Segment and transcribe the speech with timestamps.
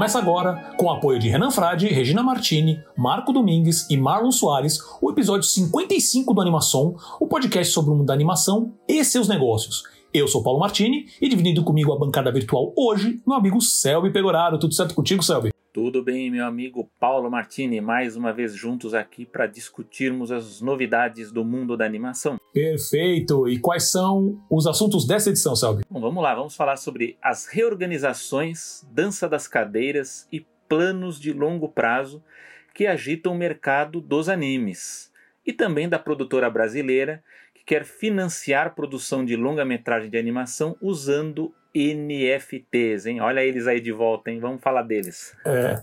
[0.00, 4.78] Começa agora, com o apoio de Renan Frade, Regina Martini, Marco Domingues e Marlon Soares,
[4.98, 9.82] o episódio 55 do Animação, o podcast sobre o mundo da animação e seus negócios.
[10.14, 14.58] Eu sou Paulo Martini e dividindo comigo a bancada virtual hoje, meu amigo Selby Pegoraro.
[14.58, 15.50] Tudo certo contigo, Selby?
[15.72, 21.30] Tudo bem, meu amigo Paulo Martini, mais uma vez juntos aqui para discutirmos as novidades
[21.30, 22.38] do mundo da animação.
[22.52, 23.48] Perfeito!
[23.48, 25.84] E quais são os assuntos dessa edição, Selby?
[25.88, 31.68] Bom, vamos lá, vamos falar sobre as reorganizações, dança das cadeiras e planos de longo
[31.68, 32.20] prazo
[32.74, 35.12] que agitam o mercado dos animes.
[35.46, 37.22] E também da produtora brasileira
[37.54, 43.20] que quer financiar produção de longa-metragem de animação usando NFTs, hein?
[43.20, 44.40] Olha eles aí de volta, hein?
[44.40, 45.34] Vamos falar deles.
[45.44, 45.82] É.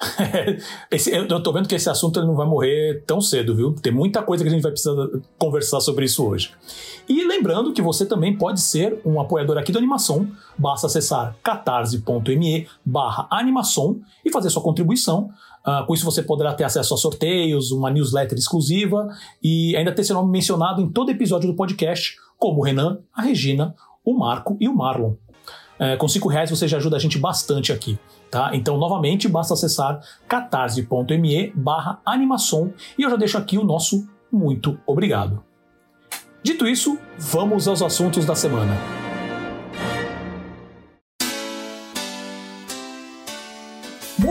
[0.90, 3.74] Esse, eu tô vendo que esse assunto não vai morrer tão cedo, viu?
[3.74, 4.94] Tem muita coisa que a gente vai precisar
[5.36, 6.52] conversar sobre isso hoje.
[7.08, 10.30] E lembrando que você também pode ser um apoiador aqui do Animação.
[10.56, 15.30] Basta acessar catarse.me barra animação e fazer sua contribuição.
[15.66, 19.08] Uh, com isso você poderá ter acesso a sorteios, uma newsletter exclusiva
[19.42, 23.22] e ainda ter seu nome mencionado em todo episódio do podcast, como o Renan, a
[23.22, 25.14] Regina, o Marco e o Marlon.
[25.78, 27.98] É, com cinco reais você já ajuda a gente bastante aqui.
[28.30, 28.50] Tá?
[28.54, 34.78] Então, novamente, basta acessar catarse.me barra animação e eu já deixo aqui o nosso muito
[34.86, 35.42] obrigado.
[36.42, 39.07] Dito isso, vamos aos assuntos da semana.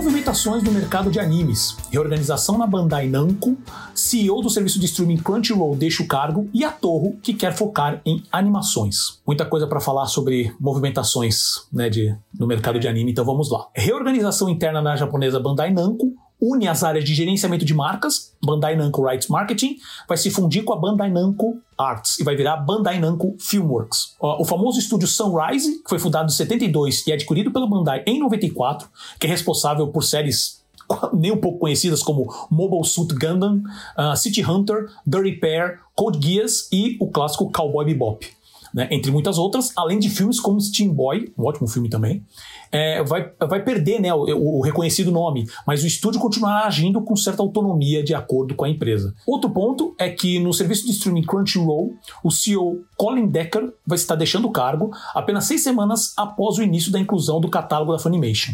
[0.07, 3.57] Movimentações no mercado de animes, reorganização na Bandai Namco,
[3.93, 8.01] CEO do serviço de streaming Crunchyroll deixa o cargo e a Torro que quer focar
[8.05, 9.19] em animações.
[9.27, 13.67] Muita coisa para falar sobre movimentações né, de, no mercado de anime, então vamos lá.
[13.75, 19.03] Reorganização interna na japonesa Bandai Namco, une as áreas de gerenciamento de marcas, Bandai Namco
[19.03, 23.35] Rights Marketing, vai se fundir com a Bandai Namco Arts e vai virar Bandai Namco
[23.39, 24.15] Filmworks.
[24.19, 28.87] O famoso estúdio Sunrise, que foi fundado em 72 e adquirido pela Bandai em 94,
[29.19, 30.57] que é responsável por séries
[31.13, 33.61] nem um pouco conhecidas como Mobile Suit Gundam,
[33.97, 38.36] uh, City Hunter, Dirty Pair, Code Geass e o clássico Cowboy Bebop
[38.77, 42.23] né, entre muitas outras, além de filmes como Steam Boy, um ótimo filme também,
[42.71, 47.15] é, vai, vai perder né, o, o, reconhecido nome, mas o estúdio continuará agindo com
[47.15, 49.15] certa autonomia de acordo com a empresa.
[49.25, 54.13] Outro ponto é que no serviço de streaming Crunchyroll, o CEO Colin Decker vai estar
[54.13, 58.51] deixando o cargo apenas seis semanas após o início da inclusão do catálogo da Funimation.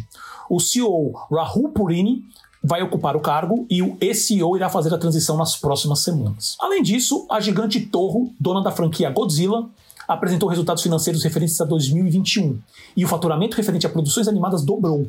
[0.50, 2.24] O CEO Rahul Purini
[2.64, 6.56] vai ocupar o cargo e o CEO irá fazer a transição nas próximas semanas.
[6.62, 9.70] Além disso, a gigante Torro, dona da franquia Godzilla,
[10.08, 12.60] apresentou resultados financeiros referentes a 2021
[12.96, 15.08] e o faturamento referente a produções animadas dobrou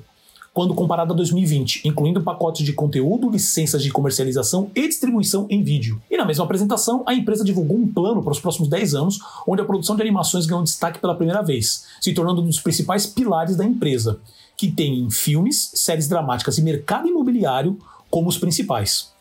[0.54, 6.00] quando comparado a 2020, incluindo pacotes de conteúdo, licenças de comercialização e distribuição em vídeo.
[6.08, 9.18] E na mesma apresentação, a empresa divulgou um plano para os próximos 10 anos,
[9.48, 13.04] onde a produção de animações ganhou destaque pela primeira vez, se tornando um dos principais
[13.04, 14.20] pilares da empresa,
[14.56, 17.76] que tem filmes, séries dramáticas e mercado imobiliário
[18.08, 19.12] como os principais.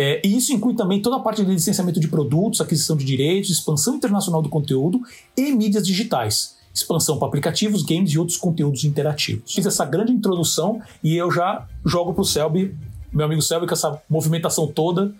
[0.00, 3.50] É, e isso inclui também toda a parte de licenciamento de produtos, aquisição de direitos,
[3.50, 5.00] expansão internacional do conteúdo
[5.36, 6.56] e mídias digitais.
[6.72, 9.52] Expansão para aplicativos, games e outros conteúdos interativos.
[9.52, 12.76] Fiz essa grande introdução e eu já jogo para o Selby,
[13.12, 15.12] meu amigo Selby, com essa movimentação toda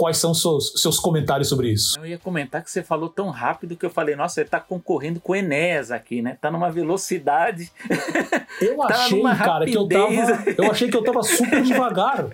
[0.00, 1.98] quais são seus, seus comentários sobre isso.
[2.00, 5.20] Eu ia comentar que você falou tão rápido que eu falei, nossa, ele tá concorrendo
[5.20, 6.38] com o Enéas aqui, né?
[6.40, 7.70] Tá numa velocidade.
[8.60, 10.12] Eu tá achei, cara, que eu tava.
[10.58, 12.26] Eu achei que eu tava super devagar.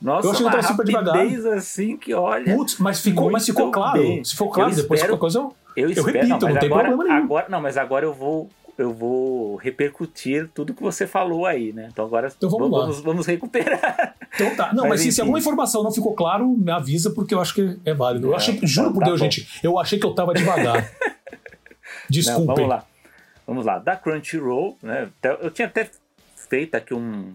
[0.00, 1.56] Nossa, eu achei que eu tava super devagar.
[1.56, 2.54] assim que olha.
[2.54, 4.00] Putz, mas ficou, mas ficou claro.
[4.00, 4.22] Bem.
[4.22, 5.56] Se for claro, eu depois espero, qualquer coisa eu.
[5.74, 7.24] Eu, eu espero, repito, não, não tem agora, problema nenhum.
[7.24, 11.88] Agora, não, mas agora eu vou eu vou repercutir tudo que você falou aí, né?
[11.92, 14.16] Então agora então vamos, vamos, vamos, recuperar.
[14.34, 14.72] Então tá.
[14.72, 17.54] Não, mas, mas se, se, alguma informação não ficou claro, me avisa, porque eu acho
[17.54, 18.28] que é válido.
[18.28, 19.24] Eu achei, juro então, por tá Deus, bom.
[19.24, 20.90] gente, eu achei que eu tava devagar.
[22.10, 22.46] Desculpe.
[22.46, 22.84] vamos lá.
[23.46, 23.78] Vamos lá.
[23.78, 25.08] Da Crunchyroll, né?
[25.40, 25.88] Eu tinha até
[26.36, 27.32] feito aqui um,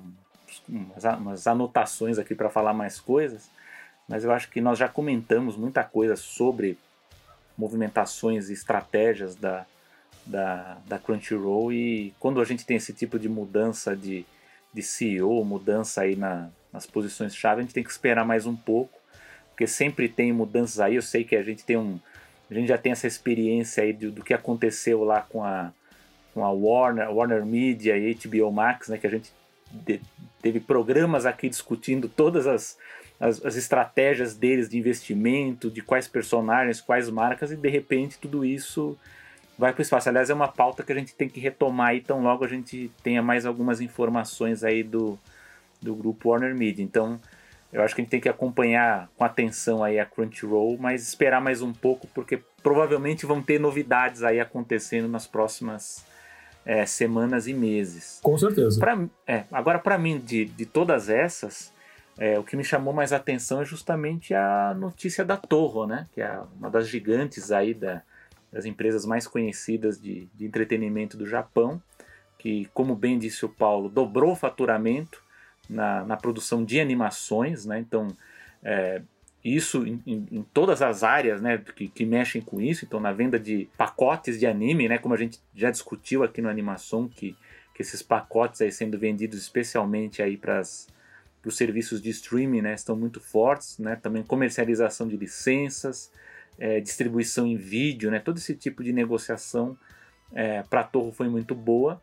[0.68, 3.50] umas anotações aqui para falar mais coisas,
[4.08, 6.78] mas eu acho que nós já comentamos muita coisa sobre
[7.58, 9.66] movimentações e estratégias da,
[10.30, 14.26] da, da Crunchyroll e quando a gente tem esse tipo de mudança de,
[14.74, 19.00] de CEO, mudança aí na, nas posições-chave, a gente tem que esperar mais um pouco,
[19.50, 22.00] porque sempre tem mudanças aí, eu sei que a gente tem um
[22.50, 25.72] a gente já tem essa experiência aí do, do que aconteceu lá com a,
[26.34, 29.32] com a Warner, Warner Media e HBO Max, né, que a gente
[29.72, 30.02] de,
[30.42, 32.76] teve programas aqui discutindo todas as,
[33.20, 38.44] as, as, estratégias deles de investimento, de quais personagens, quais marcas, e de repente tudo
[38.44, 38.98] isso
[39.60, 40.08] vai para o espaço.
[40.08, 42.90] Aliás, é uma pauta que a gente tem que retomar aí tão logo a gente
[43.04, 45.20] tenha mais algumas informações aí do,
[45.82, 46.82] do grupo Warner Media.
[46.82, 47.20] Então,
[47.72, 51.42] eu acho que a gente tem que acompanhar com atenção aí a Crunchyroll, mas esperar
[51.42, 56.06] mais um pouco, porque provavelmente vão ter novidades aí acontecendo nas próximas
[56.66, 58.22] é, semanas e meses.
[58.24, 58.80] Com certeza.
[58.80, 58.98] Pra,
[59.28, 61.74] é, agora, para mim, de, de todas essas,
[62.18, 66.08] é, o que me chamou mais atenção é justamente a notícia da Torro, né?
[66.14, 68.02] Que é uma das gigantes aí da,
[68.52, 71.82] das empresas mais conhecidas de, de entretenimento do Japão,
[72.38, 75.22] que, como bem disse o Paulo, dobrou o faturamento
[75.70, 77.80] na, na produção de animações, né?
[77.80, 78.08] Então,
[78.64, 79.02] é,
[79.44, 83.40] isso em, em, todas as áreas né, que, que, mexem com isso, então na venda
[83.40, 87.36] de pacotes de anime, né, como a gente já discutiu aqui no Animação, que,
[87.74, 90.88] que esses pacotes aí sendo vendidos especialmente aí para os
[91.56, 96.12] serviços de streaming né, estão muito fortes, né, também comercialização de licenças,
[96.60, 99.78] é, distribuição em vídeo, né, todo esse tipo de negociação
[100.34, 102.02] é, para a Torre foi muito boa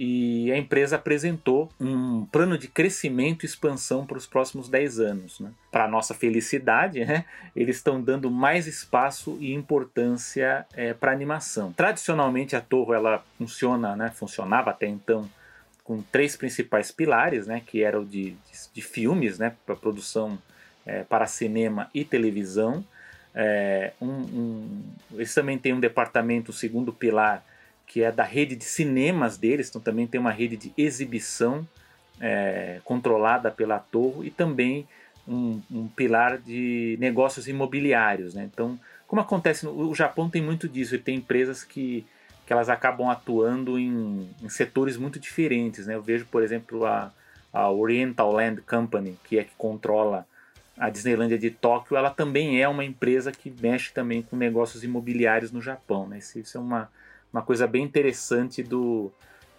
[0.00, 5.40] e a empresa apresentou um plano de crescimento e expansão para os próximos 10 anos.
[5.40, 5.50] Né?
[5.72, 7.24] Para nossa felicidade, né?
[7.56, 11.72] eles estão dando mais espaço e importância é, para animação.
[11.72, 14.12] Tradicionalmente, a Torre ela funciona, né?
[14.14, 15.28] funcionava até então
[15.82, 17.60] com três principais pilares, né?
[17.66, 19.56] que eram de, de, de filmes, né?
[19.66, 20.38] para produção
[20.86, 22.84] é, para cinema e televisão.
[23.40, 24.82] É, um, um,
[25.12, 27.44] eles também têm um departamento, o segundo pilar,
[27.86, 31.64] que é da rede de cinemas deles, então também tem uma rede de exibição
[32.20, 34.88] é, controlada pela Torre e também
[35.26, 38.34] um, um, pilar de negócios imobiliários.
[38.34, 38.50] Né?
[38.52, 38.76] Então,
[39.06, 42.04] como acontece, no, o Japão tem muito disso, ele tem empresas que,
[42.44, 45.86] que elas acabam atuando em, em setores muito diferentes.
[45.86, 45.94] Né?
[45.94, 47.12] Eu vejo, por exemplo, a,
[47.52, 50.26] a Oriental Land Company, que é que controla
[50.78, 55.50] a Disneylândia de Tóquio, ela também é uma empresa que mexe também com negócios imobiliários
[55.50, 56.06] no Japão.
[56.06, 56.18] Né?
[56.18, 56.88] Isso, isso é uma,
[57.32, 59.10] uma coisa bem interessante do,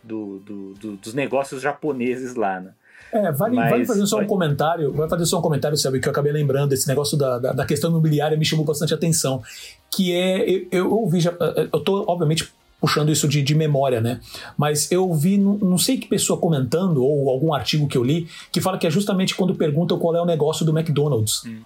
[0.04, 2.74] do, do, do dos negócios japoneses lá, né?
[3.12, 4.26] É, vale, Mas, vale fazer só vai...
[4.26, 7.40] um comentário, vai fazer só um comentário, sabe, que eu acabei lembrando, esse negócio da,
[7.40, 9.42] da, da questão imobiliária me chamou bastante atenção,
[9.90, 11.20] que é, eu, eu ouvi,
[11.74, 14.20] eu tô, obviamente, puxando isso de, de memória, né,
[14.58, 18.28] mas eu vi, não, não sei que pessoa comentando, ou algum artigo que eu li,
[18.52, 21.44] que fala que é justamente quando perguntam qual é o negócio do McDonald's.
[21.46, 21.62] Hum.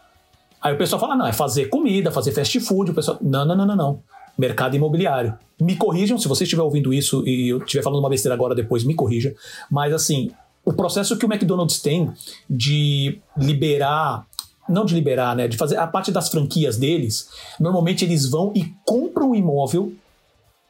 [0.62, 3.56] Aí o pessoal fala, não, é fazer comida, fazer fast food, o pessoal, não, não,
[3.56, 4.00] não, não, não
[4.38, 5.38] mercado imobiliário.
[5.62, 8.84] Me corrijam, se você estiver ouvindo isso e eu estiver falando uma besteira agora depois,
[8.84, 9.36] me corrija.
[9.70, 10.32] Mas assim,
[10.66, 12.12] o processo que o McDonald's tem
[12.50, 14.26] de liberar
[14.68, 17.28] não de liberar, né, de fazer a parte das franquias deles,
[17.60, 19.92] normalmente eles vão e compram um imóvel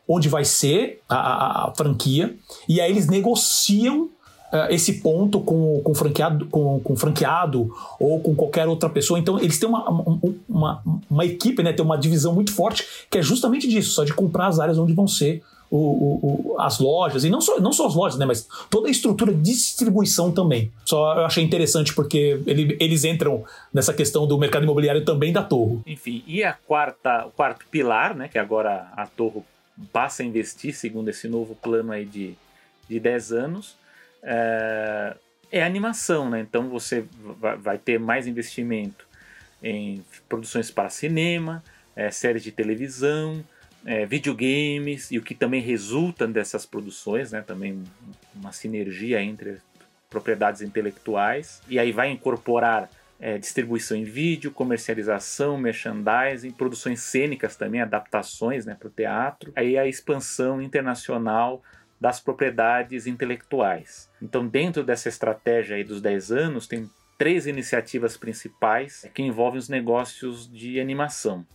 [0.08, 2.36] onde vai ser a, a, a franquia
[2.68, 4.10] e aí eles negociam
[4.54, 9.20] uh, esse ponto com, com, franqueado, com, com franqueado ou com qualquer outra pessoa.
[9.20, 9.90] Então, eles têm uma,
[10.48, 14.14] uma, uma equipe, né, tem uma divisão muito forte que é justamente disso, só de
[14.14, 15.42] comprar as áreas onde vão ser
[15.72, 18.88] o, o, o, as lojas, e não só, não só as lojas, né, mas toda
[18.88, 20.72] a estrutura de distribuição também.
[20.86, 25.42] Só eu achei interessante porque ele, eles entram nessa questão do mercado imobiliário também da
[25.42, 25.80] Torre.
[25.88, 29.42] Enfim, e a quarta, o quarto pilar, né, que agora a Torre
[29.92, 32.36] passa a investir, segundo esse novo plano aí de,
[32.88, 33.78] de 10 anos,
[34.22, 35.16] é,
[35.52, 36.40] é animação, né?
[36.40, 37.06] Então você
[37.60, 39.08] vai ter mais investimento
[39.62, 41.64] em produções para cinema,
[41.96, 43.44] é, séries de televisão,
[43.86, 47.42] é, videogames e o que também resulta dessas produções, né?
[47.42, 47.84] Também
[48.34, 49.58] uma sinergia entre
[50.10, 57.82] propriedades intelectuais e aí vai incorporar é, distribuição em vídeo, comercialização, merchandising, produções cênicas também,
[57.82, 61.62] adaptações né, para o teatro, aí a expansão internacional
[62.00, 64.10] das propriedades intelectuais.
[64.22, 69.70] Então, dentro dessa estratégia aí dos 10 anos, tem três iniciativas principais que envolvem os
[69.70, 71.46] negócios de animação.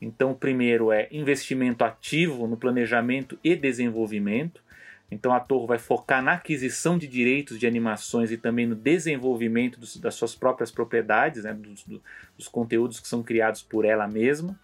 [0.00, 4.62] Então, o primeiro é investimento ativo no planejamento e desenvolvimento.
[5.10, 9.80] Então, a Torre vai focar na aquisição de direitos de animações e também no desenvolvimento
[9.80, 11.84] dos, das suas próprias propriedades, né, dos,
[12.36, 14.58] dos conteúdos que são criados por ela mesma.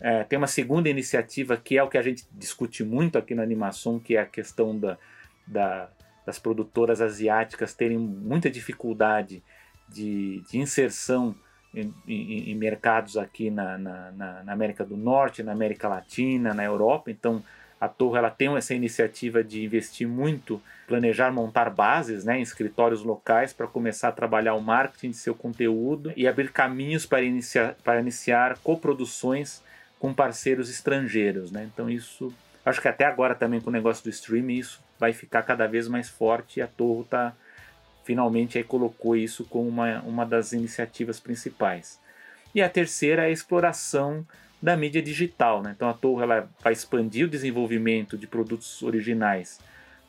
[0.00, 3.42] É, tem uma segunda iniciativa que é o que a gente discute muito aqui na
[3.42, 4.98] animação, que é a questão da,
[5.46, 5.88] da,
[6.24, 9.42] das produtoras asiáticas terem muita dificuldade
[9.88, 11.34] de, de inserção
[11.74, 16.64] em, em, em, mercados aqui na, na, na, América do Norte, na América Latina, na
[16.64, 17.10] Europa.
[17.10, 17.42] Então,
[17.82, 23.02] a Torre ela tem essa iniciativa de investir muito, planejar montar bases né, em escritórios
[23.02, 27.74] locais para começar a trabalhar o marketing de seu conteúdo e abrir caminhos para iniciar,
[27.82, 29.60] para iniciar coproduções
[29.98, 31.68] com parceiros estrangeiros, né?
[31.74, 32.32] Então isso,
[32.64, 35.88] acho que até agora também com o negócio do streaming isso vai ficar cada vez
[35.88, 37.34] mais forte e a Torre tá
[38.04, 41.98] finalmente aí colocou isso como uma, uma das iniciativas principais.
[42.54, 44.24] E a terceira é a exploração
[44.62, 45.72] da mídia digital, né?
[45.74, 49.58] Então a Torre ela vai expandir o desenvolvimento de produtos originais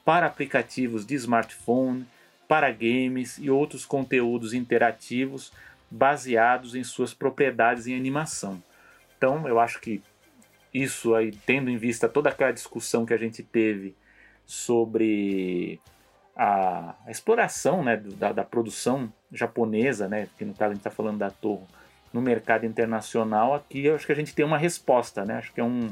[0.05, 2.05] para aplicativos de smartphone,
[2.48, 5.51] para games e outros conteúdos interativos
[5.89, 8.62] baseados em suas propriedades em animação.
[9.17, 10.03] Então, eu acho que
[10.74, 13.95] isso aí, tendo em vista toda aquela discussão que a gente teve
[14.45, 15.79] sobre
[16.36, 21.19] a, exploração né, da, da, produção japonesa, né, que no caso a gente está falando
[21.19, 21.65] da Torre,
[22.13, 25.38] no mercado internacional, aqui eu acho que a gente tem uma resposta, né?
[25.39, 25.89] Acho que é um,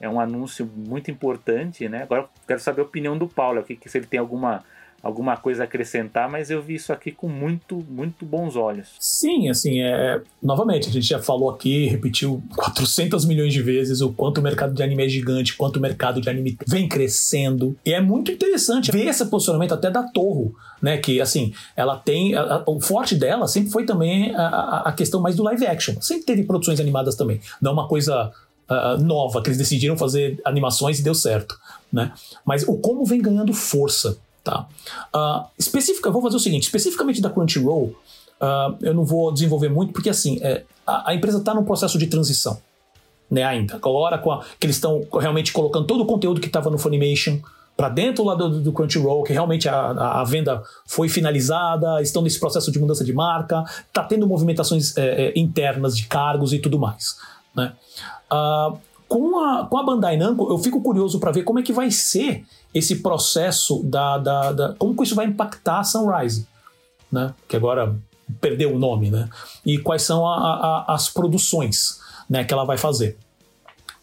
[0.00, 2.04] é um anúncio muito importante, né?
[2.04, 4.64] Agora eu quero saber a opinião do Paulo, aqui, se ele tem alguma
[5.06, 8.88] alguma coisa a acrescentar, mas eu vi isso aqui com muito, muito bons olhos.
[8.98, 14.12] Sim, assim, é, novamente, a gente já falou aqui, repetiu 400 milhões de vezes o
[14.12, 17.76] quanto o mercado de anime é gigante, quanto o mercado de anime vem crescendo.
[17.86, 22.32] E é muito interessante ver esse posicionamento até da Torro, né, que assim, ela tem,
[22.66, 25.94] o forte dela sempre foi também a, a questão mais do live action.
[26.00, 28.32] Sempre teve produções animadas também, não uma coisa
[28.68, 31.56] Uh, nova, que eles decidiram fazer animações e deu certo.
[31.92, 32.10] Né?
[32.44, 34.18] Mas o como vem ganhando força.
[34.46, 34.64] Tá?
[35.12, 37.96] Uh, específica, vou fazer o seguinte: especificamente da Crunchyroll,
[38.40, 41.98] uh, eu não vou desenvolver muito, porque assim, é, a, a, empresa está num processo
[41.98, 42.56] de transição.
[43.28, 43.74] Né, ainda.
[43.74, 47.40] Agora com a, que eles estão realmente colocando todo o conteúdo que estava no Funimation
[47.76, 52.22] para dentro lá do, do, Crunchyroll, que realmente a, a, a, venda foi finalizada, estão
[52.22, 56.60] nesse processo de mudança de marca, está tendo movimentações é, é, internas de cargos e
[56.60, 57.16] tudo mais.
[57.52, 57.72] Né?
[58.30, 61.72] Uh, com, a, com a Bandai Namco, eu fico curioso para ver como é que
[61.72, 62.44] vai ser
[62.74, 66.46] esse processo da, da, da, como que isso vai impactar a Sunrise,
[67.10, 67.34] né?
[67.48, 67.96] Que agora
[68.40, 69.28] perdeu o nome, né?
[69.64, 72.44] E quais são a, a, as produções, né?
[72.44, 73.16] Que ela vai fazer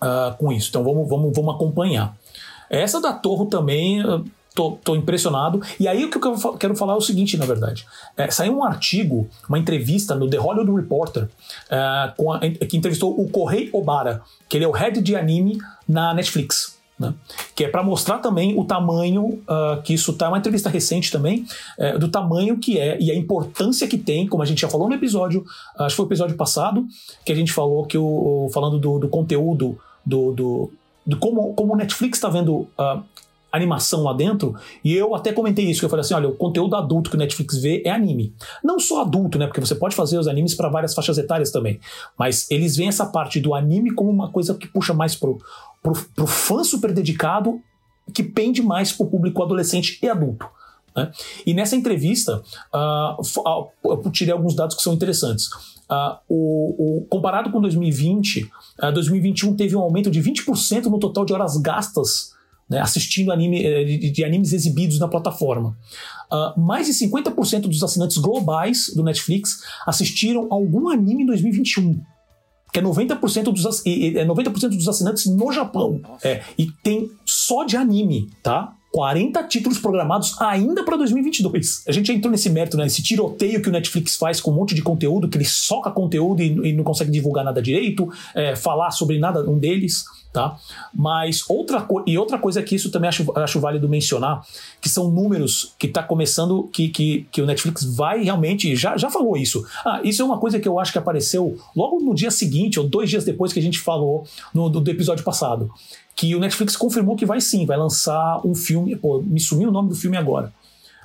[0.02, 0.70] uh, com isso.
[0.70, 2.16] Então vamos, vamos, vamos acompanhar.
[2.70, 4.02] Essa da Torre também
[4.56, 5.62] Tô, tô, impressionado.
[5.80, 7.88] E aí o que eu quero falar é o seguinte, na verdade.
[8.16, 11.28] É, saiu um artigo, uma entrevista no The Hollywood Reporter,
[11.70, 12.14] é, a,
[12.70, 15.58] que entrevistou o Correi Obara, que ele é o head de anime
[15.88, 16.78] na Netflix.
[17.00, 17.14] Né?
[17.56, 21.46] Que é para mostrar também o tamanho uh, que isso tá, uma entrevista recente também,
[21.78, 24.88] é, do tamanho que é e a importância que tem, como a gente já falou
[24.88, 25.44] no episódio,
[25.80, 26.86] acho que foi o episódio passado,
[27.26, 30.72] que a gente falou que o, falando do, do conteúdo do, do,
[31.06, 33.04] do, como, como o Netflix está vendo uh,
[33.54, 36.76] animação lá dentro, e eu até comentei isso, que eu falei assim, olha, o conteúdo
[36.76, 38.34] adulto que o Netflix vê é anime.
[38.64, 41.80] Não só adulto, né, porque você pode fazer os animes para várias faixas etárias também,
[42.18, 45.38] mas eles veem essa parte do anime como uma coisa que puxa mais pro,
[45.84, 47.62] pro, pro fã super dedicado,
[48.12, 50.48] que pende mais pro público adolescente e adulto.
[50.96, 51.12] Né?
[51.46, 52.42] E nessa entrevista,
[52.74, 55.48] uh, eu tirei alguns dados que são interessantes.
[55.90, 58.50] Uh, o, o, comparado com 2020,
[58.82, 62.33] uh, 2021 teve um aumento de 20% no total de horas gastas
[62.74, 65.78] né, assistindo anime, eh, de, de, animes exibidos na plataforma.
[66.32, 72.02] Uh, mais de 50% dos assinantes globais do Netflix assistiram algum anime em 2021
[72.72, 76.02] que é 90% dos, é 90 dos assinantes no Japão.
[76.24, 78.74] É, e tem só de anime, tá?
[78.94, 81.84] 40 títulos programados ainda para 2022.
[81.88, 82.86] A gente já entrou nesse mérito, né?
[82.86, 86.44] Esse tiroteio que o Netflix faz com um monte de conteúdo, que ele soca conteúdo
[86.44, 90.58] e, e não consegue divulgar nada direito, é, falar sobre nada um deles tá?
[90.94, 94.44] Mas outra e outra coisa que isso também acho, acho válido mencionar,
[94.82, 99.12] que são números que está começando, que, que, que o Netflix vai realmente, já, já
[99.12, 99.64] falou isso.
[99.86, 102.88] Ah, isso é uma coisa que eu acho que apareceu logo no dia seguinte, ou
[102.88, 105.72] dois dias depois que a gente falou no, do, do episódio passado,
[106.16, 109.72] que o Netflix confirmou que vai sim, vai lançar um filme, pô, me sumiu o
[109.72, 110.54] nome do filme agora,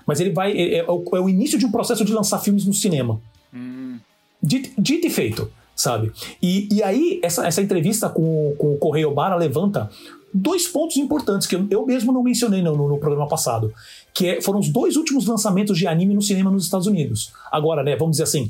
[0.07, 2.65] mas ele vai, é, é, o, é o início de um processo de lançar filmes
[2.65, 3.21] no cinema.
[3.55, 3.99] Hum.
[4.43, 6.11] Dito, dito e feito sabe?
[6.43, 9.89] E, e aí, essa, essa entrevista com, com o Correio Bara levanta
[10.35, 13.73] dois pontos importantes que eu, eu mesmo não mencionei no, no, no programa passado,
[14.13, 17.33] que é, foram os dois últimos lançamentos de anime no cinema nos Estados Unidos.
[17.51, 18.49] Agora, né, vamos dizer assim,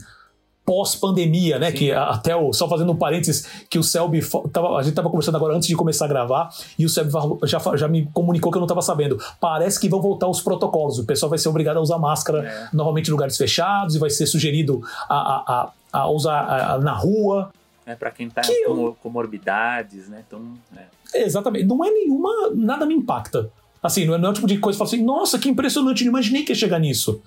[0.69, 1.71] pós-pandemia, né?
[1.71, 1.77] Sim.
[1.79, 2.53] Que até o.
[2.53, 4.21] Só fazendo um parênteses, que o Selby.
[4.53, 7.11] Tava, a gente tava conversando agora antes de começar a gravar, e o Selby
[7.45, 9.19] já, já me comunicou que eu não tava sabendo.
[9.41, 10.99] Parece que vão voltar os protocolos.
[10.99, 12.69] O pessoal vai ser obrigado a usar máscara é.
[12.71, 17.51] novamente em lugares fechados, e vai ser sugerido a, a, a, a usar na rua.
[17.87, 20.23] É, para quem tá que com comorbidades, né?
[20.27, 20.43] Então,
[20.77, 21.23] é.
[21.25, 21.65] Exatamente.
[21.65, 22.31] Não é nenhuma.
[22.55, 23.51] Nada me impacta.
[23.83, 26.05] Assim, não é, não é o tipo de coisa que fala assim, nossa, que impressionante,
[26.05, 27.23] não imaginei que ia chegar nisso.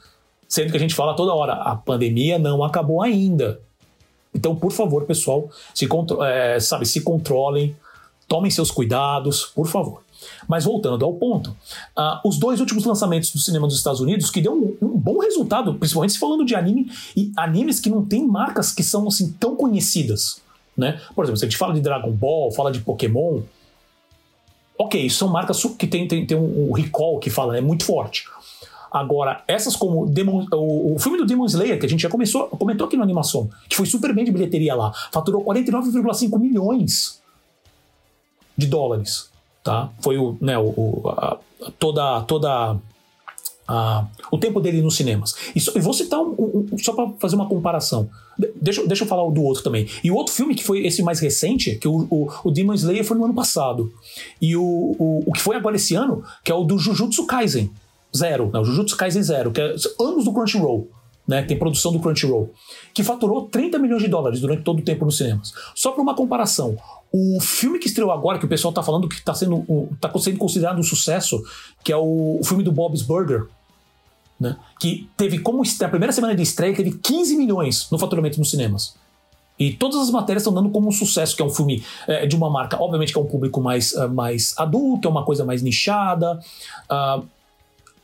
[0.52, 3.62] Sendo que a gente fala toda hora, a pandemia não acabou ainda.
[4.36, 5.88] Então, por favor, pessoal, se,
[6.26, 7.74] é, sabe, se controlem,
[8.28, 10.04] tomem seus cuidados, por favor.
[10.50, 11.52] Mas voltando ao ponto,
[11.98, 15.20] uh, os dois últimos lançamentos do cinema dos Estados Unidos, que deu um, um, bom
[15.20, 19.56] resultado, principalmente falando de anime, e animes que não têm marcas que são assim tão
[19.56, 20.42] conhecidas.
[20.76, 21.00] Né?
[21.16, 23.40] Por exemplo, se a gente fala de Dragon Ball, fala de Pokémon,
[24.78, 28.26] ok, são marcas que tem, tem, tem um, um recall que fala, é muito forte.
[28.92, 32.48] Agora, essas como Demon, o, o, filme do Demon Slayer, que a gente já começou,
[32.48, 37.22] comentou aqui no animação, que foi super bem de bilheteria lá, faturou 49,5 milhões
[38.58, 39.30] de dólares,
[39.64, 39.90] tá?
[40.02, 41.38] Foi o, né, o, a,
[41.80, 42.76] toda toda
[43.66, 45.36] a, o tempo dele nos cinemas.
[45.56, 48.10] E, e vou citar um, um, só para fazer uma comparação.
[48.38, 49.88] De, deixa, deixa eu falar do outro também.
[50.04, 53.06] E o outro filme que foi esse mais recente, que o, o, o Demon Slayer
[53.06, 53.90] foi no ano passado.
[54.42, 57.72] E o, o, o que foi agora esse ano, que é o do Jujutsu Kaisen
[58.16, 58.60] Zero, né?
[58.60, 60.90] o Jujutsu Kaisen Zero, que é anos do Crunchyroll.
[61.28, 62.52] Né, tem produção do Crunchyroll,
[62.94, 65.54] que faturou 30 milhões de dólares durante todo o tempo nos cinemas.
[65.76, 66.76] Só para uma comparação,
[67.14, 69.64] o filme que estreou agora, que o pessoal está falando que está sendo,
[70.02, 71.42] tá sendo considerado um sucesso,
[71.84, 73.46] que é o, o filme do Bob's Burger,
[74.40, 74.58] né?
[74.80, 78.96] que teve como a primeira semana de estreia teve 15 milhões no faturamento nos cinemas.
[79.60, 82.36] E todas as matérias estão dando como um sucesso, que é um filme é, de
[82.36, 85.62] uma marca, obviamente que é um público mais, uh, mais adulto, é uma coisa mais
[85.62, 86.40] nichada,
[86.90, 87.24] uh,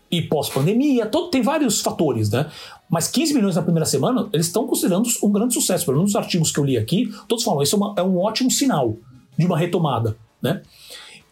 [0.09, 2.49] e pós-pandemia, tem vários fatores, né?
[2.89, 5.85] Mas 15 milhões na primeira semana, eles estão considerando um grande sucesso.
[5.85, 8.49] Pelo menos nos artigos que eu li aqui, todos falam, isso é, é um ótimo
[8.49, 8.95] sinal
[9.37, 10.61] de uma retomada, né?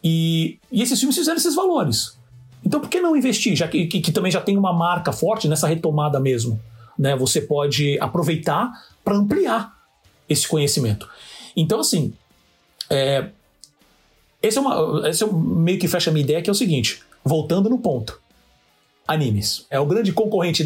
[0.04, 2.18] E, e esses filmes fizeram esses valores.
[2.64, 5.48] Então por que não investir, já que, que, que também já tem uma marca forte
[5.48, 6.60] nessa retomada mesmo?
[6.98, 7.16] Né?
[7.16, 8.72] Você pode aproveitar
[9.04, 9.74] para ampliar
[10.28, 11.08] esse conhecimento.
[11.56, 12.14] Então, assim,
[12.90, 13.30] é,
[14.42, 17.02] esse, é uma, esse é meio que fecha a minha ideia, que é o seguinte,
[17.24, 18.20] voltando no ponto.
[19.08, 19.66] Animes.
[19.70, 20.64] É o grande concorrente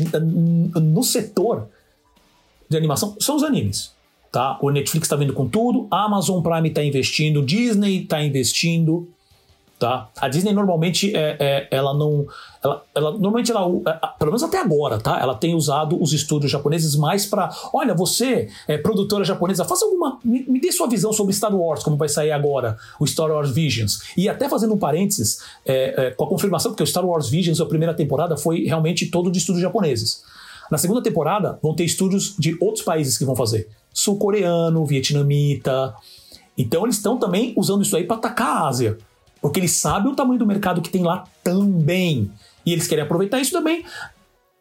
[0.75, 1.67] no setor
[2.69, 3.91] de animação, são os animes.
[4.31, 4.58] Tá?
[4.62, 9.10] O Netflix está vindo com tudo, a Amazon Prime está investindo, Disney está investindo,
[9.79, 10.09] tá?
[10.19, 12.27] A Disney normalmente é, é ela não,
[12.62, 15.17] ela, ela normalmente ela, é, pelo menos até agora, tá?
[15.17, 20.19] Ela tem usado os estúdios japoneses mais para, olha, você é produtora japonesa, faça alguma,
[20.24, 23.51] me, me, dê sua visão sobre Star Wars, como vai sair agora o Star Wars
[23.51, 24.01] Visions.
[24.17, 27.62] E até fazendo um parênteses, é, é, com a confirmação porque o Star Wars Visions
[27.62, 30.24] a primeira temporada foi realmente todo de estúdios japoneses.
[30.69, 35.95] Na segunda temporada vão ter estúdios de outros países que vão fazer, sul-coreano, vietnamita.
[36.57, 38.98] Então eles estão também usando isso aí para atacar a Ásia.
[39.41, 42.31] Porque eles sabem o tamanho do mercado que tem lá também.
[42.65, 43.86] E eles querem aproveitar isso também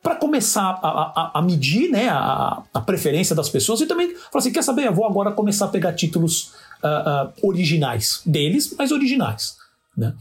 [0.02, 4.38] para começar a, a, a, medir né, a, a, preferência das pessoas e também falar
[4.38, 4.86] assim: quer saber?
[4.86, 9.56] Eu vou agora começar a pegar títulos uh, uh, originais deles, mas originais.
[9.96, 10.14] Né?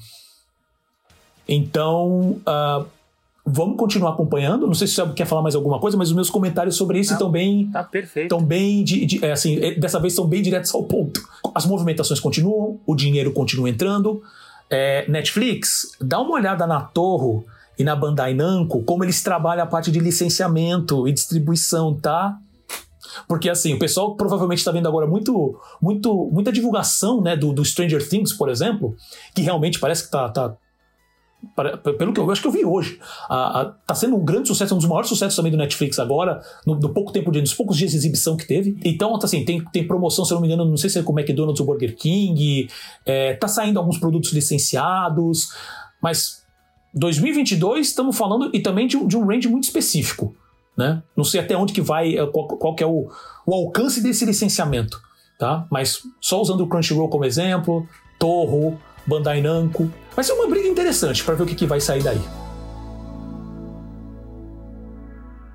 [1.48, 2.86] Então, uh,
[3.46, 4.68] vamos continuar acompanhando.
[4.68, 7.14] Não sei se você quer falar mais alguma coisa, mas os meus comentários sobre isso
[7.14, 7.70] estão bem.
[7.72, 8.26] Tá perfeito.
[8.26, 8.84] Estão bem.
[8.84, 11.22] De, de, é, assim, é, dessa vez estão bem diretos ao ponto.
[11.56, 14.22] As movimentações continuam, o dinheiro continua entrando.
[14.70, 17.44] É, Netflix, dá uma olhada na Torre
[17.78, 22.38] e na Bandai Namco, como eles trabalham a parte de licenciamento e distribuição, tá?
[23.28, 27.64] Porque assim, o pessoal provavelmente está vendo agora muito, muito, muita divulgação né, do, do,
[27.64, 28.96] Stranger Things, por exemplo,
[29.34, 30.56] que realmente parece que tá, tá
[31.98, 34.88] pelo que eu acho que eu vi hoje, tá sendo um grande sucesso, um dos
[34.88, 38.36] maiores sucessos também do Netflix agora, no, pouco tempo de, nos poucos dias de exibição
[38.36, 38.78] que teve.
[38.84, 41.14] Então, assim, tem, tem promoção, se eu não me engano, não sei se é com
[41.14, 42.68] o McDonald's ou Burger King,
[43.06, 45.50] é, tá saindo alguns produtos licenciados,
[46.02, 46.44] mas
[46.94, 50.36] 2022 estamos falando e também de, de, um range muito específico,
[50.76, 51.04] né?
[51.16, 53.10] Não sei até onde que vai, é, qual, qual que é o,
[53.46, 55.00] o alcance desse licenciamento,
[55.38, 55.68] tá?
[55.72, 59.92] Mas só usando o Crunchyroll como exemplo, Torro, Bandai Namco.
[60.18, 62.18] Vai ser uma briga interessante para ver o que, que vai sair daí.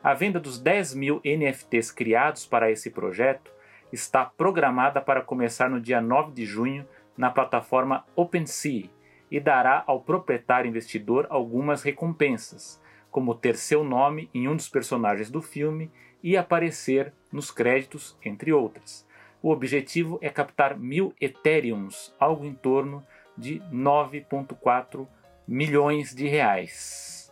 [0.03, 3.51] A venda dos 10 mil NFTs criados para esse projeto
[3.91, 6.85] está programada para começar no dia 9 de junho
[7.17, 8.89] na plataforma OpenSea
[9.31, 15.31] e dará ao proprietário investidor algumas recompensas, como ter seu nome em um dos personagens
[15.31, 19.07] do filme e aparecer nos créditos, entre outras.
[19.41, 23.05] O objetivo é captar mil Ethereums, algo em torno
[23.37, 25.07] de 9,4
[25.47, 27.31] milhões de reais.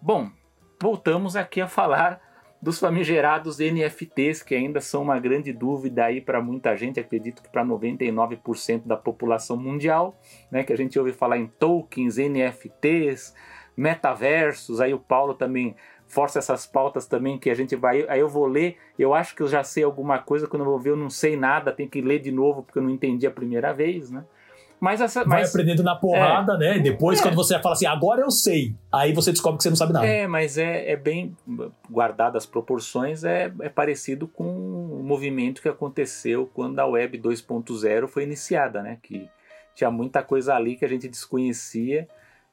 [0.00, 0.30] Bom,
[0.80, 2.20] voltamos aqui a falar
[2.64, 7.48] dos famigerados NFTs, que ainda são uma grande dúvida aí para muita gente, acredito que
[7.50, 10.18] para 99% da população mundial,
[10.50, 13.34] né, que a gente ouve falar em tokens, NFTs,
[13.76, 15.76] metaversos, aí o Paulo também
[16.14, 19.42] força essas pautas também que a gente vai, aí eu vou ler, eu acho que
[19.42, 22.00] eu já sei alguma coisa, quando eu vou ver eu não sei nada, tenho que
[22.00, 24.24] ler de novo porque eu não entendi a primeira vez, né?
[24.80, 26.78] Mas essa, vai aprendendo na porrada, é, né?
[26.78, 27.22] Depois, é.
[27.22, 30.06] quando você fala assim, agora eu sei, aí você descobre que você não sabe nada.
[30.06, 31.34] É, mas é, é bem
[31.90, 38.08] guardado as proporções, é, é parecido com o movimento que aconteceu quando a Web 2.0
[38.08, 38.98] foi iniciada, né?
[39.02, 39.28] Que
[39.74, 42.06] tinha muita coisa ali que a gente desconhecia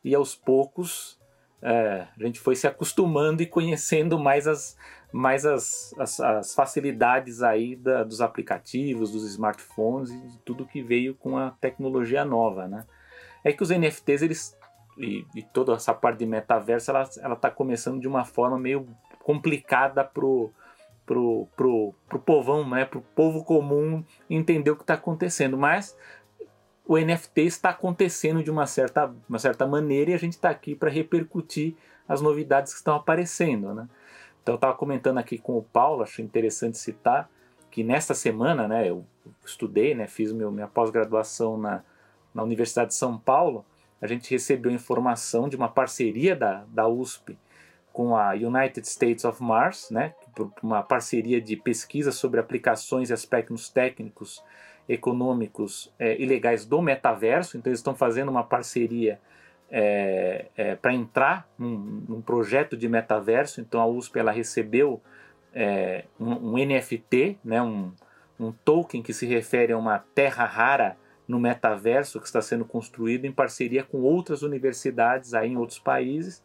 [0.03, 1.20] e aos poucos
[1.61, 4.75] é, a gente foi se acostumando e conhecendo mais as,
[5.11, 10.81] mais as, as, as facilidades aí da, dos aplicativos, dos smartphones e de tudo que
[10.81, 12.85] veio com a tecnologia nova, né?
[13.43, 14.57] É que os NFTs, eles
[14.97, 18.87] e, e toda essa parte de metaverso, ela, ela tá começando de uma forma meio
[19.19, 20.51] complicada pro,
[21.05, 22.85] pro, pro, pro povão, né?
[22.85, 25.97] Pro povo comum entender o que está acontecendo, mas
[26.85, 30.75] o NFT está acontecendo de uma certa, uma certa maneira e a gente está aqui
[30.75, 31.75] para repercutir
[32.07, 33.87] as novidades que estão aparecendo, né?
[34.41, 37.29] Então eu estava comentando aqui com o Paulo, acho interessante citar
[37.69, 39.05] que nesta semana, né, eu
[39.45, 41.83] estudei, né, fiz meu, minha pós-graduação na,
[42.33, 43.65] na Universidade de São Paulo,
[44.01, 47.37] a gente recebeu informação de uma parceria da, da USP
[47.93, 50.13] com a United States of Mars, né,
[50.61, 54.43] uma parceria de pesquisa sobre aplicações e aspectos técnicos,
[54.87, 57.57] econômicos é, e legais do metaverso.
[57.57, 59.19] Então eles estão fazendo uma parceria
[59.69, 63.61] é, é, para entrar num, num, projeto de metaverso.
[63.61, 65.01] Então a USP ela recebeu
[65.53, 67.91] é, um, um, NFT, né, um,
[68.39, 73.25] um token que se refere a uma terra rara no metaverso que está sendo construído
[73.25, 76.43] em parceria com outras universidades aí em outros países.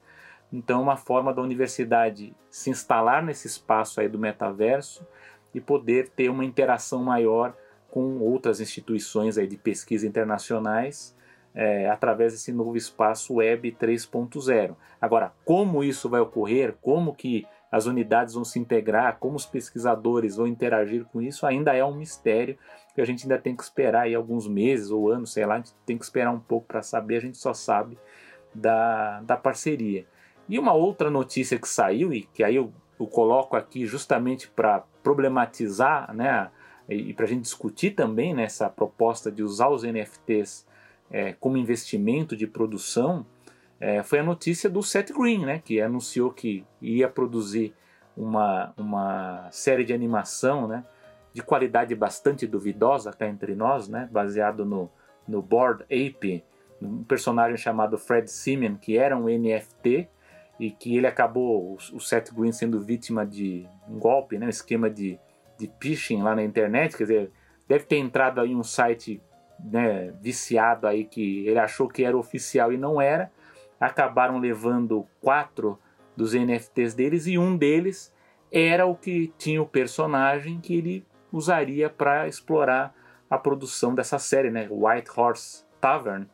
[0.53, 5.05] Então, uma forma da universidade se instalar nesse espaço aí do metaverso
[5.53, 7.55] e poder ter uma interação maior
[7.97, 11.17] com outras instituições aí de pesquisa internacionais
[11.55, 14.77] é, através desse novo espaço Web 3.0.
[15.01, 20.37] Agora, como isso vai ocorrer, como que as unidades vão se integrar, como os pesquisadores
[20.37, 22.59] vão interagir com isso, ainda é um mistério
[22.95, 25.57] que a gente ainda tem que esperar aí alguns meses ou anos, sei lá, a
[25.57, 27.99] gente tem que esperar um pouco para saber, a gente só sabe
[28.55, 30.07] da, da parceria.
[30.47, 34.85] E uma outra notícia que saiu, e que aí eu, eu coloco aqui justamente para
[35.03, 36.51] problematizar, né,
[36.89, 40.67] e, para a gente discutir também nessa proposta de usar os NFTs
[41.11, 43.27] é, como investimento de produção
[43.79, 47.75] é, foi a notícia do Seth Green, né, que anunciou que ia produzir
[48.17, 50.85] uma, uma série de animação né,
[51.33, 54.91] de qualidade bastante duvidosa cá entre nós, né, baseado no,
[55.29, 56.43] no Board Ape,
[56.81, 60.09] um personagem chamado Fred Simeon, que era um NFT
[60.59, 64.89] e que ele acabou, o Seth Green sendo vítima de um golpe, né, um esquema
[64.89, 65.19] de,
[65.59, 67.33] de phishing lá na internet, quer dizer,
[67.69, 69.21] deve ter entrado aí um site
[69.59, 73.31] né, viciado aí que ele achou que era oficial e não era.
[73.81, 75.79] Acabaram levando quatro
[76.17, 78.13] dos NFTs deles e um deles
[78.51, 82.95] era o que tinha o personagem que ele usaria para explorar
[83.29, 86.27] a produção dessa série, né, White Horse Tavern.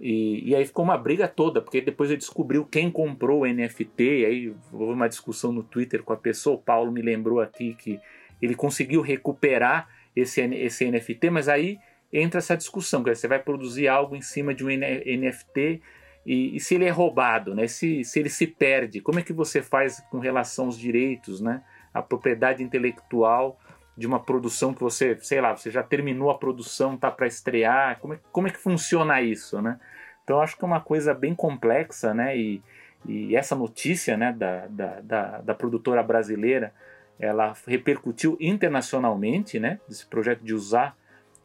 [0.00, 4.24] E, e, aí ficou uma briga toda, porque depois ele descobriu quem comprou o NFT,
[4.26, 8.00] aí houve uma discussão no Twitter com a pessoa, o Paulo me lembrou aqui que
[8.42, 11.78] ele conseguiu recuperar esse, esse NFT, mas aí
[12.12, 15.80] entra essa discussão, que você vai produzir algo em cima de um NFT
[16.26, 17.66] e, e, se ele é roubado, né?
[17.66, 21.62] se, se ele se perde, como é que você faz com relação aos direitos, né?
[21.92, 23.58] a propriedade intelectual
[23.96, 27.98] de uma produção que você, sei lá, você já terminou a produção, tá para estrear,
[28.00, 29.78] como é, como é que funciona isso, né?
[30.24, 32.36] Então acho que é uma coisa bem complexa, né?
[32.36, 32.62] E,
[33.06, 36.72] e essa notícia, né, da, da, da, da produtora brasileira,
[37.18, 39.80] ela repercutiu internacionalmente, né?
[39.88, 40.96] Esse projeto de usar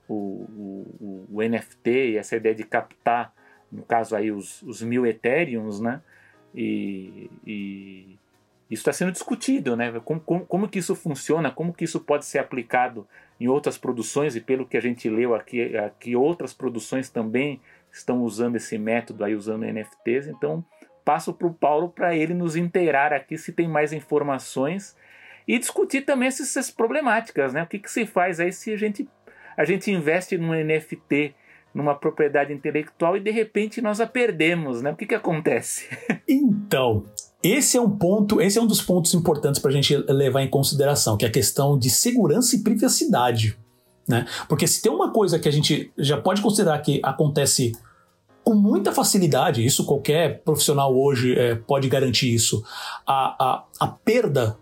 [0.08, 3.34] o, o, o, NFT e essa ideia de captar,
[3.72, 6.02] no caso aí, os, os mil Ethereums, né?
[6.56, 8.18] E, e
[8.70, 10.00] isso está sendo discutido, né?
[10.04, 13.08] Como, como, como, que isso funciona, como que isso pode ser aplicado
[13.40, 18.24] em outras produções e pelo que a gente leu aqui, aqui outras produções também estão
[18.24, 20.28] usando esse método aí, usando NFTs.
[20.28, 20.64] Então,
[21.06, 24.96] passo para o Paulo para ele nos inteirar aqui se tem mais informações
[25.48, 27.64] e discutir também essas, essas problemáticas, né?
[27.64, 29.08] O que, que se faz aí se a gente
[29.58, 31.34] a gente investe num NFT
[31.74, 34.92] numa propriedade intelectual e de repente nós a perdemos, né?
[34.92, 35.88] O que, que acontece?
[36.30, 37.06] Então,
[37.42, 40.50] esse é um ponto, esse é um dos pontos importantes para a gente levar em
[40.50, 43.58] consideração, que é a questão de segurança e privacidade.
[44.06, 44.26] Né?
[44.50, 47.72] Porque se tem uma coisa que a gente já pode considerar que acontece
[48.44, 52.62] com muita facilidade, isso qualquer profissional hoje é, pode garantir isso,
[53.06, 54.58] a, a, a perda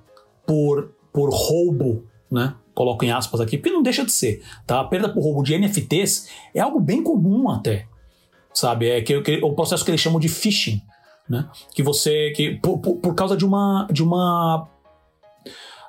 [0.45, 2.55] por, por roubo, né?
[2.75, 4.81] coloco em aspas aqui, porque não deixa de ser, tá?
[4.81, 7.87] A perda por roubo de NFTs é algo bem comum até,
[8.53, 8.89] sabe?
[8.89, 10.81] É que, que o processo que eles chamam de phishing,
[11.27, 11.49] né?
[11.73, 14.67] Que você, que por, por, por causa de uma, de uma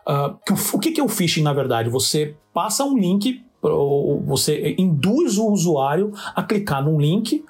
[0.06, 1.90] uh, que, o que é o phishing na verdade?
[1.90, 3.44] Você passa um link,
[4.24, 7.44] você induz o usuário a clicar num link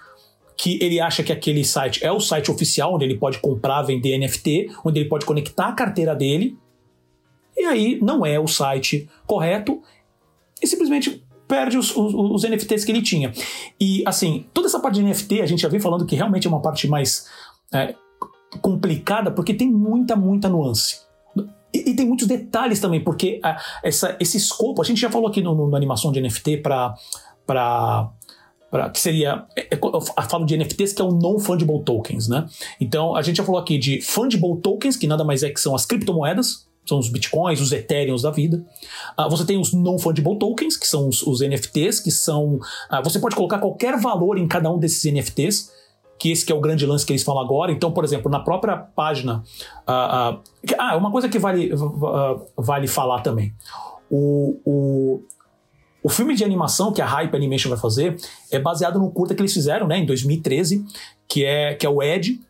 [0.57, 4.17] que ele acha que aquele site é o site oficial onde ele pode comprar, vender
[4.17, 6.57] NFT, onde ele pode conectar a carteira dele
[7.57, 9.81] e aí não é o site correto
[10.63, 13.33] e simplesmente perde os, os, os, NFTs que ele tinha.
[13.81, 16.51] E assim, toda essa parte de NFT a gente já vem falando que realmente é
[16.51, 17.29] uma parte mais
[17.73, 17.95] é,
[18.61, 21.07] complicada porque tem muita, muita nuance.
[21.73, 25.29] E, e tem muitos detalhes também, porque a, essa, esse escopo, a gente já falou
[25.29, 26.95] aqui no, no, no animação de NFT para
[28.93, 29.47] que seria.
[29.57, 32.47] É, é, eu falo de NFTs que é o Non-Fungible Tokens, né?
[32.81, 35.75] Então a gente já falou aqui de Fungible Tokens, que nada mais é que são
[35.75, 38.65] as criptomoedas, são os bitcoins, os ethereums da vida.
[39.19, 42.55] Uh, você tem os non-fungible tokens, que são os, os NFTs, que são.
[42.55, 45.73] Uh, você pode colocar qualquer valor em cada um desses NFTs,
[46.19, 47.73] que esse que é o grande lance que eles falam agora.
[47.73, 49.43] Então, por exemplo, na própria página.
[49.83, 50.41] Uh,
[50.79, 51.71] ah, uma coisa que vale,
[52.57, 53.53] vale falar também.
[54.11, 55.25] O, o,
[56.03, 58.17] o filme de animação que a Hype Animation vai fazer
[58.51, 60.85] é baseado no curta que eles fizeram né, em 2013,
[61.29, 62.41] que é, que é o Ed.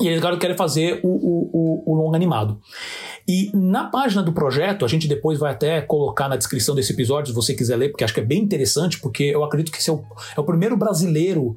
[0.00, 2.60] E eles agora querem fazer o, o, o, o animado.
[3.28, 7.28] E na página do projeto, a gente depois vai até colocar na descrição desse episódio,
[7.28, 9.88] se você quiser ler, porque acho que é bem interessante, porque eu acredito que esse
[9.88, 10.04] é o,
[10.36, 11.50] é o primeiro brasileiro,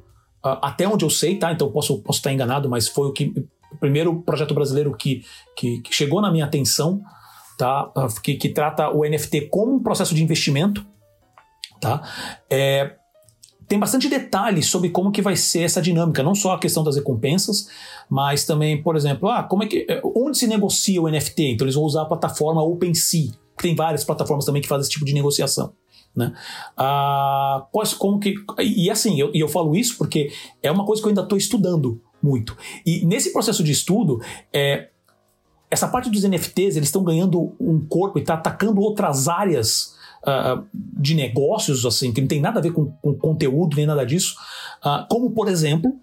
[0.44, 1.52] uh, até onde eu sei, tá?
[1.52, 3.32] Então posso, posso estar enganado, mas foi o, que,
[3.72, 5.24] o primeiro projeto brasileiro que,
[5.56, 7.02] que, que chegou na minha atenção,
[7.58, 7.90] tá?
[7.96, 10.86] Uh, que, que trata o NFT como um processo de investimento,
[11.80, 12.02] tá?
[12.48, 12.97] É,
[13.68, 16.96] tem bastante detalhes sobre como que vai ser essa dinâmica, não só a questão das
[16.96, 17.68] recompensas,
[18.08, 21.52] mas também, por exemplo, ah, como é que eh, onde se negocia o NFT?
[21.52, 24.90] Então eles vão usar a plataforma OpenSea, que tem várias plataformas também que fazem esse
[24.90, 25.74] tipo de negociação.
[26.16, 26.32] Né?
[26.76, 27.66] Ah,
[27.98, 31.22] como que, e assim, eu, eu falo isso porque é uma coisa que eu ainda
[31.22, 32.56] estou estudando muito.
[32.86, 34.88] E nesse processo de estudo, é,
[35.70, 39.97] essa parte dos NFTs, eles estão ganhando um corpo e está atacando outras áreas
[40.28, 44.04] uh, de negócios, assim, que não tem nada a ver com, com conteúdo nem nada
[44.04, 44.36] disso,
[44.84, 45.96] uh, como, por exemplo,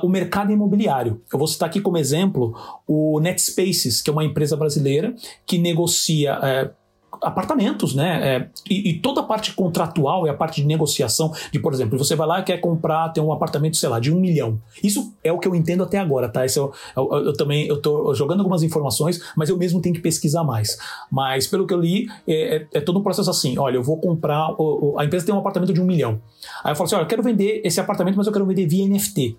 [0.00, 1.20] o mercado imobiliário.
[1.32, 2.54] Eu vou citar aqui como exemplo
[2.86, 5.12] o NetSpaces, que é uma empresa brasileira
[5.44, 6.81] que negocia uh,
[7.22, 8.36] apartamentos, né?
[8.36, 11.96] É, e, e, toda a parte contratual e a parte de negociação, de, por exemplo,
[11.96, 14.60] você vai lá e quer comprar, ter um apartamento, sei lá, de um milhão.
[14.82, 16.44] Isso é o que eu entendo até agora, tá?
[16.44, 20.00] Esse eu, eu, eu também eu tô jogando algumas informações, mas eu mesmo tenho que
[20.00, 20.78] pesquisar mais.
[21.10, 23.98] Mas pelo que eu li, é, é, é todo um processo assim: olha, eu vou
[23.98, 24.50] comprar.
[24.58, 26.20] O, a empresa tem um apartamento de um milhão.
[26.62, 28.86] Aí eu falo assim: olha, eu quero vender esse apartamento, mas eu quero vender via
[28.88, 29.36] NFT.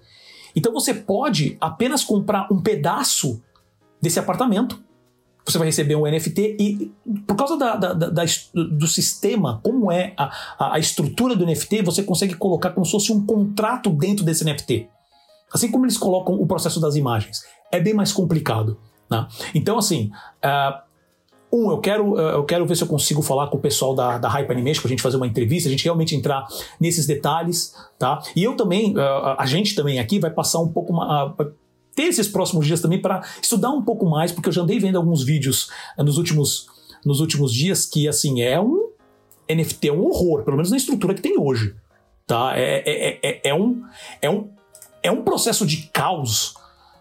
[0.55, 3.41] Então você pode apenas comprar um pedaço
[4.01, 4.82] desse apartamento
[5.45, 6.91] você vai receber um NFT e
[7.27, 12.03] por causa da, da, da, do sistema, como é a, a, estrutura do NFT, você
[12.03, 14.87] consegue colocar como se fosse um contrato dentro desse NFT.
[15.51, 17.43] Assim como eles colocam o processo das imagens.
[17.71, 18.77] É bem mais complicado.
[19.09, 19.27] Né?
[19.53, 20.11] Então, assim,
[20.43, 20.81] uh,
[21.55, 24.17] um, eu quero, uh, eu quero ver se eu consigo falar com o pessoal da,
[24.17, 26.47] da Hype Animation pra gente fazer uma entrevista, a gente realmente entrar
[26.79, 28.21] nesses detalhes, tá?
[28.35, 31.35] E eu também, uh, a gente também aqui vai passar um pouco, uma,
[31.95, 34.97] ter esses próximos dias também para estudar um pouco mais, porque eu já andei vendo
[34.97, 36.67] alguns vídeos uh, nos últimos,
[37.05, 38.91] nos últimos dias que, assim, é um
[39.49, 41.75] NFT, é um horror, pelo menos na estrutura que tem hoje,
[42.25, 42.53] tá?
[42.55, 43.83] É, é, é, é um,
[44.21, 44.49] é, um,
[45.01, 46.55] é um processo de caos,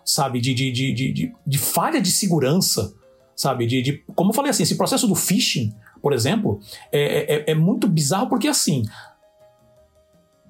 [0.05, 0.41] sabe?
[0.41, 2.93] De, de, de, de, de falha de segurança,
[3.37, 3.67] sabe?
[3.67, 7.55] De, de, como eu falei assim, esse processo do phishing, por exemplo, é, é, é
[7.55, 8.83] muito bizarro porque, assim,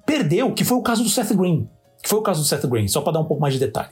[0.05, 1.69] perdeu, que foi o caso do Seth Green,
[2.01, 3.89] que foi o caso do Seth Green, só para dar um pouco mais de detalhe.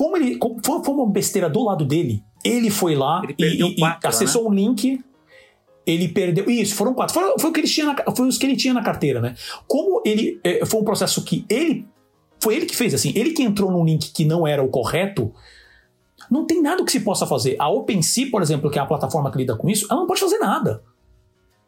[0.00, 3.76] Como ele como foi, foi, uma besteira do lado dele, ele foi lá ele e,
[3.76, 4.48] quatro, e, acessou né?
[4.48, 4.98] um link.
[5.86, 6.48] Ele perdeu.
[6.48, 7.12] Isso, foram quatro.
[7.12, 9.34] Foi, foi, o que ele tinha na, foi os que ele tinha na carteira, né?
[9.68, 10.40] Como ele.
[10.42, 11.86] É, foi um processo que ele.
[12.38, 13.12] Foi ele que fez, assim.
[13.14, 15.34] Ele que entrou num link que não era o correto.
[16.30, 17.56] Não tem nada que se possa fazer.
[17.58, 20.20] A OpenSea, por exemplo, que é a plataforma que lida com isso, ela não pode
[20.20, 20.82] fazer nada.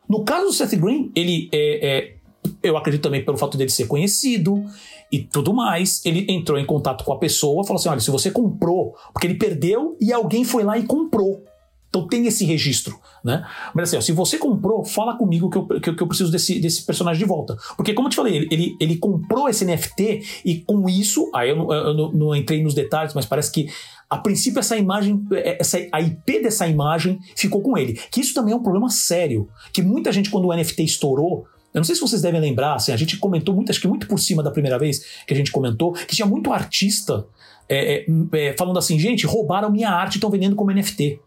[0.08, 2.16] No caso do Seth Green, ele é, é
[2.62, 4.64] eu acredito também pelo fato dele ser conhecido
[5.10, 8.30] e tudo mais, ele entrou em contato com a pessoa, falou assim: olha, se você
[8.30, 11.44] comprou, porque ele perdeu e alguém foi lá e comprou.
[11.92, 13.46] Então tem esse registro, né?
[13.74, 16.58] Mas assim, ó, se você comprou, fala comigo que eu, que, que eu preciso desse,
[16.58, 17.54] desse personagem de volta.
[17.76, 21.50] Porque, como eu te falei, ele, ele, ele comprou esse NFT e com isso, aí
[21.50, 23.68] eu, eu, eu não, não entrei nos detalhes, mas parece que
[24.08, 27.92] a princípio essa imagem, essa, a IP dessa imagem ficou com ele.
[28.10, 29.50] Que isso também é um problema sério.
[29.70, 32.92] Que muita gente, quando o NFT estourou, eu não sei se vocês devem lembrar, assim,
[32.92, 35.50] a gente comentou muito, acho que muito por cima da primeira vez que a gente
[35.50, 37.26] comentou, que tinha muito artista
[37.68, 41.18] é, é, é falando assim, gente, roubaram minha arte e estão vendendo como NFT.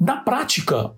[0.00, 0.92] Na prática,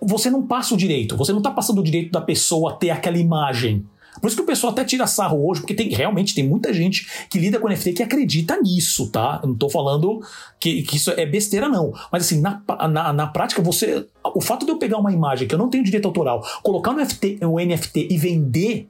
[0.00, 3.18] você não passa o direito, você não está passando o direito da pessoa ter aquela
[3.18, 3.86] imagem.
[4.20, 7.26] Por isso que o pessoal até tira sarro hoje, porque tem, realmente tem muita gente
[7.28, 9.40] que lida com NFT que acredita nisso, tá?
[9.42, 10.20] Eu não estou falando
[10.60, 11.92] que, que, isso é besteira, não.
[12.10, 14.06] Mas assim, na, na, na, prática, você.
[14.22, 17.04] O fato de eu pegar uma imagem que eu não tenho direito autoral, colocar no,
[17.04, 18.88] FT, no NFT e vender,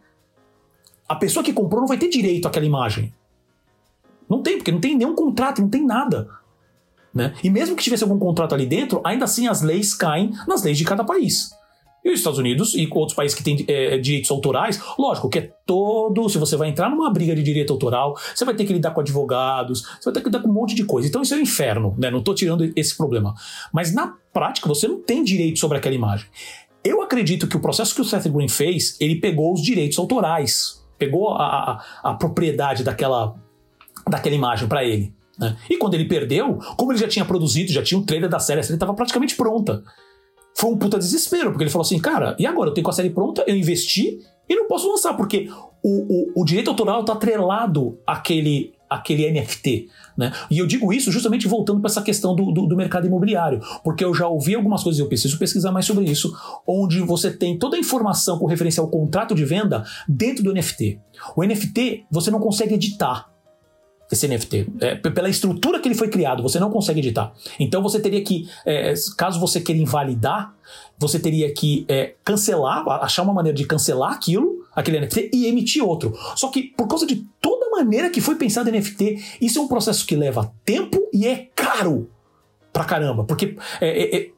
[1.09, 3.13] a pessoa que comprou não vai ter direito àquela imagem.
[4.29, 6.29] Não tem, porque não tem nenhum contrato, não tem nada.
[7.15, 7.33] Né?
[7.45, 10.77] E mesmo que tivesse algum contrato ali dentro, ainda assim as leis caem nas leis
[10.77, 11.55] de cada país.
[12.05, 15.51] E os Estados Unidos e outros países que têm é, direitos autorais, lógico que é
[15.65, 16.29] todo.
[16.29, 19.01] Se você vai entrar numa briga de direito autoral, você vai ter que lidar com
[19.01, 21.09] advogados, você vai ter que lidar com um monte de coisa.
[21.09, 22.11] Então isso é um inferno, né?
[22.11, 23.35] Não estou tirando esse problema.
[23.73, 26.27] Mas na prática, você não tem direito sobre aquela imagem.
[26.85, 30.85] Eu acredito que o processo que o Seth Green fez, ele pegou os direitos autorais,
[30.99, 33.35] pegou a, a, a propriedade daquela,
[34.07, 35.15] daquela imagem para ele.
[35.39, 35.57] Né?
[35.71, 38.61] E quando ele perdeu, como ele já tinha produzido, já tinha um trailer da série,
[38.61, 39.83] a série estava praticamente pronta.
[40.57, 42.71] Foi um puta desespero, porque ele falou assim: cara, e agora?
[42.71, 45.49] Eu tenho com a série pronta, eu investi e não posso lançar, porque
[45.83, 49.89] o, o, o direito autoral está atrelado àquele, àquele NFT.
[50.17, 50.33] Né?
[50.51, 54.05] E eu digo isso justamente voltando para essa questão do, do, do, mercado imobiliário, porque
[54.05, 56.35] eu já ouvi algumas coisas e eu preciso pesquisar mais sobre isso,
[56.67, 61.01] onde você tem toda a informação com referência ao contrato de venda dentro do NFT.
[61.35, 63.34] O NFT você não consegue editar
[64.15, 64.67] esse NFT.
[64.81, 67.33] É, pela estrutura que ele foi criado, você não consegue editar.
[67.61, 70.55] Então você teria que, é, caso você queira invalidar,
[70.99, 75.85] você teria que é, cancelar, achar uma maneira de cancelar aquilo, aquele NFT, e emitir
[75.85, 76.17] outro.
[76.37, 79.69] Só que por causa de toda a maneira que foi pensado NFT, isso é um
[79.69, 82.09] processo que leva tempo e é caro
[82.73, 83.25] pra caramba.
[83.25, 84.31] Porque é, é,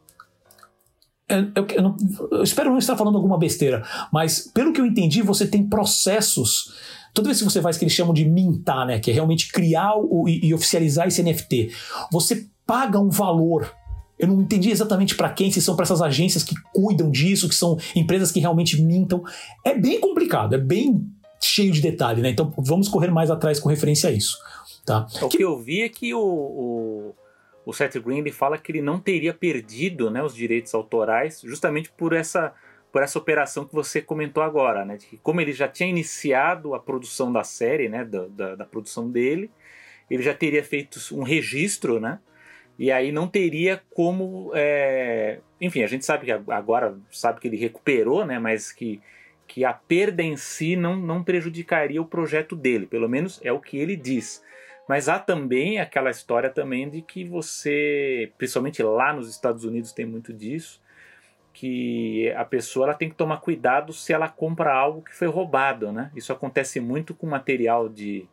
[1.29, 1.97] eu, eu, não,
[2.31, 6.75] eu, espero não estar falando alguma besteira, mas pelo que eu entendi, você tem processos
[7.13, 9.51] toda vez que você faz o que eles chamam de mintar, né, que é realmente
[9.51, 11.71] criar o, e, e oficializar esse NFT,
[12.13, 13.75] você paga um valor
[14.19, 17.55] eu não entendi exatamente para quem, se são para essas agências que cuidam disso, que
[17.55, 19.23] são empresas que realmente mintam.
[19.63, 21.07] É bem complicado, é bem
[21.39, 22.31] cheio de detalhe, né?
[22.31, 24.39] Então vamos correr mais atrás com referência a isso.
[24.87, 25.07] Tá?
[25.21, 27.15] O que, que eu vi é que o, o,
[27.67, 31.91] o Seth Green ele fala que ele não teria perdido né, os direitos autorais justamente
[31.91, 32.55] por essa
[32.93, 34.97] por essa operação que você comentou agora, né?
[34.97, 38.07] De que como ele já tinha iniciado a produção da série, né?
[38.07, 39.51] Da, da, da, produção dele,
[40.09, 42.21] ele já teria feito um registro, né?
[42.79, 45.41] E aí não teria como, é...
[45.61, 48.39] enfim, a gente sabe que agora sabe que ele recuperou, né?
[48.39, 49.03] Mas que
[49.47, 53.61] que a perda em si não, não prejudicaria o projeto dele, pelo menos é o
[53.61, 54.43] que ele diz.
[54.89, 60.07] Mas há também aquela história também de que você, principalmente lá nos Estados Unidos tem
[60.07, 60.81] muito disso,
[61.53, 65.91] que a pessoa ela tem que tomar cuidado se ela compra algo que foi roubado,
[65.91, 66.13] né?
[66.15, 68.29] Isso acontece muito com material de,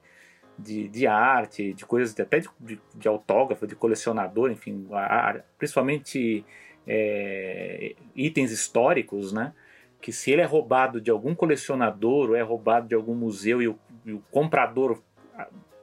[0.60, 6.46] de, de arte, de coisas até de, de, de autógrafo, de colecionador, enfim, a, principalmente
[6.86, 9.54] é, itens históricos, né?
[10.02, 13.70] Que se ele é roubado de algum colecionador ou é roubado de algum museu e
[13.70, 15.02] o, e o comprador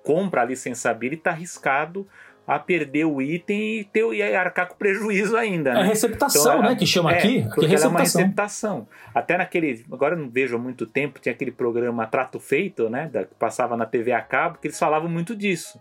[0.04, 2.06] compra ali sem saber, ele está arriscado
[2.46, 5.72] a perder o item e, ter, e arcar com prejuízo ainda.
[5.72, 5.82] Né?
[5.82, 6.74] É receptação, então, né?
[6.74, 7.46] Que chama é, aqui.
[7.54, 8.88] Porque é, é uma receptação.
[9.14, 9.84] Até naquele.
[9.92, 13.08] Agora eu não vejo há muito tempo, tinha aquele programa Trato Feito, né?
[13.12, 15.80] Da, que passava na TV a cabo, que eles falavam muito disso.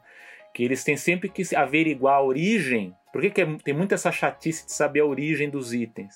[0.53, 2.93] Que eles têm sempre que averiguar a origem.
[3.11, 6.15] Por que, que é, tem muita essa chatice de saber a origem dos itens?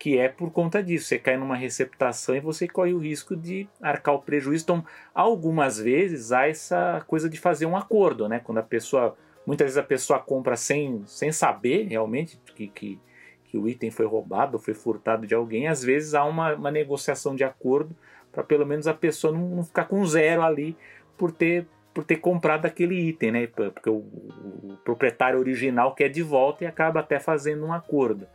[0.00, 1.06] Que é por conta disso.
[1.06, 4.64] Você cai numa receptação e você corre o risco de arcar o prejuízo.
[4.64, 4.84] Então,
[5.14, 8.40] algumas vezes há essa coisa de fazer um acordo, né?
[8.42, 13.00] Quando a pessoa Muitas vezes a pessoa compra sem, sem saber realmente que, que,
[13.44, 15.66] que o item foi roubado ou foi furtado de alguém.
[15.66, 17.96] Às vezes há uma, uma negociação de acordo
[18.30, 20.76] para pelo menos a pessoa não, não, ficar com zero ali
[21.16, 23.46] por ter, por ter comprado aquele item, né?
[23.48, 28.28] Porque o, o, proprietário original quer de volta e acaba até fazendo um acordo.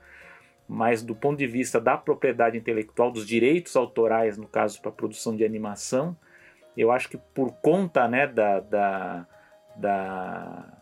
[0.68, 5.36] Mas do ponto de vista da propriedade intelectual, dos direitos autorais, no caso para produção
[5.36, 6.18] de animação,
[6.76, 9.28] eu acho que por conta né, da, da,
[9.76, 10.76] da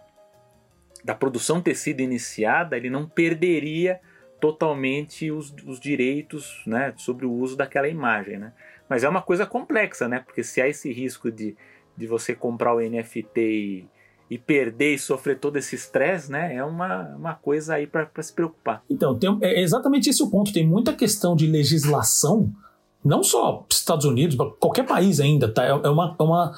[1.04, 4.00] da produção ter sido iniciada, ele não perderia
[4.40, 8.38] totalmente os, os direitos né, sobre o uso daquela imagem.
[8.38, 8.54] Né?
[8.88, 10.20] Mas é uma coisa complexa, né?
[10.20, 11.56] porque se há esse risco de,
[11.96, 13.88] de você comprar o NFT e,
[14.30, 16.56] e perder e sofrer todo esse estresse, né?
[16.56, 18.84] É uma, uma coisa aí para se preocupar.
[18.90, 20.52] Então, tem, é exatamente esse o ponto.
[20.52, 22.52] Tem muita questão de legislação,
[23.04, 25.66] não só Estados Unidos, qualquer país ainda, tá?
[25.66, 26.54] É, é uma, é uma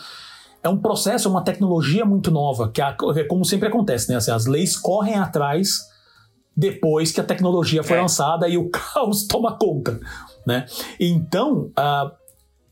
[0.63, 4.15] é um processo, é uma tecnologia muito nova, que é, como sempre acontece, né?
[4.15, 5.79] Assim, as leis correm atrás
[6.57, 8.01] depois que a tecnologia foi é.
[8.01, 9.99] lançada e o caos toma conta,
[10.45, 10.65] né?
[10.99, 12.11] Então, uh,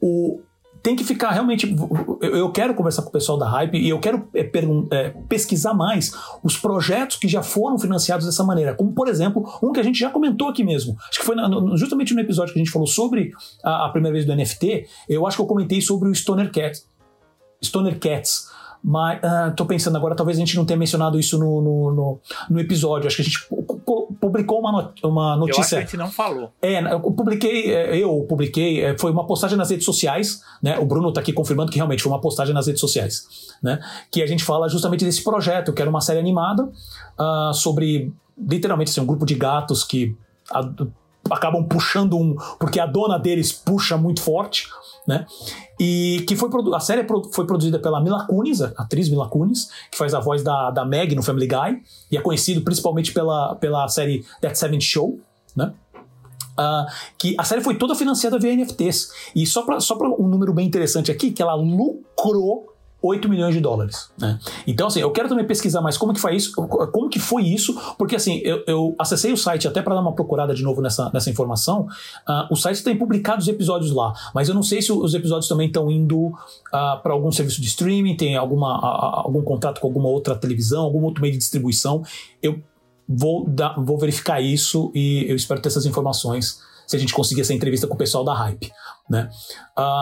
[0.01, 0.41] o,
[0.83, 1.73] tem que ficar realmente.
[2.21, 4.51] Eu quero conversar com o pessoal da Hype e eu quero é,
[4.91, 6.11] é, pesquisar mais
[6.43, 8.75] os projetos que já foram financiados dessa maneira.
[8.75, 10.97] Como, por exemplo, um que a gente já comentou aqui mesmo.
[11.09, 13.31] Acho que foi na, no, justamente no episódio que a gente falou sobre
[13.63, 14.85] a, a, primeira vez do NFT.
[15.07, 16.85] Eu acho que eu comentei sobre o Stoner Cats.
[17.63, 18.51] Stoner Cats.
[18.83, 22.19] Mas uh, tô pensando agora, talvez a gente não tenha mencionado isso no, no, no,
[22.49, 23.07] no episódio.
[23.07, 23.47] Acho que a gente
[24.19, 25.59] publicou uma, not uma notícia.
[25.59, 26.51] Eu acho que a gente não falou.
[26.61, 30.77] É, eu publiquei, é, eu publiquei, é, foi uma postagem nas redes sociais, né?
[30.79, 33.25] O Bruno tá aqui confirmando que realmente foi uma postagem nas redes sociais,
[33.63, 33.79] né?
[34.11, 38.91] Que a gente fala justamente desse projeto, que era uma série animada uh, sobre, literalmente,
[38.91, 40.13] assim, um grupo de gatos que
[41.29, 44.67] acabam puxando um, porque a dona deles puxa muito forte,
[45.07, 45.25] né?
[45.79, 49.97] E que foi a série foi produzida pela Mila Kunis, a atriz Mila Kunis, que
[49.97, 53.87] faz a voz da, da Meg no Family Guy e é conhecido principalmente pela, pela
[53.87, 55.19] série That Seven Show,
[55.55, 55.73] né?
[56.53, 56.85] Uh,
[57.17, 59.09] que a série foi toda financiada via NFTs.
[59.35, 62.72] E só para só um número bem interessante aqui, que ela lucrou
[63.03, 64.09] 8 milhões de dólares.
[64.17, 64.39] Né?
[64.65, 67.77] Então, assim, eu quero também pesquisar mais como que foi isso, como que foi isso,
[67.97, 71.11] porque assim, eu, eu acessei o site até para dar uma procurada de novo nessa,
[71.13, 71.81] nessa informação.
[72.27, 75.49] Uh, o site tem publicado os episódios lá, mas eu não sei se os episódios
[75.49, 76.35] também estão indo uh,
[76.71, 80.85] ah, para algum serviço de streaming, tem alguma, uh, algum contrato com alguma outra televisão,
[80.85, 82.03] algum outro meio de distribuição.
[82.41, 82.61] Eu
[83.07, 87.41] vou, dar, vou verificar isso e eu espero ter essas informações se a gente conseguir
[87.41, 88.71] essa entrevista com o pessoal da Hype.
[89.09, 89.29] Né?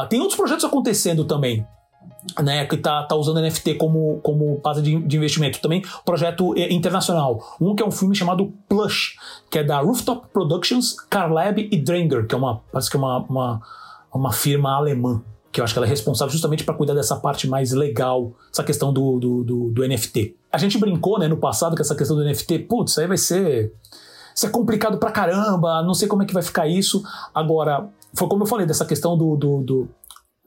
[0.10, 1.66] tem outros projetos acontecendo também
[2.42, 5.60] né, que está tá usando NFT como, como base de, de, investimento.
[5.60, 7.58] Também projeto é, internacional.
[7.60, 9.16] Um que é um filme chamado Plush,
[9.50, 13.20] que é da Rooftop Productions, Carlab e Dranger, que é uma, parece que é uma,
[13.20, 13.62] uma,
[14.14, 15.22] uma firma alemã,
[15.52, 18.64] que eu acho que ela é responsável justamente para cuidar dessa parte mais legal, essa
[18.64, 20.36] questão do, do, do, do, NFT.
[20.52, 23.74] A gente brincou né, no passado com essa questão do NFT, putz, aí vai ser.
[24.34, 27.04] Isso é complicado pra caramba, não sei como é que vai ficar isso.
[27.36, 29.90] Agora, foi como eu falei, dessa questão do, do, do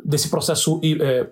[0.05, 1.27] desse processo é,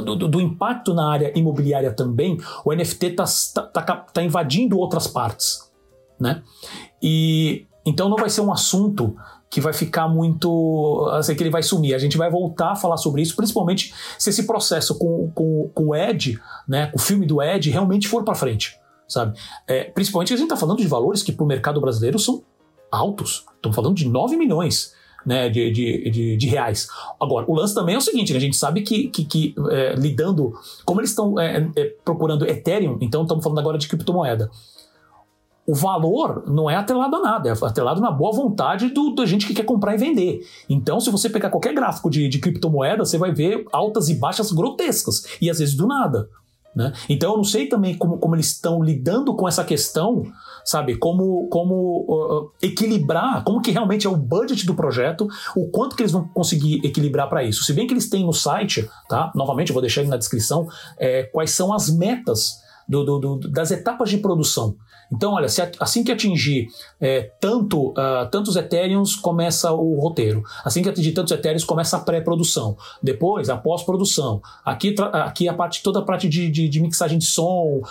[0.00, 3.24] do, do, impacto na área imobiliária também, o NFT está
[3.54, 5.70] tá, tá, tá invadindo outras partes,
[6.18, 6.42] né?
[7.02, 9.14] E então não vai ser um assunto
[9.50, 11.08] que vai ficar muito.
[11.12, 11.94] Assim, que ele vai sumir.
[11.94, 15.84] A gente vai voltar a falar sobre isso, principalmente se esse processo com, com, com
[15.88, 18.76] o Ed, né, o filme do Ed, realmente for para frente,
[19.06, 19.38] sabe?
[19.66, 22.42] É, principalmente a gente está falando de valores que para o mercado brasileiro são
[22.90, 23.44] altos.
[23.54, 24.92] Estamos falando de 9 milhões
[25.24, 26.88] né, de, de, de, de, reais.
[27.20, 29.94] Agora, o lance também é o seguinte, né, a gente sabe que, que, que é,
[29.94, 30.52] lidando,
[30.84, 34.50] como eles estão é, é, procurando Ethereum, então estamos falando agora de criptomoeda,
[35.66, 39.46] o valor não é atrelado a nada, é atrelado na boa vontade do, da gente
[39.46, 40.40] que quer comprar e vender.
[40.68, 44.52] Então, se você pegar qualquer gráfico de, de criptomoeda, você vai ver altas e baixas
[44.52, 46.28] grotescas, e às vezes do nada.
[46.74, 46.92] Né?
[47.08, 50.24] Então eu não sei também como, como eles estão lidando com essa questão,
[50.64, 50.96] sabe?
[50.96, 56.02] Como, como uh, equilibrar, como que realmente é o budget do projeto, o quanto que
[56.02, 57.64] eles vão conseguir equilibrar para isso.
[57.64, 59.30] Se bem que eles têm no site, tá?
[59.34, 63.50] Novamente eu vou deixar aí na descrição é, quais são as metas do, do, do,
[63.50, 64.76] das etapas de produção.
[65.12, 66.68] Então, olha, se, assim que atingir
[67.00, 70.42] é, tanto, uh, tantos Ethereums, começa o roteiro.
[70.64, 72.76] Assim que atingir tantos Ethereums, começa a pré-produção.
[73.02, 74.42] Depois, a pós-produção.
[74.64, 77.82] Aqui, aqui a parte, toda a parte de, de, de mixagem de som,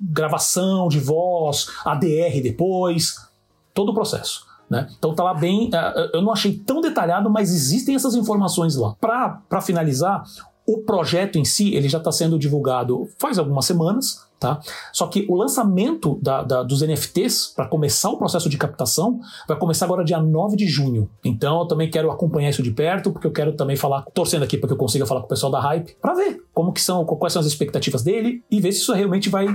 [0.00, 3.28] gravação de voz, ADR depois,
[3.74, 4.48] todo o processo.
[4.68, 4.86] Né?
[4.98, 5.70] Então tá lá bem.
[6.12, 8.94] Eu não achei tão detalhado, mas existem essas informações lá.
[9.00, 10.22] Para finalizar,
[10.68, 14.60] o projeto em si ele já está sendo divulgado faz algumas semanas, tá?
[14.92, 19.58] Só que o lançamento da, da, dos NFTs para começar o processo de captação vai
[19.58, 21.08] começar agora dia 9 de junho.
[21.24, 24.58] Então eu também quero acompanhar isso de perto, porque eu quero também falar, torcendo aqui
[24.58, 27.02] para que eu consiga falar com o pessoal da Hype, para ver como que são,
[27.06, 29.46] quais são as expectativas dele e ver se isso realmente vai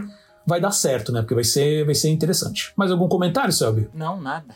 [0.45, 1.21] vai dar certo, né?
[1.21, 2.73] Porque vai ser, vai ser interessante.
[2.75, 3.89] Mais algum comentário, Selby?
[3.93, 4.53] Não, nada.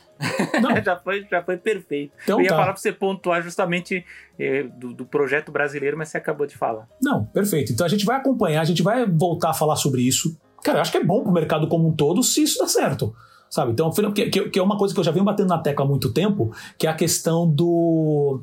[0.61, 0.75] Não.
[0.83, 2.11] já, foi, já foi perfeito.
[2.23, 2.55] Então, Eu ia tá.
[2.55, 4.05] falar pra você pontuar justamente
[4.38, 6.88] eh, do, do, projeto brasileiro, mas você acabou de falar.
[7.01, 7.71] Não, perfeito.
[7.71, 10.38] Então a gente vai acompanhar, a gente vai voltar a falar sobre isso.
[10.63, 13.15] Cara, eu acho que é bom pro mercado como um todo se isso dá certo.
[13.49, 13.71] Sabe?
[13.71, 16.11] Então, que, que é uma coisa que eu já venho batendo na tecla há muito
[16.11, 18.41] tempo, que é a questão do,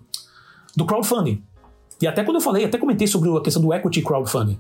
[0.75, 1.45] do crowdfunding.
[2.01, 4.59] E até quando eu falei, até comentei sobre a questão do equity crowdfunding.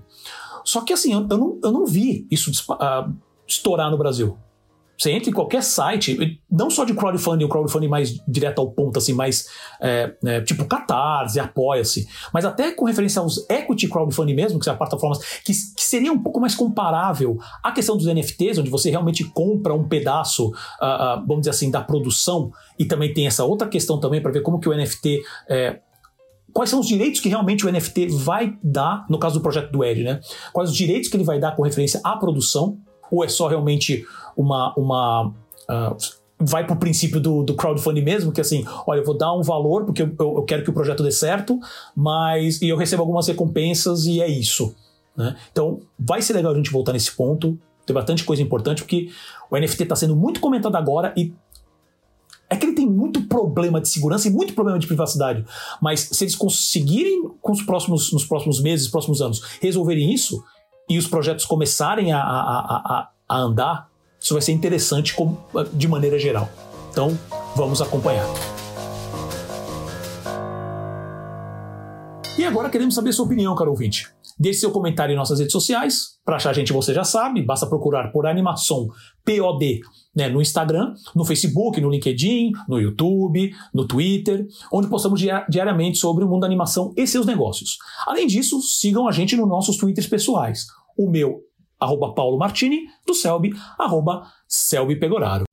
[0.65, 3.13] Só que assim, eu, eu, não, eu não vi isso uh,
[3.47, 4.37] estourar no Brasil.
[4.99, 8.99] Você entra em qualquer site, não só de crowdfunding, o crowdfunding mais direto ao ponto,
[8.99, 9.49] assim, mais
[9.81, 14.77] é, é, tipo Catarse, Apoia-se, mas até com referência aos equity crowdfunding mesmo, que são
[14.77, 19.25] plataformas que, que seria um pouco mais comparável à questão dos NFTs, onde você realmente
[19.25, 23.69] compra um pedaço, uh, uh, vamos dizer assim, da produção, e também tem essa outra
[23.69, 25.81] questão também para ver como que o NFT é,
[26.55, 29.85] quais são os direitos que realmente o NFT vai dar, no caso do projeto do
[29.85, 30.21] Ed, né?
[30.53, 32.79] Quais os direitos que ele vai dar com referência à produção,
[33.11, 34.73] ou é só realmente uma.
[34.79, 39.17] uma uh, vai para o princípio do, do crowdfunding mesmo, que assim, olha, eu vou
[39.17, 41.59] dar um valor porque eu, eu, quero que o projeto dê certo,
[41.95, 44.75] mas e eu recebo algumas recompensas e é isso.
[45.17, 45.37] Né?
[45.53, 47.59] Então, vai ser legal a gente voltar nesse ponto.
[47.87, 49.09] Tem bastante coisa importante, porque
[49.51, 51.33] o NFT está sendo muito comentado agora e
[52.49, 55.45] é que ele tem muito problema de segurança e muito problema de privacidade.
[55.81, 60.43] Mas se eles conseguirem, com os próximos, nos próximos meses, próximos anos, resolverem isso
[60.89, 63.89] e os projetos começarem a, a, a, a andar,
[64.21, 65.15] isso vai ser interessante
[65.73, 66.49] de maneira geral.
[66.91, 67.19] Então,
[67.57, 68.27] vamos acompanhar.
[72.39, 74.13] E agora queremos saber sua opinião, caro ouvinte.
[74.39, 76.15] Deixe seu comentário em nossas redes sociais.
[76.25, 78.89] Para achar a gente, você já sabe, basta procurar por Animação
[79.25, 79.81] POD
[80.15, 86.25] né, no Instagram, no Facebook, no LinkedIn, no YouTube, no Twitter, onde postamos diariamente sobre
[86.25, 87.79] o mundo da animação e seus negócios.
[88.07, 90.67] Além disso, sigam a gente nos nossos Twitters pessoais.
[90.97, 91.41] O meu,
[91.81, 95.44] arroba Paulo Martini, do Selby, arroba Selby Pegoraro.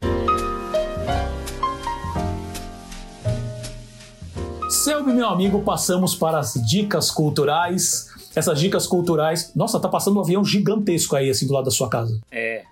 [5.03, 8.07] Meu amigo, passamos para as dicas culturais.
[8.35, 9.51] Essas dicas culturais.
[9.55, 12.19] Nossa, tá passando um avião gigantesco aí, assim, do lado da sua casa.
[12.31, 12.63] É.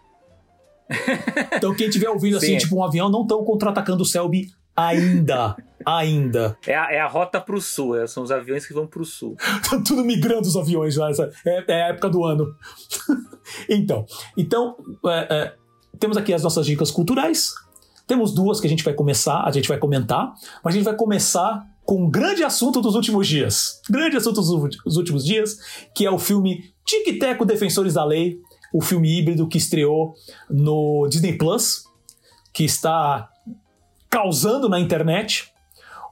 [1.55, 2.57] Então, quem estiver ouvindo assim, Sim.
[2.57, 5.55] tipo um avião, não estão contra-atacando o Selby ainda.
[5.85, 6.57] ainda.
[6.65, 9.35] É a, é a rota pro sul, é, são os aviões que vão pro sul.
[9.61, 12.55] Estão tudo migrando os aviões já, essa, é, é, a época do ano.
[13.69, 14.05] então,
[14.37, 14.75] então
[15.05, 15.53] é, é,
[15.99, 17.53] temos aqui as nossas dicas culturais.
[18.07, 20.95] Temos duas que a gente vai começar, a gente vai comentar, mas a gente vai
[20.95, 23.81] começar com um grande assunto dos últimos dias.
[23.89, 24.39] Grande assunto
[24.85, 25.57] dos últimos dias,
[25.95, 28.39] que é o filme Tic Teco Defensores da Lei,
[28.71, 30.13] o filme híbrido que estreou
[30.47, 31.85] no Disney Plus,
[32.53, 33.27] que está
[34.07, 35.51] causando na internet,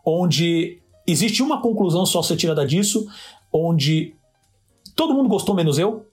[0.04, 3.08] onde existe uma conclusão só ser tirada disso,
[3.54, 4.16] onde
[4.96, 6.08] todo mundo gostou menos eu.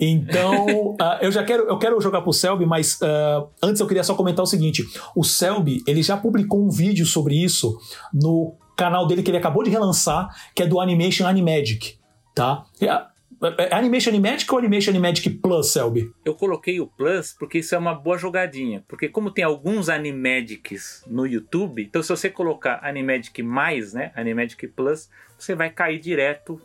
[0.00, 4.02] Então, uh, eu já quero, eu quero jogar pro Selby, mas uh, antes eu queria
[4.02, 4.82] só comentar o seguinte:
[5.14, 7.78] o Selby ele já publicou um vídeo sobre isso
[8.12, 11.98] no canal dele que ele acabou de relançar, que é do Animation Animagic,
[12.34, 12.64] tá?
[12.80, 16.10] É, é Animation Animagic ou Animation Animagic Plus, Selby?
[16.24, 18.82] Eu coloquei o Plus porque isso é uma boa jogadinha.
[18.88, 24.66] Porque como tem alguns Animagics no YouTube, então se você colocar Animagic mais, né, Animagic
[24.68, 26.60] Plus, você vai cair direto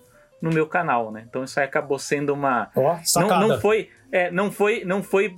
[0.45, 1.25] no meu canal, né?
[1.27, 5.35] Então isso aí acabou sendo uma oh, não, não foi, é, não foi, não foi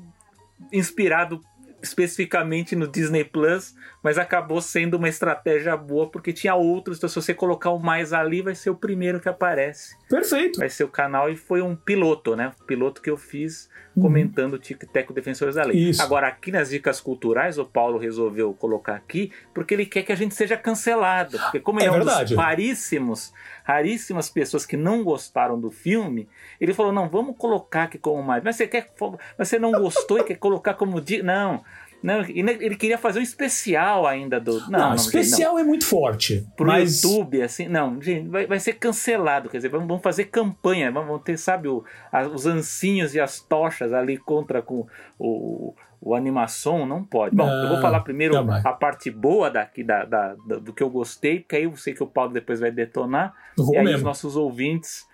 [0.69, 1.39] inspirado
[1.81, 3.73] especificamente no Disney Plus,
[4.03, 6.97] mas acabou sendo uma estratégia boa porque tinha outros.
[6.97, 9.95] Então, se você colocar o mais ali, vai ser o primeiro que aparece.
[10.09, 10.59] Perfeito.
[10.59, 12.51] Vai ser o canal e foi um piloto, né?
[12.65, 14.03] piloto que eu fiz uhum.
[14.03, 15.89] comentando o Tic Teco Defensores da Lei.
[15.89, 16.01] Isso.
[16.01, 20.15] Agora, aqui nas dicas culturais, o Paulo resolveu colocar aqui porque ele quer que a
[20.15, 21.39] gente seja cancelado.
[21.39, 23.33] Porque, como ele é, é um dos raríssimos,
[23.63, 26.29] raríssimas pessoas que não gostaram do filme,
[26.61, 28.43] ele falou: não, vamos colocar aqui como mais.
[28.43, 28.93] Mas você quer.
[29.37, 31.01] Mas você não gostou e quer colocar como.
[31.23, 31.63] Não.
[32.01, 34.59] Não, ele queria fazer um especial ainda do.
[34.61, 36.45] Não, não, não especial gente, é muito forte.
[36.55, 37.01] Pro mas...
[37.01, 37.67] YouTube, assim.
[37.67, 39.49] Não, gente, vai, vai ser cancelado.
[39.49, 40.91] Quer dizer, vamos, vamos fazer campanha.
[40.91, 44.85] Vamos ter, sabe, o, a, os ancinhos e as tochas ali contra com
[45.17, 46.85] o, o animação.
[46.85, 47.35] Não pode.
[47.35, 50.89] Bom, eu vou falar primeiro a parte boa daqui da, da, da, do que eu
[50.89, 53.33] gostei, porque aí eu sei que o Paulo depois vai detonar.
[53.57, 53.97] Vou e aí mesmo.
[53.97, 55.05] os nossos ouvintes.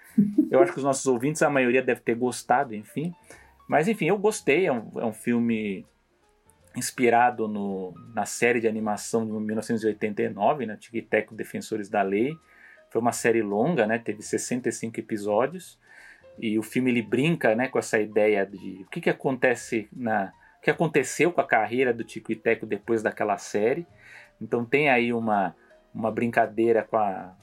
[0.52, 3.14] eu acho que os nossos ouvintes, a maioria deve ter gostado, enfim.
[3.70, 4.66] Mas enfim, eu gostei.
[4.66, 5.86] É um, é um filme
[6.76, 12.36] inspirado no, na série de animação de 1989, né, Tic Teco Defensores da Lei.
[12.90, 15.80] Foi uma série longa, né, teve 65 episódios,
[16.40, 20.34] e o filme ele brinca né, com essa ideia de o que, que acontece na
[20.58, 23.86] o que aconteceu com a carreira do Tico e Teco depois daquela série.
[24.40, 25.54] Então tem aí uma,
[25.94, 27.36] uma brincadeira com a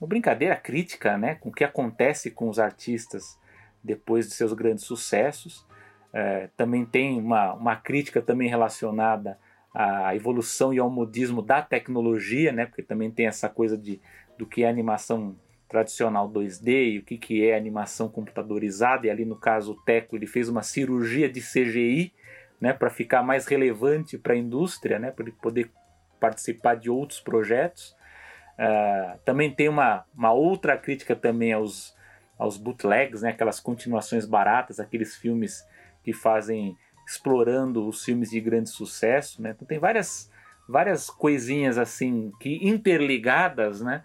[0.00, 3.38] uma brincadeira crítica, né, com o que acontece com os artistas
[3.82, 5.66] depois de seus grandes sucessos.
[6.12, 9.38] É, também tem uma, uma crítica também relacionada
[9.74, 12.66] à evolução e ao modismo da tecnologia, né?
[12.66, 14.00] Porque também tem essa coisa de,
[14.38, 15.36] do que é animação
[15.68, 19.06] tradicional 2D e o que, que é animação computadorizada.
[19.06, 22.12] E ali no caso o Teco ele fez uma cirurgia de CGI,
[22.60, 22.72] né?
[22.72, 25.10] Para ficar mais relevante para a indústria, né?
[25.10, 25.70] Para ele poder
[26.18, 27.96] participar de outros projetos.
[28.58, 31.94] Uh, também tem uma, uma outra crítica também aos,
[32.36, 33.30] aos bootlegs, né?
[33.30, 35.64] Aquelas continuações baratas, aqueles filmes
[36.08, 36.74] que fazem
[37.06, 39.50] explorando os filmes de grande sucesso, né?
[39.54, 40.30] Então tem várias,
[40.66, 44.02] várias coisinhas assim que interligadas, né?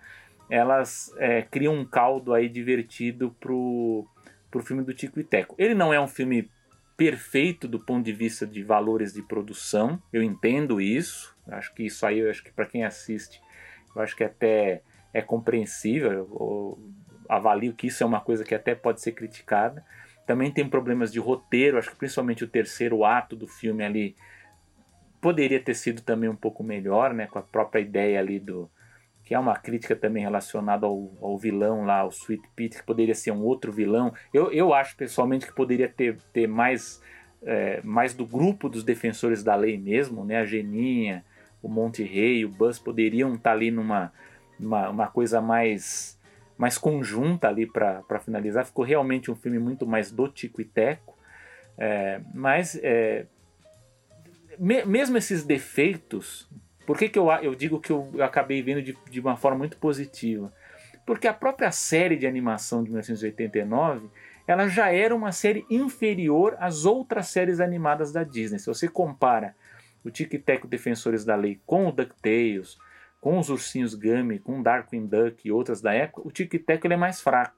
[0.49, 4.05] Elas é, criam um caldo aí divertido pro,
[4.51, 5.55] pro filme do Tico e Teco.
[5.57, 6.51] Ele não é um filme
[6.97, 12.05] perfeito do ponto de vista de valores de produção, eu entendo isso, acho que isso
[12.05, 13.41] aí, eu acho que para quem assiste,
[13.95, 14.81] eu acho que até
[15.13, 16.79] é compreensível, eu
[17.29, 19.85] avalio que isso é uma coisa que até pode ser criticada.
[20.26, 24.15] Também tem problemas de roteiro, acho que principalmente o terceiro ato do filme ali
[25.19, 28.69] poderia ter sido também um pouco melhor, né, com a própria ideia ali do
[29.24, 33.15] que é uma crítica também relacionada ao, ao vilão lá, o Sweet Pete, que poderia
[33.15, 34.13] ser um outro vilão.
[34.34, 37.01] Eu, eu acho pessoalmente que poderia ter, ter mais,
[37.41, 40.39] é, mais do grupo dos defensores da lei mesmo, né?
[40.39, 41.24] A Geninha,
[41.61, 44.11] o Monte Rei, o Buzz poderiam estar tá ali numa
[44.59, 46.19] uma, uma coisa mais
[46.57, 48.65] mais conjunta ali para finalizar.
[48.65, 51.17] Ficou realmente um filme muito mais do Tico e Teco.
[51.77, 53.25] É, mas é,
[54.59, 56.49] me, mesmo esses defeitos,
[56.85, 59.59] por que, que eu, eu digo que eu, eu acabei vendo de, de uma forma
[59.59, 60.53] muito positiva?
[61.05, 64.07] Porque a própria série de animação de 1989
[64.47, 68.59] ela já era uma série inferior às outras séries animadas da Disney.
[68.59, 69.55] Se você compara
[70.03, 72.77] o Tic Tac Defensores da Lei com o DuckTales,
[73.24, 76.97] com os ursinhos Gummy, com Darkwing Duck e outras da época, o Tic Tac é
[76.97, 77.55] mais fraco.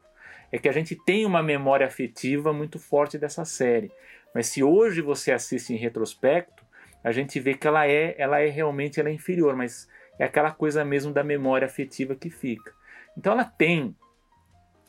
[0.51, 3.91] É que a gente tem uma memória afetiva muito forte dessa série.
[4.31, 6.63] Mas se hoje você assiste em retrospecto,
[7.03, 9.89] a gente vê que ela é, ela é realmente ela é inferior, mas
[10.19, 12.71] é aquela coisa mesmo da memória afetiva que fica.
[13.17, 13.95] Então ela tem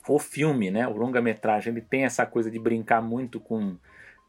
[0.07, 3.79] o filme, né, o longa-metragem, ele tem essa coisa de brincar muito com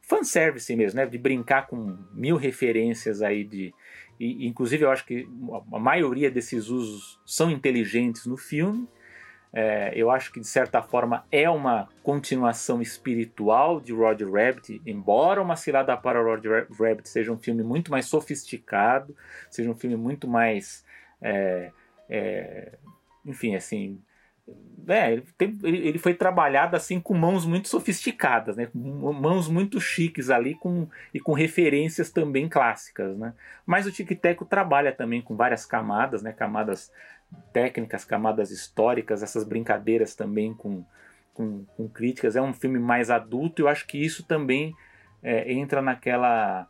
[0.01, 3.73] fanservice mesmo, né, de brincar com mil referências aí de,
[4.19, 5.27] e, inclusive, eu acho que
[5.71, 8.87] a maioria desses usos são inteligentes no filme.
[9.53, 15.41] É, eu acho que, de certa forma, é uma continuação espiritual de Roger Rabbit, embora
[15.41, 19.15] Uma Cilada para Roger Rabbit seja um filme muito mais sofisticado,
[19.49, 20.85] seja um filme muito mais.
[21.21, 21.71] É,
[22.09, 22.77] é,
[23.25, 23.99] enfim, assim,
[24.87, 28.69] é, ele, tem, ele, foi trabalhado assim com mãos muito sofisticadas, né?
[28.73, 33.33] Mãos muito chiques ali com, e com referências também clássicas, né?
[33.65, 36.31] Mas o Tic Teco trabalha também com várias camadas, né?
[36.31, 36.89] Camadas
[37.51, 40.85] técnicas, camadas históricas, essas brincadeiras também com,
[41.33, 42.37] com, com críticas.
[42.37, 44.73] É um filme mais adulto e eu acho que isso também
[45.21, 46.65] é, entra naquela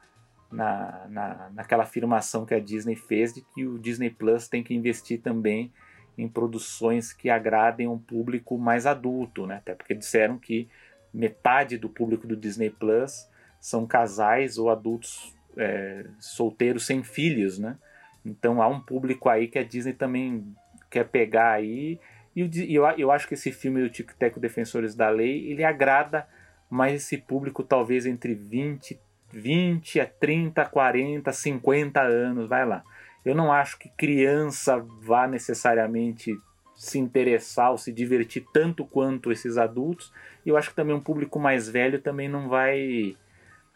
[0.50, 4.74] na, na, naquela afirmação que a Disney fez de que o Disney Plus tem que
[4.74, 5.72] investir também
[6.18, 9.58] em produções que agradem um público mais adulto, né?
[9.58, 10.68] Até porque disseram que
[11.14, 17.78] metade do público do Disney Plus são casais ou adultos é, solteiros sem filhos, né?
[18.26, 20.56] Então há um público aí que a Disney também
[20.90, 22.00] quer pegar aí
[22.36, 26.28] e eu, eu acho que esse filme do Tic Teco Defensores da Lei ele agrada
[26.70, 29.00] mais esse público talvez entre 20,
[29.32, 32.84] 20 a 30, 40, 50 anos, vai lá.
[33.28, 36.34] Eu não acho que criança vá necessariamente
[36.74, 40.14] se interessar ou se divertir tanto quanto esses adultos.
[40.46, 43.18] E eu acho que também um público mais velho também não vai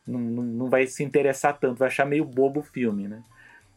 [0.07, 3.21] não, não vai se interessar tanto, vai achar meio bobo o filme, né?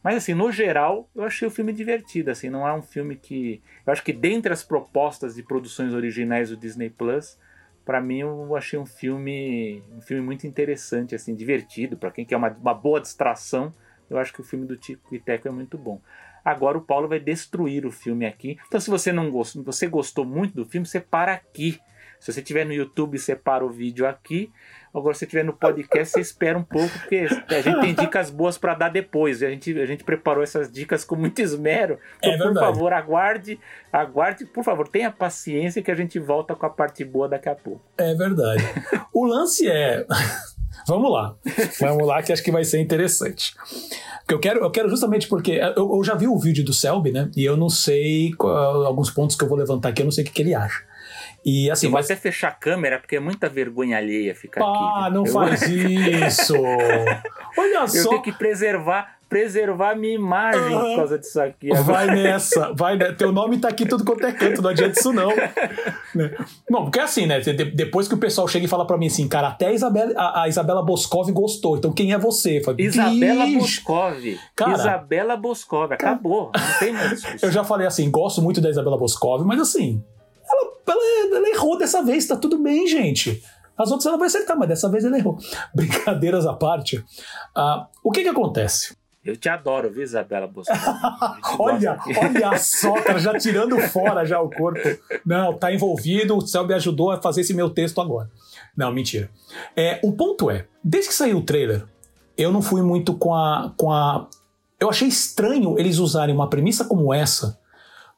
[0.02, 3.62] Mas assim, no geral, eu achei o filme divertido, assim, não é um filme que
[3.86, 7.38] eu acho que dentre as propostas de produções originais do Disney Plus,
[7.84, 12.36] para mim eu achei um filme um filme muito interessante, assim, divertido, para quem quer
[12.36, 13.72] uma, uma boa distração
[14.08, 16.00] eu acho que o filme do Tico e Teco é muito bom.
[16.44, 18.58] Agora o Paulo vai destruir o filme aqui.
[18.66, 21.80] Então, se você não gostou, você gostou muito do filme, você para aqui.
[22.20, 24.50] Se você estiver no YouTube, você para o vídeo aqui.
[24.94, 28.30] Agora, se você estiver no podcast, você espera um pouco, porque a gente tem dicas
[28.30, 29.42] boas para dar depois.
[29.42, 31.98] A gente, a gente preparou essas dicas com muito esmero.
[32.18, 33.58] Então, é por favor, aguarde,
[33.92, 37.54] aguarde, por favor, tenha paciência que a gente volta com a parte boa daqui a
[37.54, 37.82] pouco.
[37.98, 38.62] É verdade.
[39.12, 40.06] o lance é.
[40.86, 41.34] Vamos lá.
[41.80, 43.54] Vamos lá, que acho que vai ser interessante.
[44.28, 47.30] Eu quero, eu quero justamente porque eu, eu já vi o vídeo do Selby, né?
[47.36, 50.24] E eu não sei qual, alguns pontos que eu vou levantar aqui, eu não sei
[50.24, 50.82] o que, que ele acha.
[51.44, 51.90] E assim.
[51.90, 55.06] Vai até fechar a câmera, porque é muita vergonha alheia ficar ah, aqui.
[55.06, 55.32] Ah, não eu...
[55.32, 56.54] faz isso!
[57.58, 57.98] Olha só.
[57.98, 60.80] Eu tenho que preservar preservar a minha imagem uhum.
[60.90, 61.66] por causa disso aqui.
[61.72, 61.82] Agora.
[61.82, 63.14] Vai nessa, vai nessa.
[63.14, 65.30] Teu nome tá aqui tudo quanto é canto, não adianta isso não.
[66.14, 66.36] né?
[66.70, 67.40] Bom, porque é assim, né?
[67.40, 70.42] Depois que o pessoal chega e fala pra mim assim, cara, até a Isabela, a,
[70.42, 72.62] a Isabela Boscov gostou, então quem é você?
[72.62, 74.38] Falei, Isabela Boscov.
[74.54, 76.52] Cara, Isabela Boscov, acabou.
[76.56, 80.00] Não tem mais Eu já falei assim, gosto muito da Isabela Boscov, mas assim,
[80.48, 83.42] ela, ela, ela errou dessa vez, tá tudo bem, gente.
[83.76, 85.36] As outras ela vai acertar, mas dessa vez ela errou.
[85.74, 86.98] Brincadeiras à parte.
[86.98, 88.96] Uh, o que que acontece?
[89.24, 90.76] Eu te adoro, viu, Isabela Boscov?
[91.58, 94.80] olha, olha só, cara, já tirando fora já o corpo.
[95.24, 98.30] Não, tá envolvido, o céu me ajudou a fazer esse meu texto agora.
[98.76, 99.30] Não, mentira.
[99.74, 101.86] É, o ponto é, desde que saiu o trailer,
[102.36, 104.28] eu não fui muito com a, com a.
[104.78, 107.58] Eu achei estranho eles usarem uma premissa como essa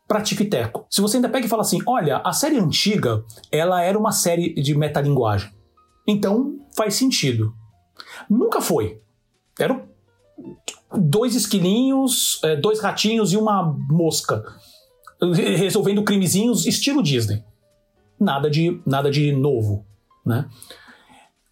[0.09, 0.87] para tico e teco.
[0.91, 4.55] Se você ainda pega e fala assim, olha, a série antiga, ela era uma série
[4.55, 5.53] de metalinguagem.
[6.07, 7.55] Então, faz sentido.
[8.29, 9.01] Nunca foi.
[9.59, 9.83] Eram
[10.99, 14.45] dois esquilinhos, é, dois ratinhos e uma mosca
[15.57, 17.43] resolvendo crimezinhos estilo Disney.
[18.19, 19.85] Nada de, nada de novo,
[20.25, 20.47] né?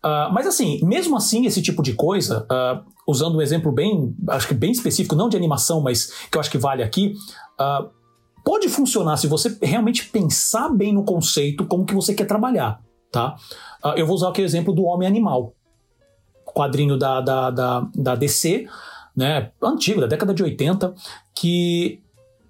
[0.05, 4.49] Uh, mas assim, mesmo assim, esse tipo de coisa, uh, usando um exemplo bem, acho
[4.49, 7.15] que bem específico, não de animação, mas que eu acho que vale aqui,
[7.59, 7.89] uh,
[8.45, 13.37] pode funcionar se você realmente pensar bem no conceito, como que você quer trabalhar, tá?
[13.97, 15.55] eu vou usar aqui o exemplo do Homem Animal,
[16.45, 18.67] quadrinho da, da, da, da DC,
[19.17, 20.95] né, antigo, da década de 80,
[21.35, 22.01] que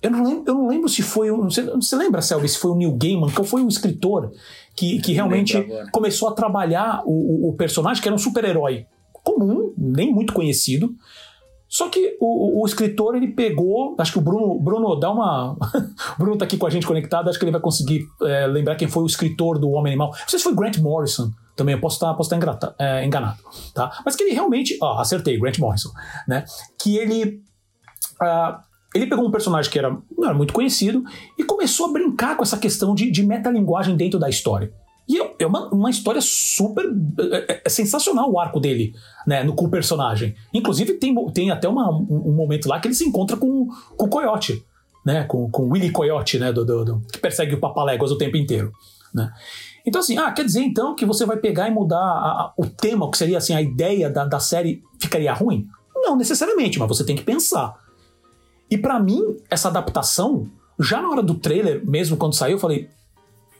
[0.05, 1.31] eu não lembro, eu não lembro se foi.
[1.31, 4.33] Você, você lembra, Selby, se foi o Neil Gaiman, que foi um escritor
[4.77, 10.12] que, que realmente começou a trabalhar o, o personagem, que era um super-herói comum, nem
[10.12, 10.95] muito conhecido.
[11.67, 15.53] Só que o, o, escritor ele pegou, acho que o Bruno, Bruno dá uma.
[15.55, 18.77] o Bruno tá aqui com a gente conectado, acho que ele vai conseguir é, lembrar
[18.77, 20.11] quem foi o escritor do Homem Animal.
[20.11, 23.39] Não sei se foi Grant Morrison também, eu posso estar, posso estar engrata, é, enganado,
[23.73, 24.01] tá?
[24.05, 25.91] Mas que ele realmente, ó, acertei, Grant Morrison,
[26.27, 26.45] né?
[26.79, 27.43] Que ele.
[28.21, 31.03] Uh, ele pegou um personagem que era, não era muito conhecido
[31.37, 34.73] e começou a brincar com essa questão de, de metalinguagem dentro da história.
[35.09, 36.85] E é, é uma, uma história super.
[37.19, 38.95] É, é, é, sensacional o arco dele,
[39.27, 39.43] né?
[39.43, 40.35] No, com o personagem.
[40.53, 44.07] Inclusive, tem, tem até uma, um, um, momento lá que ele se encontra com, com
[44.07, 44.65] o Coyote,
[45.05, 45.25] né?
[45.25, 46.53] Com, com o Willy Coyote, né?
[46.53, 48.73] Do, do, do, que persegue o Papaléguas o tempo inteiro.
[49.13, 49.31] Né?
[49.87, 52.66] Então, assim, ah, quer dizer então que você vai pegar e mudar a, a, o
[52.66, 55.68] tema, que seria assim, a ideia da, da série ficaria ruim?
[55.95, 57.76] Não necessariamente, mas você tem que pensar.
[58.70, 62.89] E para mim, essa adaptação, já na hora do trailer, mesmo quando saiu, eu falei: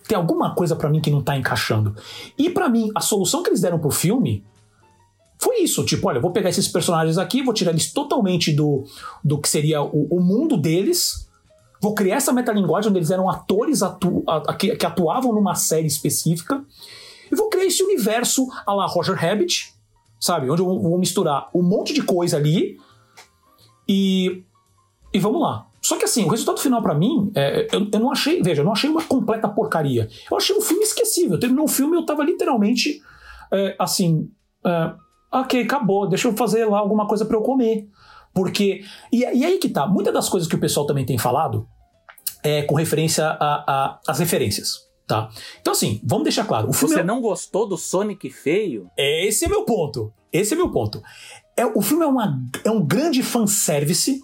[0.09, 1.95] tem alguma coisa para mim que não tá encaixando.
[2.39, 4.45] E para mim, a solução que eles deram pro filme
[5.39, 8.85] foi isso: tipo, olha, vou pegar esses personagens aqui, vou tirar eles totalmente do,
[9.23, 11.29] do que seria o, o mundo deles,
[11.85, 15.87] vou criar essa metalinguagem onde eles eram atores atu, a, que, que, atuavam numa série
[15.87, 16.65] específica,
[17.31, 19.75] e vou criar esse universo a la Roger Rabbit,
[20.19, 20.49] sabe?
[20.49, 22.79] Onde eu vou misturar um monte de coisa ali
[23.87, 24.43] e
[25.13, 25.67] e vamos lá.
[25.81, 28.65] Só que assim, o resultado final para mim, é, eu, eu, não achei, veja, eu
[28.65, 30.09] não achei uma completa porcaria.
[30.31, 31.39] Eu achei um filme esquecível.
[31.39, 33.01] Terminou o filme eu tava literalmente
[33.53, 34.29] é, assim,
[34.65, 34.93] é,
[35.31, 37.87] ok, acabou, deixa eu fazer lá alguma coisa para eu comer.
[38.33, 38.83] Porque,
[39.13, 41.69] e, e, aí que tá, muitas das coisas que o pessoal também tem falado
[42.45, 43.37] é com referência
[44.07, 44.85] às referências.
[45.07, 45.31] Tá?
[45.61, 46.69] Então, assim, vamos deixar claro.
[46.69, 47.05] O filme Você é...
[47.05, 48.89] não gostou do Sonic feio?
[48.97, 50.13] Esse é meu ponto.
[50.33, 51.03] Esse é meu ponto.
[51.57, 54.21] É, o filme é, uma, é um grande fanservice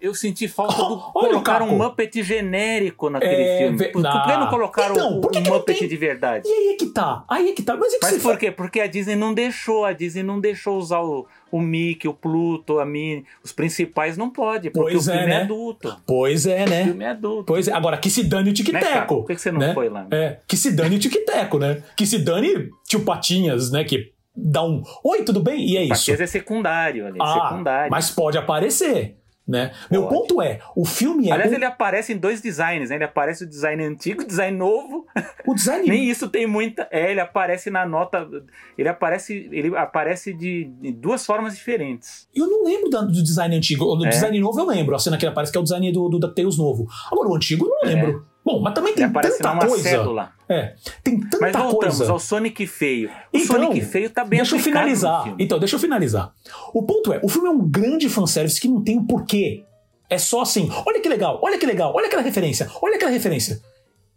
[0.00, 3.78] eu senti falta do oh, colocar um Muppet genérico naquele é, filme.
[3.90, 5.88] Por, por, que não colocaram então, por que um que Muppet tem...
[5.88, 6.48] de verdade?
[6.48, 7.24] E aí é que tá.
[7.28, 7.76] Aí é que tá.
[7.76, 8.50] Mas, é que Mas por quê?
[8.50, 9.84] Porque a Disney não deixou.
[9.84, 13.24] A Disney não deixou usar o, o Mickey, o Pluto, a Minnie.
[13.42, 15.34] Os principais não pode, porque pois o filme é, é né?
[15.34, 15.96] é adulto.
[16.06, 16.82] Pois é, né?
[16.82, 17.44] O filme é adulto.
[17.44, 17.72] Pois é.
[17.72, 18.84] Agora, que se dane o tic-teco.
[18.84, 19.74] Né, por que, você não né?
[19.74, 20.06] foi lá?
[20.10, 21.82] É, que se dane o tic-teco, né?
[21.96, 23.84] Que se dane tio Patinhas, né?
[23.84, 25.68] Que dá um oi, tudo bem?
[25.68, 25.90] E é isso.
[25.90, 27.90] Patinhas é secundário ali, ah, secundário.
[27.90, 29.16] Mas pode aparecer.
[29.48, 29.72] Né?
[29.90, 31.32] Meu ponto é, o filme é.
[31.32, 31.54] Aliás, um...
[31.54, 32.96] ele aparece em dois designs, né?
[32.96, 35.06] Ele aparece o design antigo, o design novo.
[35.46, 35.88] O design.
[35.88, 36.86] Nem isso tem muita.
[36.90, 38.28] É, ele aparece na nota.
[38.76, 39.48] Ele aparece.
[39.50, 42.28] Ele aparece de, de duas formas diferentes.
[42.34, 43.96] Eu não lembro do design antigo.
[43.96, 44.10] Do é.
[44.10, 44.94] design novo eu lembro.
[44.94, 46.86] A cena que ele aparece que é o design do, do DuckTales novo.
[47.10, 47.86] Agora, o antigo eu não é.
[47.86, 48.26] lembro.
[48.34, 48.37] É.
[48.48, 49.82] Bom, mas também tem tanta coisa.
[49.82, 50.32] Cédula.
[50.48, 50.72] É,
[51.04, 52.12] tem tanta mas voltamos coisa.
[52.12, 53.10] ao Sonic feio.
[53.30, 55.34] O então, Sonic feio tá bem Deixa eu finalizar.
[55.38, 56.32] Então, deixa eu finalizar.
[56.72, 59.64] O ponto é, o filme é um grande fanservice que não tem um porquê.
[60.08, 63.60] É só assim, olha que legal, olha que legal, olha aquela referência, olha aquela referência.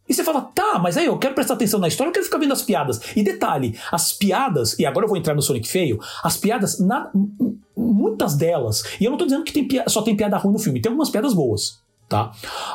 [0.08, 2.38] E você fala, tá, mas aí eu quero prestar atenção na história, eu quero ficar
[2.38, 3.02] vendo as piadas.
[3.14, 7.12] E detalhe, as piadas, e agora eu vou entrar no Sonic Feio, as piadas, na,
[7.76, 10.82] muitas delas, e eu não tô dizendo que tem só tem piada ruim no filme,
[10.82, 12.32] tem algumas piadas boas, tá?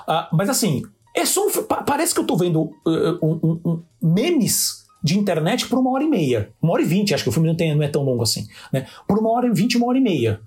[0.07, 0.83] Uh, mas assim,
[1.17, 1.51] é só um,
[1.87, 6.09] parece que eu tô vendo uh, um, um, memes de internet por uma hora e
[6.09, 6.53] meia.
[6.61, 8.47] Uma hora e vinte, acho que o filme não, tem, não é tão longo assim,
[8.71, 8.87] né?
[9.09, 10.41] Por uma hora e vinte, uma hora e meia.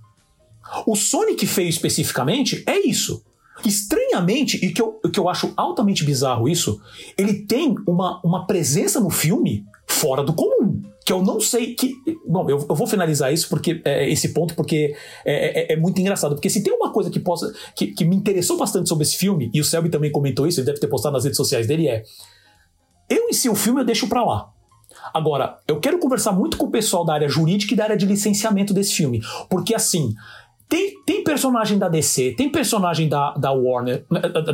[0.85, 3.23] O Sonic feio especificamente é isso.
[3.65, 6.79] Estranhamente, e que eu, que eu acho altamente bizarro isso,
[7.17, 9.65] ele tem uma, uma presença no filme
[9.99, 10.81] fora do comum.
[11.05, 11.95] Que eu não sei que.
[12.27, 14.95] Bom, eu, eu vou finalizar isso porque é, esse ponto, porque
[15.25, 16.35] é, é, é, muito engraçado.
[16.35, 17.51] Porque se tem uma coisa que possa.
[17.75, 20.67] Que, que me interessou bastante sobre esse filme, e o Selby também comentou isso, ele
[20.67, 22.03] deve ter postado nas redes sociais dele, é.
[23.09, 24.49] Eu em si o filme eu deixo pra lá.
[25.13, 28.05] Agora, eu quero conversar muito com o pessoal da área jurídica e da área de
[28.05, 29.21] licenciamento desse filme.
[29.49, 30.13] Porque assim,
[30.67, 34.05] tem, tem personagem da DC, tem personagem da, da Warner,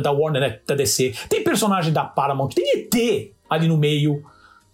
[0.02, 4.22] da Warner, né, da DC, tem personagem da Paramount, tem ET ali no meio,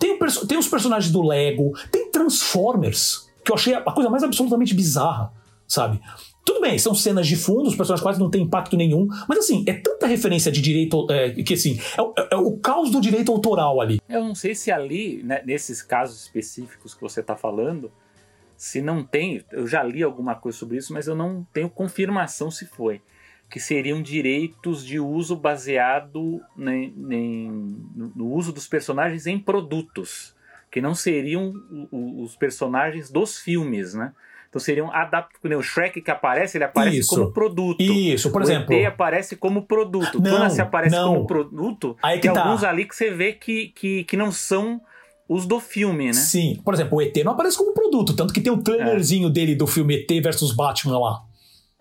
[0.02, 3.30] tem, tem os personagens do Lego, tem Transformers.
[3.44, 5.32] que eu achei a coisa mais absolutamente bizarra,
[5.66, 6.00] sabe?
[6.44, 9.64] Tudo bem, são cenas de fundo, os personagens quase não têm impacto nenhum, mas assim,
[9.64, 13.30] é tanta referência de direito é, que assim, é, é, é, o caos do direito
[13.30, 14.00] autoral ali.
[14.08, 17.92] Eu não sei se ali, né, nesses casos específicos que você está falando,
[18.56, 22.50] se não tem, eu já li alguma coisa sobre isso, mas eu não tenho confirmação
[22.50, 23.00] se foi.
[23.52, 30.34] Que seriam direitos de uso baseado em, em, no uso dos personagens em produtos,
[30.70, 31.52] que não seriam
[31.92, 34.12] os personagens dos filmes, né?
[34.48, 35.58] Então seriam adaptados.
[35.58, 37.10] O Shrek que aparece, ele aparece Isso.
[37.10, 37.82] como produto.
[37.82, 38.74] Isso, por o exemplo.
[38.74, 40.20] ET aparece como produto.
[40.20, 41.14] Não, Quando você aparece não.
[41.14, 42.42] como produto, Aí tem tá.
[42.42, 44.80] alguns ali que você vê que, que, que não são
[45.28, 46.12] os do filme, né?
[46.14, 49.54] Sim, por exemplo, o ET não aparece como produto, tanto que tem o trailerzinho dele
[49.54, 51.22] do filme ET versus Batman lá.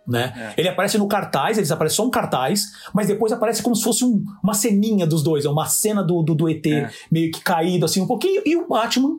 [0.07, 0.53] Né?
[0.57, 0.59] É.
[0.61, 4.03] Ele aparece no cartaz, ele aparece só um cartaz, mas depois aparece como se fosse
[4.03, 6.89] um- uma ceninha dos dois, é uma cena do, do, do ET É.
[7.11, 9.11] meio que caído assim um pouquinho, e o Batman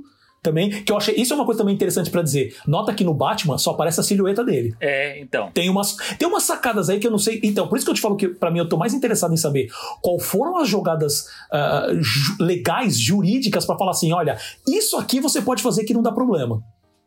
[0.43, 1.15] também, que eu achei.
[1.15, 2.57] Isso é uma coisa também interessante pra dizer.
[2.67, 4.75] Nota que no Batman só aparece a silhueta dele.
[4.81, 5.53] É, então.
[5.55, 7.39] Tem umas, tem umas sacadas aí que eu não sei.
[7.45, 9.37] Então, por isso que eu te falo que, pra mim, eu tô mais interessado em
[9.37, 9.69] saber
[10.03, 15.41] qual foram as jogadas ah, ju- legais, jurídicas, pra falar assim: olha, isso aqui você
[15.41, 16.61] pode fazer que não dá problema.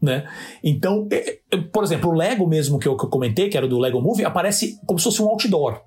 [0.05, 0.27] Né?
[0.63, 3.67] Então, é, é, por exemplo, o Lego mesmo que eu, que eu comentei, que era
[3.67, 5.81] do Lego Movie, aparece como se fosse um outdoor.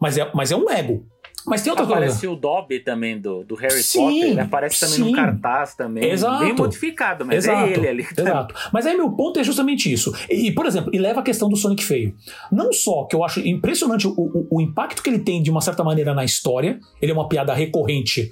[0.00, 1.06] Mas é, mas é um Lego.
[1.46, 2.32] Mas tem outra Aparece coisa.
[2.32, 4.30] o Dobby também do, do Harry Sim, Potter.
[4.30, 5.04] Ele aparece também sim.
[5.04, 6.04] no cartaz também.
[6.10, 6.44] Exato.
[6.44, 8.02] Bem modificado, mas Exato, é ele ali.
[8.18, 8.52] Exato.
[8.72, 10.12] Mas aí meu ponto é justamente isso.
[10.28, 12.14] E, por exemplo, e leva a questão do Sonic feio.
[12.50, 15.60] Não só que eu acho impressionante o, o- o impacto que ele tem de uma
[15.60, 18.28] certa maneira na história, ele é uma piada recorrente.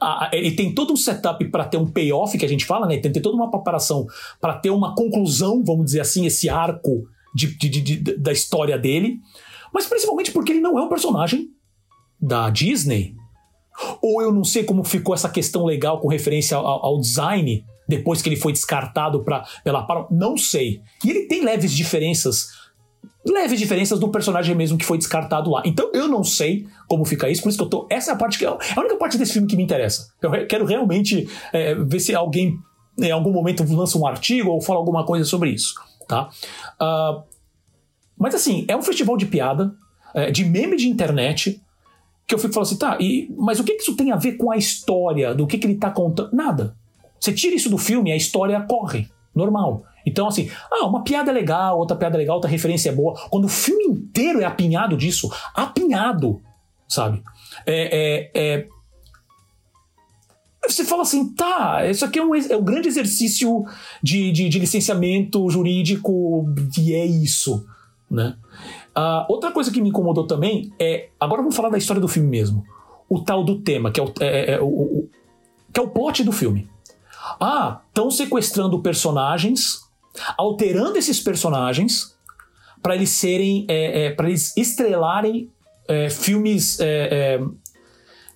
[0.00, 2.98] A- ele tem todo um setup para ter um payoff que a gente fala, né?
[2.98, 4.06] Tem, tem toda uma preparação
[4.40, 9.18] para ter uma conclusão, vamos dizer assim, esse arco de- de- de- da história dele.
[9.74, 11.48] Mas principalmente porque ele não é um personagem
[12.20, 13.14] da Disney.
[14.02, 18.20] Ou eu não sei como ficou essa questão legal com referência ao, ao design depois
[18.20, 20.10] que ele foi descartado pra, pela Paramount.
[20.10, 20.80] Não sei.
[21.04, 22.48] E ele tem leves diferenças.
[23.28, 25.62] Leves diferenças do personagem mesmo que foi descartado lá.
[25.64, 27.86] Então eu não sei como fica isso, por isso que eu tô.
[27.90, 28.44] Essa é a parte que.
[28.44, 30.12] É a única parte desse filme que me interessa.
[30.20, 32.58] Eu quero realmente é, ver se alguém
[32.98, 35.74] em algum momento lança um artigo ou fala alguma coisa sobre isso.
[36.08, 36.28] Tá?
[36.80, 37.22] Ah,
[38.16, 39.72] mas assim, é um festival de piada,
[40.14, 41.62] é, de meme de internet,
[42.26, 44.32] que eu fico falando assim, tá, e, mas o que, que isso tem a ver
[44.32, 46.34] com a história, do que, que ele tá contando?
[46.34, 46.76] Nada.
[47.20, 49.84] Você tira isso do filme, a história corre, normal.
[50.06, 53.14] Então, assim, ah, uma piada é legal, outra piada é legal, outra referência é boa.
[53.30, 56.40] Quando o filme inteiro é apinhado disso, apinhado,
[56.88, 57.22] sabe?
[57.66, 58.68] É, é, é-
[60.66, 63.64] Você fala assim, tá, isso aqui é um, é um grande exercício
[64.02, 66.46] de, de, de licenciamento jurídico
[66.78, 67.66] e é isso,
[68.10, 68.36] né?
[68.94, 71.08] Ah, outra coisa que me incomodou também é.
[71.20, 72.64] Agora vamos falar da história do filme mesmo.
[73.08, 75.10] O tal do tema, que é o, é- é o- o-
[75.72, 76.68] que é o plot do filme.
[77.40, 79.87] Ah, estão sequestrando personagens,
[80.36, 82.16] alterando esses personagens
[82.82, 83.66] para eles serem.
[83.68, 85.50] É, para eles estrelarem
[85.88, 86.80] é, filmes.
[86.80, 87.40] é, é,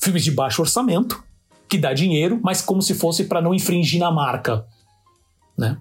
[0.00, 1.22] filmes de baixo orçamento,
[1.68, 4.66] que dá dinheiro, mas como se fosse para não infringir na marca.
[5.56, 5.78] Né?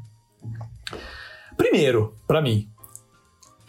[1.57, 2.69] Primeiro, para mim,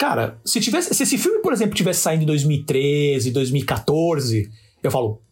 [0.02, 4.50] Cara, se tivesse, se esse filme, por exemplo, tivesse saindo em 2013, 2014,
[4.82, 5.22] eu falo,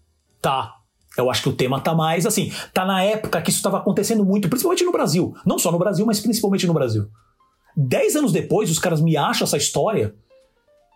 [0.40, 0.76] tá.
[1.20, 4.24] Eu acho que o tema tá mais assim, tá na época que isso estava acontecendo
[4.24, 5.34] muito, principalmente no Brasil.
[5.44, 7.06] Não só no Brasil, mas principalmente no Brasil.
[7.76, 10.14] Dez anos depois, os caras me acham essa história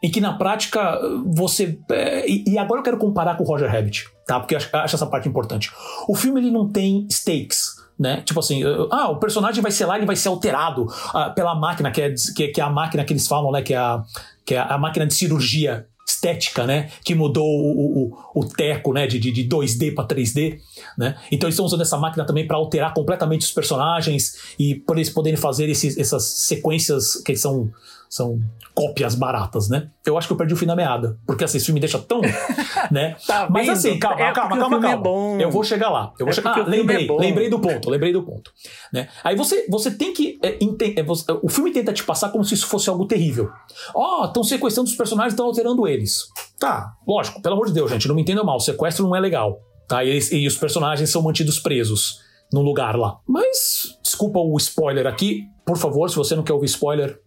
[0.03, 1.79] em que na prática você.
[1.91, 4.39] é, e, e agora eu quero comparar com o Roger Rabbit, tá?
[4.39, 5.72] Porque eu acho, acho essa parte importante.
[6.07, 7.83] O filme ele não tem stakes.
[7.97, 8.22] Né?
[8.22, 8.61] Tipo assim,
[8.91, 12.12] ah, o personagem vai ser lá, ele vai ser alterado ah, pela máquina, que é,
[12.35, 13.62] que, que é a máquina que eles falam, né?
[13.62, 14.03] Que é a,
[14.45, 16.91] que é a máquina de cirurgia estética, né?
[17.05, 19.07] Que mudou o, o, o teco, né?
[19.07, 20.61] De, de, de 2D para 3D,
[20.99, 21.17] né?
[21.31, 25.11] Então eles estão usando essa máquina também para alterar completamente os personagens e por eles
[25.11, 27.73] poderem fazer esses, essas sequências que são,
[28.09, 28.39] são
[28.75, 29.91] cópias baratas, né?
[30.05, 31.99] Eu acho que eu perdi o fim da meada, porque assim, esse filme me deixa
[31.99, 32.21] tão,
[32.91, 33.17] né?
[33.27, 33.77] Tá Mas vendo?
[33.77, 34.97] assim, calma, É calma, calma, é calma.
[35.03, 35.41] bom.
[35.41, 36.13] Eu vou chegar lá.
[36.19, 36.59] Eu vou É chegar.
[36.59, 38.51] Ah, lembrei, é lembrei do ponto, lembrei do ponto,
[38.93, 39.09] né?
[39.23, 41.05] Aí você, você tem que é, enten- é,
[41.43, 43.51] o filme tenta te passar como se isso fosse algo terrível.
[43.95, 46.25] Ó, estão sequestrando os personagens, estão alterando eles.
[46.59, 49.21] Tá, lógico, pelo amor de Deus, gente, não me entendam mal, o sequestro não é
[49.21, 50.03] legal, tá?
[50.05, 52.19] E, eles- e os personagens são mantidos presos
[52.53, 53.19] num lugar lá.
[53.27, 57.19] Mas desculpa o spoiler aqui, por favor, se você não quer ouvir spoiler,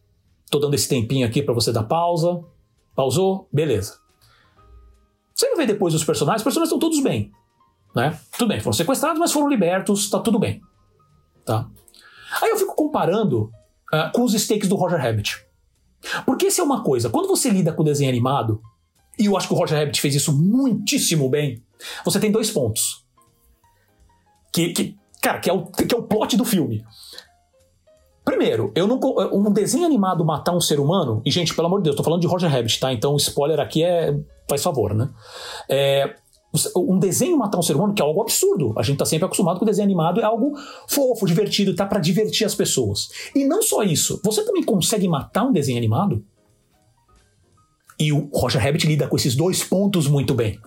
[0.49, 2.43] tô dando esse tempinho aqui pra você dar pausa.
[2.95, 3.47] Pausou?
[3.51, 3.99] Beleza.
[5.33, 7.31] Você vai ver depois os personagens, os personagens estão todos bem.
[7.95, 8.17] Né?
[8.37, 10.61] Tudo bem, foram sequestrados, mas foram libertos, tá tudo bem.
[11.45, 11.67] Tá?
[12.41, 13.51] Aí eu fico comparando
[13.91, 15.45] ah, com os stakes do Roger Rabbit.
[16.25, 18.61] Porque isso é uma coisa, quando você lida com desenho animado,
[19.17, 21.63] e eu acho que o Roger Rabbit fez isso muitíssimo bem,
[22.05, 23.05] você tem dois pontos.
[24.51, 26.83] Que, que- cara, que é, o, que é o plot do filme.
[28.27, 28.99] Primeiro, eu não,
[29.31, 32.19] um desenho animado matar um ser humano, e gente, pelo amor de Deus, tô falando
[32.19, 32.91] de Roger Rabbit, tá?
[32.91, 34.19] Então, spoiler aqui é.
[34.49, 35.09] faz favor, né?
[35.69, 36.13] É,
[36.75, 38.73] um desenho matar um ser humano, que é algo absurdo.
[38.77, 40.57] A gente tá sempre acostumado que o desenho animado é algo
[40.89, 43.07] fofo, divertido, tá para divertir as pessoas.
[43.33, 46.21] E não só isso, você também consegue matar um desenho animado?
[47.97, 50.59] E o Roger Rabbit lida com esses dois pontos muito bem.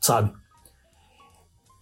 [0.00, 0.32] Sabe?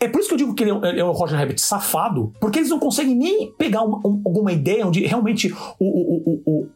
[0.01, 2.59] É por isso que eu digo que ele é, o é Roger Rabbit safado, porque
[2.61, 6.68] eles não conseguem nem pegar uma, um, alguma ideia onde realmente o, o, o, o,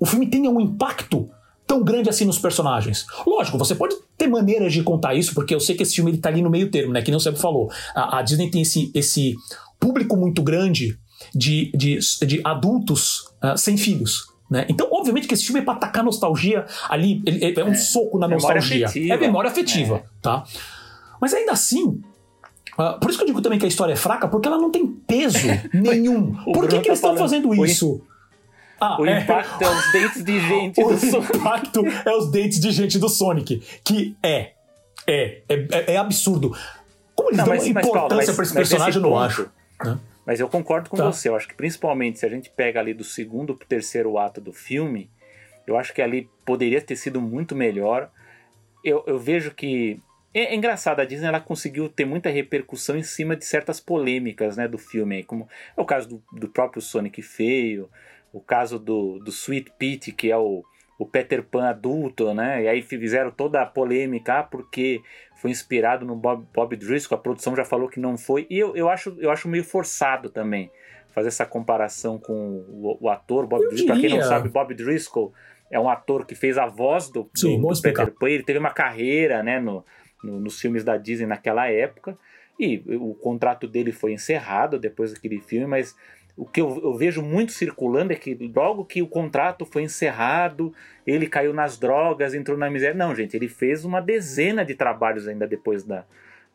[0.00, 1.30] o filme tenha um impacto
[1.66, 3.06] tão grande assim nos personagens.
[3.26, 6.18] Lógico, você pode ter maneiras de contar isso, porque eu sei que esse filme ele
[6.18, 7.00] tá ali no meio termo, né?
[7.00, 7.70] Que nem o Sebo falou.
[7.94, 9.34] A, a, Disney tem esse, esse
[9.80, 10.98] público muito grande
[11.34, 14.26] de, de, de adultos uh, sem filhos.
[14.50, 14.66] Né?
[14.68, 17.74] Então, obviamente que esse filme é pra atacar nostalgia ali, ele, ele é um é,
[17.74, 18.86] soco na nostalgia.
[18.86, 19.14] Afetiva.
[19.14, 20.02] É memória afetiva, é.
[20.20, 20.44] tá?
[21.18, 22.02] Mas ainda assim,
[22.78, 24.70] Uh, por isso que eu digo também que a história é fraca, porque ela não
[24.70, 25.38] tem peso
[25.72, 26.34] nenhum.
[26.44, 28.00] por que, que eles tá estão fazendo isso?
[28.80, 29.20] Ah, o é.
[29.20, 31.30] impacto é os dentes de gente do Sonic.
[31.30, 33.62] O impacto é os dentes de gente do Sonic.
[33.84, 34.52] Que é.
[35.06, 35.42] É.
[35.48, 36.56] É, é absurdo.
[37.14, 39.48] Como eles não, dão mas, importância para esse personagem, eu não acho.
[39.84, 39.98] Né?
[40.26, 41.04] Mas eu concordo com tá.
[41.04, 41.28] você.
[41.28, 44.52] Eu acho que principalmente se a gente pega ali do segundo pro terceiro ato do
[44.52, 45.08] filme,
[45.64, 48.10] eu acho que ali poderia ter sido muito melhor.
[48.84, 50.00] Eu, eu vejo que
[50.34, 54.56] é, é, engraçado, a Disney ela conseguiu ter muita repercussão em cima de certas polêmicas
[54.56, 57.90] né, do filme, como é o caso do, do próprio Sonic feio,
[58.32, 60.64] o caso do, do Sweet Pete, que é o,
[60.98, 62.62] o Peter Pan adulto, né?
[62.62, 65.02] E aí fizeram toda a polêmica, ah, porque
[65.36, 68.74] foi inspirado no Bob, Bob Driscoll, a produção já falou que não foi, e eu,
[68.74, 70.70] eu, acho, eu acho meio forçado também
[71.12, 73.88] fazer essa comparação com o, o ator Bob Driscoll.
[73.88, 75.34] Pra quem não sabe, Bob Driscoll
[75.70, 78.58] é um ator que fez a voz do, Sim, do, do Peter Pan, ele teve
[78.58, 79.84] uma carreira, né, no
[80.22, 82.16] no, nos filmes da Disney naquela época.
[82.58, 85.96] E o contrato dele foi encerrado depois daquele filme, mas
[86.36, 90.72] o que eu, eu, vejo muito circulando é que logo que o contrato foi encerrado,
[91.06, 92.94] ele caiu nas drogas, entrou na miséria.
[92.94, 96.04] Não, gente, ele fez uma dezena de trabalhos ainda depois da,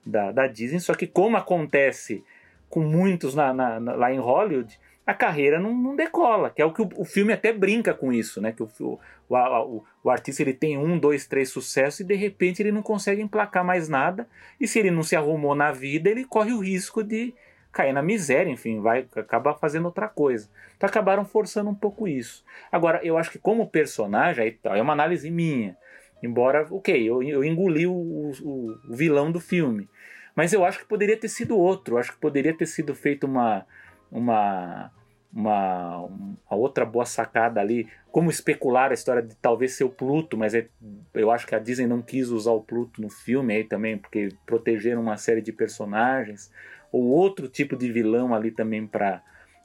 [0.06, 2.24] da, da Disney, só que como acontece
[2.70, 6.66] com muitos na, na, na, lá em Hollywood, a carreira não, não, decola, que é
[6.66, 8.52] o que o, o, filme até brinca com isso, né?
[8.52, 9.00] Que o, o,
[9.30, 13.22] o, o, artista ele tem um, dois, três sucessos e de repente ele não consegue
[13.22, 14.28] emplacar mais nada.
[14.60, 17.34] E se ele não se arrumou na vida, ele corre o risco de
[17.72, 20.50] cair na miséria, enfim, vai acabar fazendo outra coisa.
[20.76, 22.44] Então acabaram forçando um pouco isso.
[22.70, 25.78] Agora, eu acho que como personagem, aí tá, é uma análise minha.
[26.22, 29.88] Embora, ok, eu, eu engoli o, vilão do filme.
[30.36, 31.98] Mas eu acho que poderia ter sido outro.
[31.98, 33.66] Acho que poderia ter sido feito uma
[34.12, 34.92] uma,
[35.38, 40.36] uma, uma, outra boa sacada ali, como especular a história de talvez ser o Pluto,
[40.36, 40.68] mas é,
[41.14, 44.30] eu acho que a Disney não quis usar o Pluto no filme aí também, porque
[44.48, 46.52] protegeram uma série de personagens,
[46.92, 49.22] ou outro tipo de vilão ali também para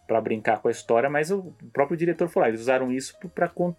[0.07, 3.31] para brincar com a história, mas o próprio diretor falou, ah, eles usaram isso por,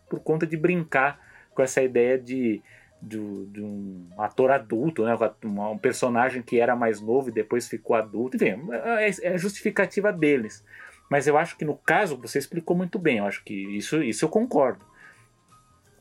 [0.10, 1.20] por conta de brincar
[1.54, 2.60] com essa ideia de,
[3.00, 5.16] de, de, um ator adulto, né?
[5.44, 8.38] um personagem que era mais novo e depois ficou adulto.
[8.38, 10.66] Enfim, é, é a justificativa deles.
[11.10, 13.18] Mas eu acho que no caso você explicou muito bem.
[13.18, 14.86] Eu acho que isso, isso eu concordo.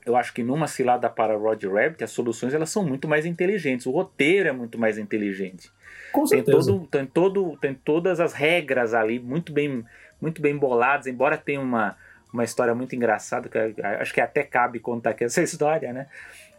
[0.05, 3.87] Eu acho que numa cilada para Roger Rabbit as soluções elas são muito mais inteligentes.
[3.87, 5.71] O roteiro é muito mais inteligente.
[6.13, 6.57] Com certeza.
[6.57, 9.85] Tem, todo, tem, todo, tem todas as regras ali muito bem,
[10.21, 11.07] muito bem boladas.
[11.07, 11.97] Embora tenha uma,
[12.33, 16.09] uma história muito engraçada, que acho que até cabe contar aqui essa história, né?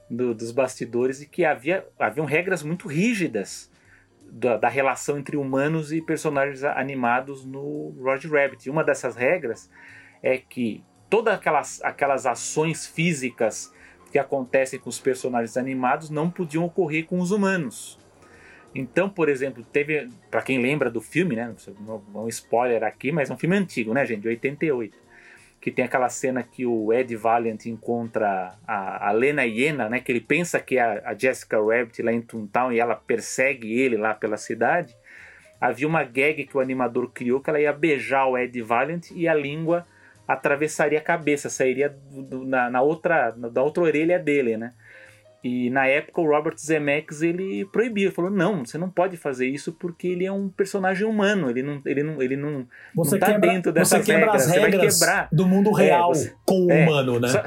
[0.10, 3.70] do, dos bastidores e que havia haviam regras muito rígidas
[4.32, 8.68] da, da, relação entre humanos e personagens animados no Roger Rabbit.
[8.68, 9.70] E uma dessas regras
[10.22, 13.74] é que todas aquelas, aquelas ações físicas
[14.12, 18.00] que acontecem com os personagens animados não podiam ocorrer com os humanos.
[18.76, 21.54] Então, por exemplo, teve, para quem lembra do filme, né,
[22.16, 24.98] um spoiler aqui, mas é um filme antigo, né, gente, de 88
[25.64, 30.02] que tem aquela cena que o Ed Valiant encontra a, a Lena Hiena, né?
[30.02, 33.80] Que ele pensa que é a, a Jessica Rabbit lá em Toontown e ela persegue
[33.80, 34.94] ele lá pela cidade.
[35.62, 39.26] Havia uma gag que o animador criou que ela ia beijar o Ed Valiant e
[39.26, 39.88] a língua
[40.28, 44.74] atravessaria a cabeça, sairia do, na, na, outra, da outra orelha dele, né?
[45.44, 49.48] E na época o Robert Zemeckis ele proibiu, ele falou: "Não, você não pode fazer
[49.48, 52.66] isso porque ele é um personagem humano, ele não ele não ele não,
[52.96, 55.78] você não tá quebra, dentro dessas você regras, as regras você vai quebrar do mundo
[55.80, 57.44] é, real é, você, com o é, humano, né?" Só,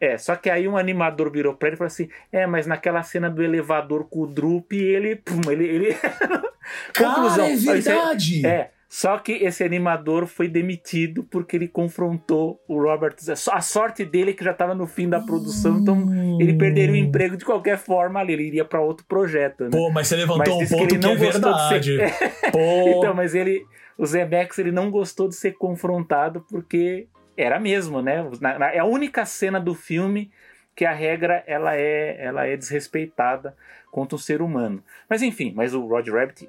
[0.00, 3.02] é, só que aí um animador virou pra ele e falou assim: É, mas naquela
[3.02, 5.16] cena do elevador com o Drup, ele.
[5.16, 5.64] Pum, ele.
[5.66, 5.96] ele...
[6.96, 7.48] Conclusão.
[7.48, 8.46] Cara, é verdade!
[8.46, 13.16] É, Só que esse animador foi demitido porque ele confrontou o Robert.
[13.52, 16.96] A sorte dele é que já estava no fim da produção, então ele perderia o
[16.96, 17.06] hum.
[17.06, 19.64] emprego de qualquer forma ali, ele iria para outro projeto.
[19.64, 19.70] Né?
[19.72, 21.98] Pô, mas você levantou mas um ponto que, que é verdade.
[22.00, 22.88] Ser...
[22.96, 23.66] então, mas ele,
[23.98, 28.26] o Zemeckis, ele não gostou de ser confrontado porque era mesmo, né?
[28.72, 30.30] É a única cena do filme
[30.74, 33.54] que a regra ela é, ela é desrespeitada
[33.90, 34.82] contra o ser humano.
[35.10, 36.48] Mas enfim, mas o Roger Rabbit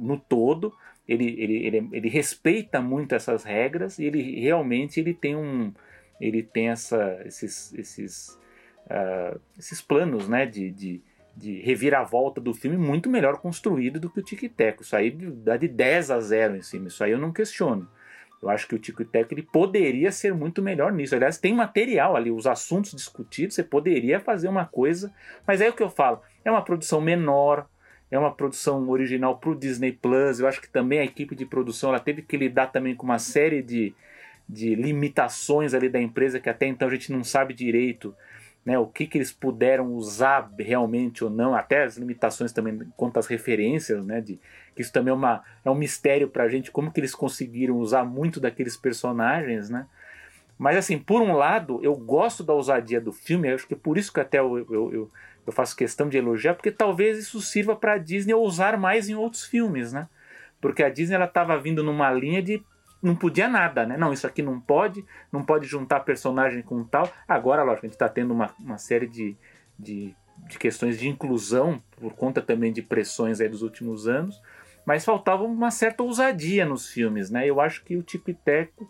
[0.00, 0.72] no todo
[1.08, 5.72] ele, ele, ele, ele respeita muito essas regras e ele realmente ele tem um
[6.20, 8.38] ele tem essa, esses, esses,
[8.86, 11.02] uh, esses planos né, de, de,
[11.36, 14.82] de reviravolta do filme muito melhor construído do que o Tic Teco.
[14.82, 17.88] Isso aí dá de 10 a 0 em cima, isso aí eu não questiono.
[18.40, 21.14] Eu acho que o Tico e Teco ele poderia ser muito melhor nisso.
[21.14, 25.12] Aliás, tem material ali, os assuntos discutidos, você poderia fazer uma coisa,
[25.44, 27.68] mas é o que eu falo, é uma produção menor,
[28.10, 30.40] é uma produção original para o Disney Plus.
[30.40, 33.18] Eu acho que também a equipe de produção ela teve que lidar também com uma
[33.18, 33.94] série de,
[34.48, 38.14] de limitações ali da empresa que até então a gente não sabe direito
[38.68, 43.18] né, o que, que eles puderam usar realmente ou não, até as limitações também quanto
[43.18, 44.38] às referências, né, de,
[44.76, 47.78] que isso também é, uma, é um mistério para a gente, como que eles conseguiram
[47.78, 49.86] usar muito daqueles personagens, né,
[50.58, 53.96] mas assim, por um lado, eu gosto da ousadia do filme, acho que é por
[53.96, 55.10] isso que até eu, eu, eu
[55.48, 59.14] eu faço questão de elogiar, porque talvez isso sirva para a Disney ousar mais em
[59.14, 60.06] outros filmes, né?
[60.60, 62.62] Porque a Disney ela estava vindo numa linha de
[63.02, 63.96] não podia nada, né?
[63.96, 67.10] Não, isso aqui não pode, não pode juntar personagem com tal.
[67.26, 69.34] Agora, lógico, a gente está tendo uma, uma série de,
[69.78, 70.14] de,
[70.48, 74.42] de, questões de inclusão, por conta também de pressões aí dos últimos anos,
[74.84, 77.46] mas faltava uma certa ousadia nos filmes, né?
[77.48, 78.86] Eu acho que o Tico e Teco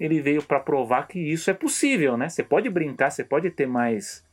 [0.00, 2.28] ele veio para provar que isso é possível, né?
[2.28, 4.28] Você pode brincar, você pode ter mais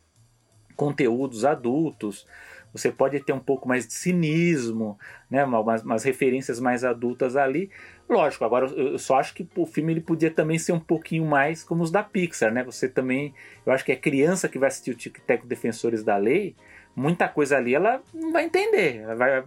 [0.78, 2.26] conteúdos adultos,
[2.72, 4.98] você pode ter um pouco mais de cinismo,
[5.30, 7.70] né, umas, umas, referências mais adultas ali.
[8.08, 11.64] Lógico, agora eu só acho que o filme ele podia também ser um pouquinho mais
[11.64, 12.64] como os da Pixar, né?
[12.64, 13.34] Você também,
[13.66, 16.56] eu acho que a criança que vai assistir o Tic Tac Defensores da Lei,
[16.96, 19.44] muita coisa ali ela não vai entender, ela vai,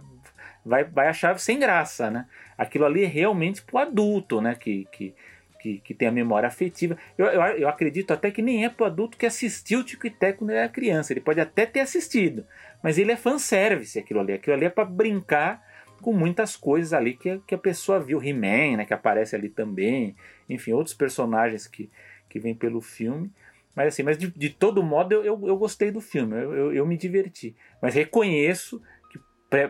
[0.65, 2.27] vai, vai achar sem graça, né?
[2.57, 4.55] Aquilo ali é realmente pro adulto, né?
[4.55, 5.15] Que, que,
[5.61, 6.97] que, que tem a memória afetiva.
[7.17, 10.09] Eu, eu, eu acredito até que nem é pro adulto que assistiu o Tico e
[10.09, 11.13] Teco quando era criança.
[11.13, 12.45] Ele pode até ter assistido,
[12.81, 14.33] mas ele é fanservice aquilo ali.
[14.33, 15.63] Aquilo ali é para brincar
[16.01, 18.21] com muitas coisas ali que, que a pessoa viu.
[18.21, 20.15] He-Man, né, que aparece ali também.
[20.49, 21.89] Enfim, outros personagens que,
[22.27, 23.31] que vêm pelo filme.
[23.75, 26.73] Mas assim, mas de, de todo modo eu, eu, eu, gostei do filme, eu, eu,
[26.73, 27.55] eu me diverti.
[27.81, 28.81] Mas reconheço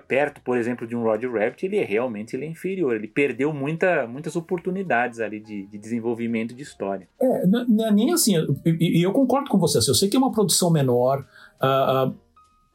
[0.08, 2.96] perto, por exemplo, de um Roger Rabbit, ele é realmente ele é inferior.
[2.96, 7.08] Ele perdeu muita, muitas oportunidades ali de, de desenvolvimento de história.
[7.20, 8.36] É, não é nem assim.
[8.66, 9.80] E eu, eu, concordo com você.
[9.80, 11.26] Assim, eu sei que é uma produção menor.
[11.62, 12.16] Uh, uh,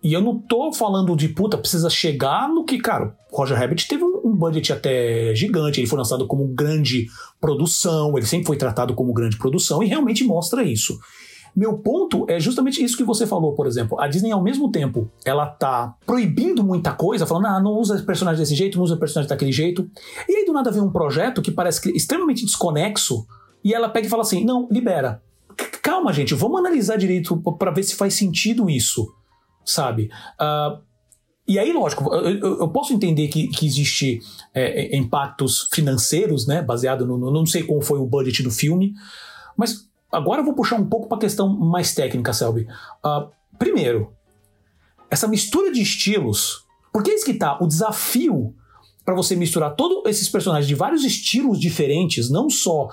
[0.02, 4.04] e eu não tô falando de puta, precisa chegar no que, cara, Roger Rabbit teve
[4.04, 7.06] um, um budget até gigante, ele foi lançado como grande
[7.40, 10.98] produção, ele sempre foi tratado como grande produção e realmente mostra isso.
[11.56, 13.98] Meu ponto é justamente isso que você falou, por exemplo.
[13.98, 18.38] A Disney, ao mesmo tempo, ela tá proibindo muita coisa, falando, ah, não usa personagem
[18.38, 19.90] desse jeito, não usa personagem daquele jeito.
[20.28, 23.26] E aí, do nada, vem um projeto que parece extremamente desconexo
[23.64, 25.22] e ela pega e fala assim: não, libera.
[25.82, 29.10] Calma, gente, vamos analisar direito para ver se faz sentido isso,
[29.64, 30.10] sabe?
[30.38, 30.78] Uh,
[31.48, 34.20] e aí, lógico, eu, eu, posso entender que, que existe
[34.52, 36.60] é, é, impactos financeiros, né?
[36.60, 37.30] Baseado no, no.
[37.30, 38.92] Não sei qual foi o budget do filme,
[39.56, 42.66] mas Agora eu vou puxar um pouco para a questão mais técnica, Selby.
[43.04, 44.12] Uh, primeiro,
[45.10, 46.64] essa mistura de estilos.
[46.92, 47.58] Porque é isso que tá.
[47.60, 48.54] O desafio
[49.04, 52.88] para você misturar todos esses personagens de vários estilos diferentes, não só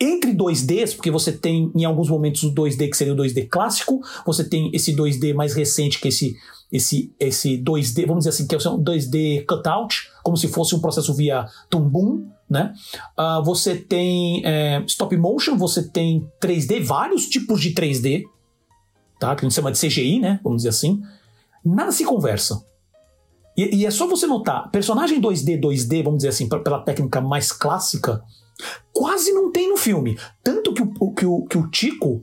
[0.00, 4.00] entre 2Ds, porque você tem em alguns momentos o 2D que seria o 2D clássico,
[4.24, 6.36] você tem esse 2D mais recente que é esse
[6.70, 10.80] esse esse 2D, vamos dizer assim, que é o 2D cutout, como se fosse um
[10.80, 12.72] processo via Tumbum, né?
[13.18, 18.24] Uh, você tem é, stop motion, você tem 3D, vários tipos de 3D,
[19.18, 19.34] tá?
[19.34, 20.40] Que a gente chama de CGI, né?
[20.42, 21.02] Vamos dizer assim.
[21.64, 22.64] Nada se conversa.
[23.56, 27.50] E, e é só você notar, personagem 2D, 2D, vamos dizer assim, pela técnica mais
[27.50, 28.22] clássica,
[28.92, 30.16] quase não tem no filme.
[30.42, 32.22] Tanto que o, que o, que o Tico,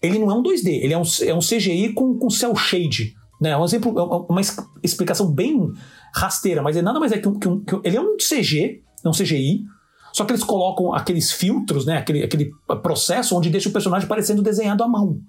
[0.00, 3.14] ele não é um 2D, ele é um, é um CGI com, com cel shade.
[3.40, 3.50] Né?
[3.50, 4.40] É um exemplo, é uma
[4.82, 5.70] explicação bem
[6.14, 8.82] rasteira, mas é nada mais é que um, que um, que ele é um CG
[9.04, 9.64] é um CGI.
[10.12, 11.98] Só que eles colocam aqueles filtros, né?
[11.98, 12.52] Aquele, aquele
[12.82, 15.20] processo onde deixa o personagem parecendo desenhado à mão.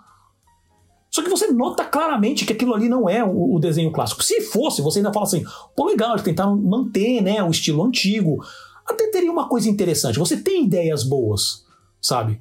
[1.10, 4.22] Só que você nota claramente que aquilo ali não é o, o desenho clássico.
[4.22, 5.44] Se fosse, você ainda fala assim,
[5.76, 8.44] pô, legal, eles tentaram manter né, o estilo antigo.
[8.86, 10.20] Até teria uma coisa interessante.
[10.20, 11.66] Você tem ideias boas,
[12.02, 12.40] sabe?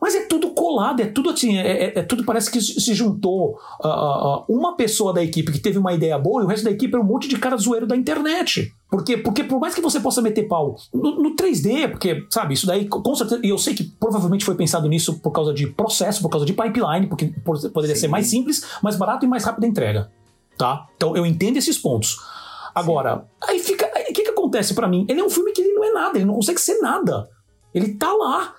[0.00, 3.58] Mas é tudo colado, é tudo assim, é, é, é tudo parece que se juntou
[3.84, 6.70] uh, uh, uma pessoa da equipe que teve uma ideia boa e o resto da
[6.70, 8.72] equipe é um monte de cara zoeiro da internet.
[8.90, 12.66] Porque, porque por mais que você possa meter pau no, no 3D, porque, sabe, isso
[12.66, 16.22] daí, com certeza, e eu sei que provavelmente foi pensado nisso por causa de processo,
[16.22, 18.02] por causa de pipeline, porque poderia Sim.
[18.02, 20.10] ser mais simples, mais barato e mais rápido a entrega.
[20.56, 20.86] Tá?
[20.96, 22.16] Então eu entendo esses pontos.
[22.74, 23.50] Agora, Sim.
[23.50, 23.86] aí fica.
[23.86, 25.04] O que, que acontece para mim?
[25.08, 27.28] Ele é um filme que ele não é nada, ele não consegue ser nada.
[27.74, 28.54] Ele tá lá.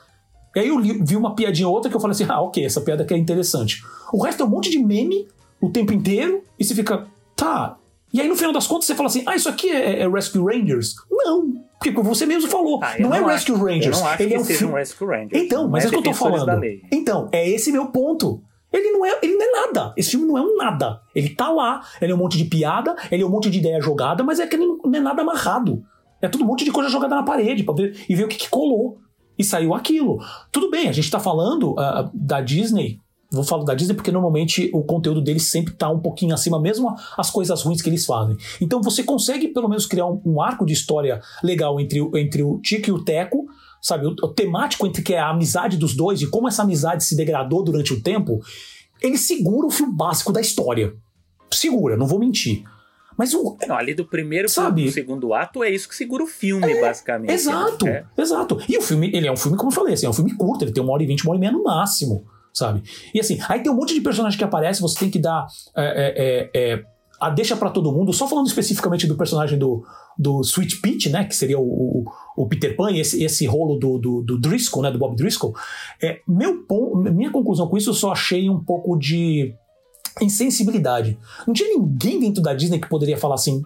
[0.56, 2.64] E aí eu li, vi uma piadinha ou outra que eu falei assim: ah, ok,
[2.64, 3.84] essa piada aqui é interessante.
[4.14, 5.28] O resto é um monte de meme
[5.60, 7.78] o tempo inteiro, e você fica, tá,
[8.12, 10.42] e aí, no final das contas, você fala assim: ah, isso aqui é, é Rescue
[10.42, 10.96] Rangers?
[11.10, 11.64] Não.
[11.78, 13.98] Porque você mesmo falou, ah, não, é não é Rescue Rangers.
[13.98, 15.32] Eu não acho ele que é um seja um Rescue Rangers.
[15.34, 16.62] Então, mas é o que eu tô falando.
[16.92, 18.44] Então, é esse meu ponto.
[18.72, 19.94] Ele não, é, ele não é nada.
[19.98, 21.02] Esse filme não é um nada.
[21.16, 23.82] Ele tá lá, ele é um monte de piada, ele é um monte de ideia
[23.82, 25.84] jogada, mas é que ele não é nada amarrado.
[26.22, 28.38] É tudo um monte de coisa jogada na parede pra ver, e ver o que,
[28.38, 29.00] que colou.
[29.38, 30.20] E saiu aquilo.
[30.52, 33.00] Tudo bem, a gente tá falando uh, da Disney
[33.32, 36.96] Vou falar da Disney porque normalmente o conteúdo deles sempre está um pouquinho acima, mesmo
[37.16, 38.36] as coisas ruins que eles fazem.
[38.60, 42.60] Então você consegue pelo menos criar um, um arco de história legal entre, entre o
[42.60, 43.46] Tico e o Teco,
[43.80, 44.08] sabe?
[44.08, 47.16] O, o, temático entre que é a amizade dos dois e como essa amizade se
[47.16, 48.40] degradou durante o tempo.
[49.00, 50.94] Ele segura o fio básico da história.
[51.52, 52.64] Segura, não vou mentir.
[53.16, 53.56] Mas o.
[53.68, 54.86] Não, ali do primeiro sabe?
[54.86, 57.32] pro segundo ato é isso que segura o filme, é, basicamente.
[57.32, 58.06] Exato, né?
[58.18, 58.58] exato.
[58.68, 60.64] E o filme, ele é um filme, como eu falei, assim, é um filme curto,
[60.64, 62.84] ele tem uma hora e vinte, uma hora e meia no máximo sabe?
[63.14, 66.50] E assim, aí tem um monte de personagem que aparece, você tem que dar é,
[66.54, 66.84] é, é, é
[67.20, 68.14] a deixa para todo mundo.
[68.14, 69.84] Só falando especificamente do personagem do,
[70.18, 71.26] do Sweet Peach, né?
[71.26, 72.06] Que seria o, o,
[72.38, 74.92] o Peter Pan e esse, esse rolo do, do, do, Driscoll, né?
[74.92, 75.54] Do Bob Driscoll.
[76.02, 79.54] É, meu ponto, minha conclusão com isso, eu só achei um pouco de
[80.22, 81.18] insensibilidade.
[81.46, 83.64] Não tinha ninguém dentro da Disney que poderia falar assim,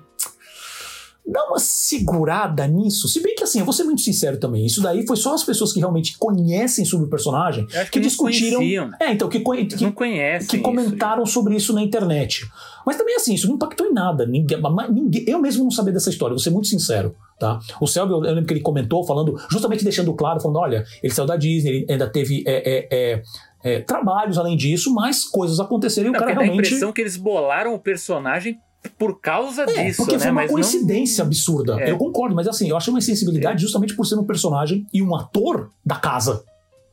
[1.26, 3.08] dá uma segurada nisso.
[3.08, 4.66] Se bem que assim, eu vou ser muito sincero também.
[4.66, 8.58] Isso daí foi só as pessoas que realmente conhecem sobre o personagem que, que discutiram.
[8.58, 8.92] Conheciam.
[9.00, 11.34] É, então, que, que, não conhecem que comentaram isso.
[11.34, 12.46] sobre isso na internet.
[12.86, 14.26] Mas também assim, isso não impactou em nada.
[14.26, 14.60] Ninguém,
[14.90, 17.16] ninguém, eu mesmo não sabia dessa história, vou ser muito sincero.
[17.40, 17.60] Tá?
[17.80, 21.26] O Selby, eu lembro que ele comentou, falando, justamente deixando claro, falando: olha, ele saiu
[21.26, 22.44] da Disney, ele ainda teve.
[22.46, 23.24] É, é, é,
[23.66, 26.48] é trabalhos além disso, mas coisas aconteceram e o cara realmente.
[26.48, 30.20] Dá a impressão que eles bolaram o personagem por causa é, disso, porque né?
[30.20, 31.28] foi uma mas coincidência não...
[31.28, 31.82] absurda.
[31.82, 31.92] É.
[31.92, 33.60] Eu concordo, mas assim, eu achei uma insensibilidade é.
[33.60, 36.44] justamente por ser um personagem e um ator da casa,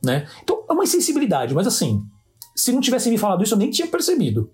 [0.03, 0.27] né?
[0.43, 2.03] Então, é uma insensibilidade, mas assim,
[2.55, 4.49] se não tivessem me falado isso, eu nem tinha percebido,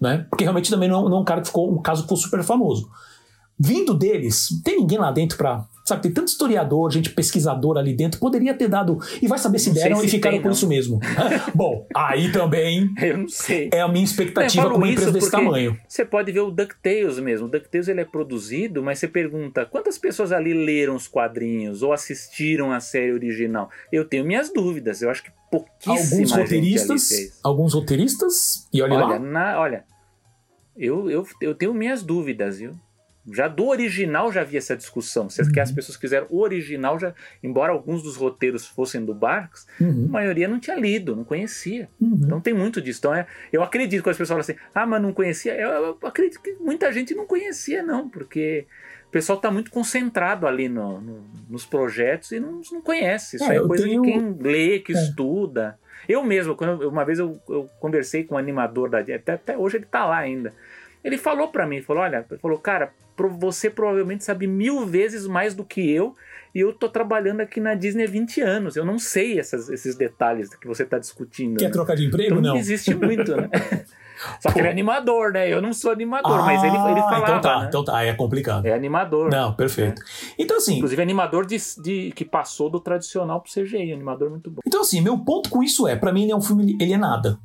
[0.00, 0.26] né?
[0.30, 2.42] Porque realmente também não, não é um cara que ficou, um caso que ficou super
[2.42, 2.88] famoso.
[3.58, 8.18] Vindo deles, tem ninguém lá dentro pra Sabe, tem tanto historiador, gente pesquisador ali dentro,
[8.18, 8.98] poderia ter dado.
[9.20, 10.98] E vai saber se não deram se e ficaram tem, por isso mesmo.
[11.54, 12.90] Bom, aí também.
[13.00, 13.68] Eu não sei.
[13.72, 15.78] É a minha expectativa com uma empresa desse tamanho.
[15.86, 17.46] Você pode ver o DuckTales mesmo.
[17.46, 21.92] O DuckTales ele é produzido, mas você pergunta quantas pessoas ali leram os quadrinhos ou
[21.92, 23.68] assistiram a série original?
[23.92, 25.02] Eu tenho minhas dúvidas.
[25.02, 29.18] Eu acho que pouquíssima alguns roteiristas, Alguns roteiristas, e olha, olha lá.
[29.18, 29.84] Na, olha,
[30.74, 32.72] eu, eu, eu tenho minhas dúvidas, viu?
[33.30, 35.30] Já do original já havia essa discussão.
[35.30, 35.48] Se uhum.
[35.60, 40.06] as pessoas quiseram o original, já, embora alguns dos roteiros fossem do Barks, uhum.
[40.08, 41.88] a maioria não tinha lido, não conhecia.
[42.00, 42.20] Uhum.
[42.24, 42.98] Então tem muito disso.
[42.98, 45.54] Então é, eu acredito que as pessoas falam assim, ah, mas não conhecia.
[45.54, 48.66] Eu, eu acredito que muita gente não conhecia, não, porque
[49.06, 53.36] o pessoal está muito concentrado ali no, no, nos projetos e não, não conhece.
[53.36, 54.02] Isso é, é coisa tenho...
[54.02, 54.96] de quem lê, que é.
[54.96, 55.78] estuda.
[56.08, 59.76] Eu mesmo, quando, uma vez eu, eu conversei com um animador da até, até hoje
[59.76, 60.52] ele está lá ainda.
[61.04, 62.92] Ele falou para mim, falou, olha, ele falou, cara,
[63.38, 66.14] você provavelmente sabe mil vezes mais do que eu
[66.54, 68.76] e eu tô trabalhando aqui na Disney há 20 anos.
[68.76, 71.58] Eu não sei essas, esses detalhes que você tá discutindo.
[71.58, 71.70] Quer né?
[71.70, 72.38] trocar de emprego?
[72.38, 72.56] Então, não.
[72.56, 73.48] existe muito, né?
[74.38, 74.52] Só Pô.
[74.52, 75.52] que ele é animador, né?
[75.52, 77.66] Eu não sou animador, ah, mas ele, ele ah, falava, então tá, né?
[77.68, 78.66] então tá, é complicado.
[78.66, 79.28] É animador.
[79.28, 80.00] Não, perfeito.
[80.00, 80.06] Né?
[80.38, 80.76] Então assim...
[80.76, 84.60] Inclusive animador de, de, que passou do tradicional pro CGI, animador muito bom.
[84.64, 86.98] Então assim, meu ponto com isso é, para mim ele é um filme, ele é
[86.98, 87.36] nada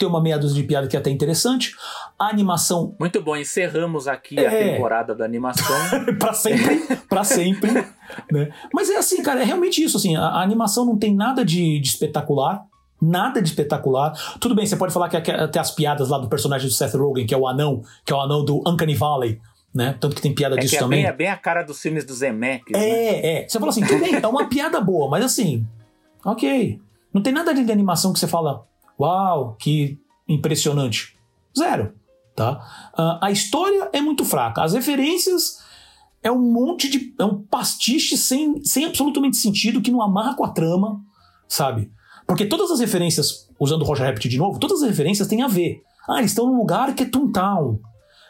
[0.00, 1.76] tem uma meia dúzia de piada que é até interessante.
[2.18, 2.96] A animação.
[2.98, 4.46] Muito bom, encerramos aqui é...
[4.46, 5.76] a temporada da animação.
[6.18, 7.70] para sempre, para sempre.
[8.32, 8.50] né?
[8.72, 9.98] Mas é assim, cara, é realmente isso.
[9.98, 12.64] Assim, a, a animação não tem nada de, de, espetacular.
[13.00, 14.12] Nada de espetacular.
[14.40, 17.26] Tudo bem, você pode falar que até as piadas lá do personagem do Seth Rogen,
[17.26, 19.38] que é o anão, que é o anão do Uncanny Valley,
[19.74, 19.96] né?
[20.00, 21.02] Tanto que tem piada é disso é também.
[21.02, 22.76] Bem, é bem a cara dos filmes do Zemeckis.
[22.76, 23.26] É, né?
[23.42, 23.48] é.
[23.48, 25.66] Você fala assim, tudo bem, é uma piada boa, mas assim,
[26.24, 26.80] ok.
[27.12, 28.66] Não tem nada de animação que você fala,
[29.00, 29.98] Uau, que
[30.28, 31.16] impressionante.
[31.58, 31.94] Zero.
[32.36, 32.92] Tá?
[32.92, 34.62] Uh, a história é muito fraca.
[34.62, 35.58] As referências
[36.22, 37.14] é um monte de.
[37.18, 41.00] é um pastiche sem, sem absolutamente sentido que não amarra com a trama,
[41.48, 41.90] sabe?
[42.26, 45.48] Porque todas as referências, usando o Roger Rabbit de novo, todas as referências têm a
[45.48, 45.82] ver.
[46.08, 47.80] Ah, eles estão num lugar que é Toontown,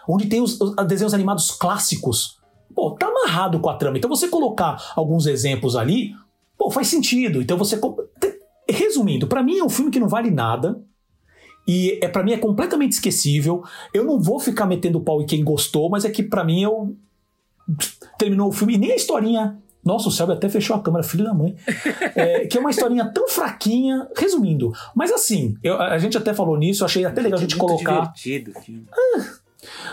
[0.09, 2.39] onde tem os, os desenhos animados clássicos.
[2.75, 3.99] Pô, tá amarrado com a trama.
[3.99, 6.13] Então você colocar alguns exemplos ali,
[6.57, 7.43] pô, faz sentido.
[7.43, 7.79] Então você
[8.71, 10.81] Resumindo, para mim é um filme que não vale nada.
[11.69, 13.63] E é para mim é completamente esquecível.
[13.95, 16.97] Eu não vou ficar metendo pau em quem gostou, mas é que para mim eu
[18.19, 19.59] terminou o filme e nem a historinha.
[19.85, 21.55] Nossa, o Selby até fechou a câmera, filho da mãe.
[22.15, 24.09] É, que é uma historinha tão fraquinha.
[24.17, 27.57] Resumindo, mas assim, eu, a gente até falou nisso, eu achei até legal a gente
[27.57, 28.13] colocar.
[28.13, 28.85] Divertido, filme.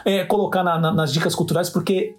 [0.04, 2.16] É, colocar na- na- nas dicas culturais, porque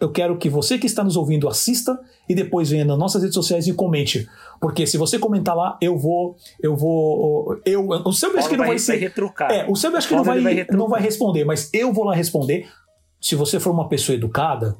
[0.00, 1.98] eu quero que você que está nos ouvindo assista
[2.28, 4.28] e depois venha nas nossas redes sociais e comente.
[4.60, 6.36] Porque se você comentar lá, eu vou.
[6.62, 7.58] Eu vou.
[7.64, 8.92] Eu, o Selby acho que não vai vai, ser.
[8.92, 9.50] vai retrucar.
[9.50, 10.76] É, o Selby acho que não vai, retrucar.
[10.76, 12.66] não vai responder, mas eu vou lá responder.
[13.20, 14.76] Se você for uma pessoa educada,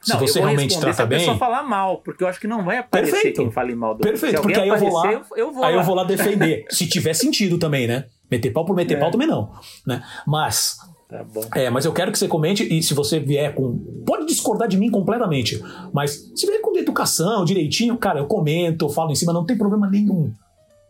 [0.00, 1.38] se Não, você realmente trata se a bem.
[1.38, 3.42] falar mal, porque eu acho que não vai aparecer Perfeito.
[3.42, 5.80] quem fale mal do Perfeito, porque aí eu vou lá- eu, eu vou Aí lá.
[5.82, 6.64] eu vou lá defender.
[6.70, 8.06] se tiver sentido também, né?
[8.30, 9.00] Meter pau por meter É.
[9.00, 9.50] pau também não.
[9.86, 10.02] Né?
[10.26, 10.78] Mas
[11.12, 11.44] Tá bom.
[11.54, 13.78] É, mas eu quero que você comente e se você vier com.
[14.06, 15.62] Pode discordar de mim completamente,
[15.92, 19.56] mas se vier com educação, direitinho, cara, eu comento, eu falo em cima, não tem
[19.58, 20.32] problema nenhum.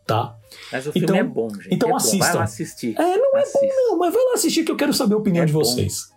[0.07, 0.37] Tá?
[0.71, 1.69] Mas o filme Então- é bom, gente.
[1.73, 1.97] então é bom.
[1.97, 2.19] assistam.
[2.27, 2.95] Vai lá assistir.
[2.99, 3.59] É, não é Assista.
[3.61, 5.59] bom, não, mas vai lá assistir que eu quero saber a opinião É de bom.
[5.61, 6.11] vocês.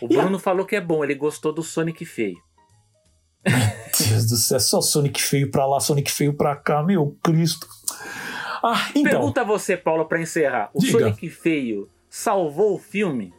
[0.00, 2.36] O Bruno falou que é bom, ele gostou do Sonic feio.
[3.46, 7.66] Deus do céu, só Sonic feio pra lá, Sonic feio pra cá, meu Cristo.
[8.62, 9.10] Ah, então.
[9.12, 10.70] Pergunta a você, Paula, pra encerrar.
[10.74, 10.98] O Diga.
[10.98, 13.32] Sonic feio salvou o filme?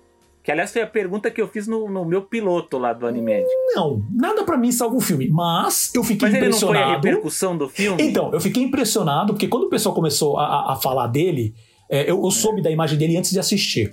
[0.44, 3.46] Que aliás foi a pergunta que eu fiz no, no meu piloto lá do Animed.
[3.76, 6.72] Não, nada pra mim salva o filme, mas eu fiquei Mas ele não foi a
[6.72, 7.06] impressionado.
[7.08, 8.02] repercussão do filme?
[8.02, 11.54] Então, eu fiquei impressionado, porque quando o pessoal começou a, a- falar dele,
[11.90, 13.92] é, eu, eu soube da imagem dele antes de assistir.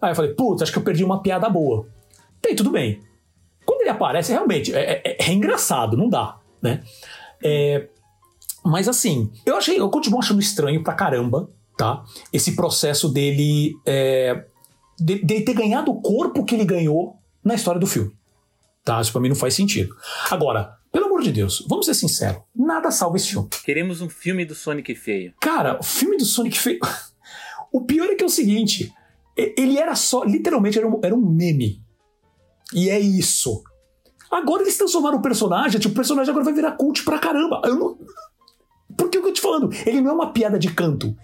[0.00, 1.88] Aí eu falei, putz, acho que eu perdi uma piada boa.
[2.40, 3.00] Tem, tudo bem.
[3.64, 6.84] Quando ele aparece, realmente, é, é- é engraçado, não dá, né?
[7.42, 7.88] É,
[8.64, 12.04] mas assim, eu achei, eu continuo achando estranho pra caramba, tá?
[12.32, 14.44] Esse processo dele, é,
[14.98, 18.12] de, de ter ganhado o corpo que ele ganhou na história do filme.
[18.84, 19.00] Tá?
[19.00, 19.94] Isso pra mim não faz sentido.
[20.30, 23.48] Agora, pelo amor de Deus, vamos ser sinceros, nada salva esse filme.
[23.64, 25.34] Queremos um filme do Sonic feio.
[25.40, 26.80] Cara, o filme do Sonic feio.
[27.72, 28.90] O pior é que é o seguinte:
[29.36, 30.24] ele era só.
[30.24, 31.82] Literalmente era um, era um meme.
[32.72, 33.62] E é isso.
[34.30, 37.60] Agora eles transformaram o personagem, tipo, o personagem agora vai virar cult pra caramba.
[37.64, 37.98] Eu não.
[38.96, 41.14] Porque o que eu tô te falando, ele não é uma piada de canto.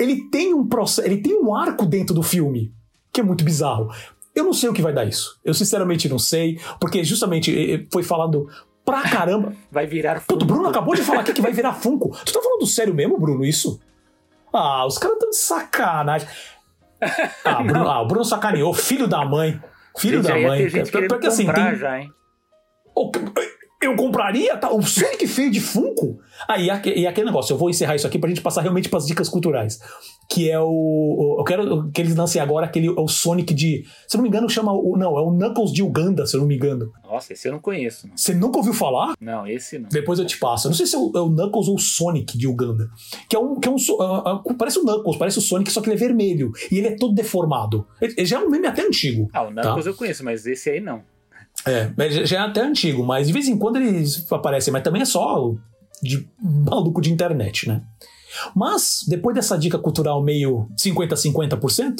[0.00, 2.72] Ele tem um processo, ele tem um arco dentro do filme,
[3.12, 3.90] que é muito bizarro.
[4.34, 5.38] Eu não sei o que vai dar isso.
[5.44, 8.48] Eu sinceramente não sei, porque justamente foi falado
[8.84, 9.52] pra caramba.
[9.70, 10.70] Vai virar Puta, o Bruno Funko.
[10.70, 12.16] acabou de falar aqui que vai virar Funko.
[12.24, 13.80] Tu tá falando sério mesmo, Bruno, isso?
[14.52, 16.26] Ah, os caras tão de sacanagem.
[17.44, 19.60] Ah, Bruno, ah, o Bruno sacaneou, filho da mãe.
[19.98, 21.08] Filho Gente, da mãe.
[21.08, 21.76] Porque assim, tem.
[21.76, 22.10] já, hein?
[22.94, 23.10] Oh,
[23.82, 24.70] Eu compraria tá?
[24.70, 26.18] o Sonic feio de Funko?
[26.46, 28.88] Aí e, aque- e aquele negócio, eu vou encerrar isso aqui pra gente passar realmente
[28.90, 29.78] pras dicas culturais.
[30.28, 30.66] Que é o.
[30.68, 33.84] o- eu quero que eles lancem agora aquele o Sonic de.
[34.06, 34.72] Se eu não me engano, chama.
[34.72, 36.92] O, não, é o Knuckles de Uganda, se eu não me engano.
[37.04, 38.06] Nossa, esse eu não conheço.
[38.06, 39.14] Não, Você nunca ouviu falar?
[39.20, 39.88] não esse não.
[39.88, 40.66] Depois eu te passo.
[40.66, 42.88] Eu não sei se é o, é o Knuckles ou o Sonic de Uganda.
[43.28, 43.58] Que é um.
[43.58, 45.98] Que é um ah, ah, parece o Knuckles, parece o Sonic, só que ele é
[45.98, 46.52] vermelho.
[46.70, 47.86] E ele é todo deformado.
[48.00, 49.28] Ele, ele já é um meme até antigo.
[49.32, 51.02] Ah, o Knuckles eu conheço, mas esse aí não.
[51.66, 55.02] É, mas já- é até antigo, mas de vez em quando eles aparecem, mas também
[55.02, 55.54] é só
[56.02, 57.82] de maluco de internet, né?
[58.54, 61.96] Mas, depois dessa dica cultural meio 50-50%,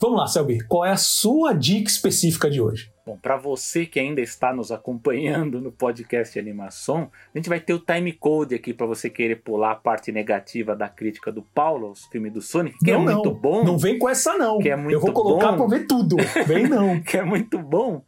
[0.00, 2.90] vamos lá, Selby, qual é a sua dica específica de hoje?
[3.04, 7.60] Bom, para você que ainda está nos acompanhando no podcast de animação, a gente vai
[7.60, 11.42] ter o time code aqui para você querer pular a parte negativa da crítica do
[11.42, 13.64] Paulo aos filmes do Sonic, que é não, muito não, bom.
[13.64, 14.58] Não vem com essa, não.
[14.58, 16.16] Que é muito Eu vou colocar pra ver tudo.
[16.46, 16.98] Vem não.
[17.02, 18.02] que é muito bom.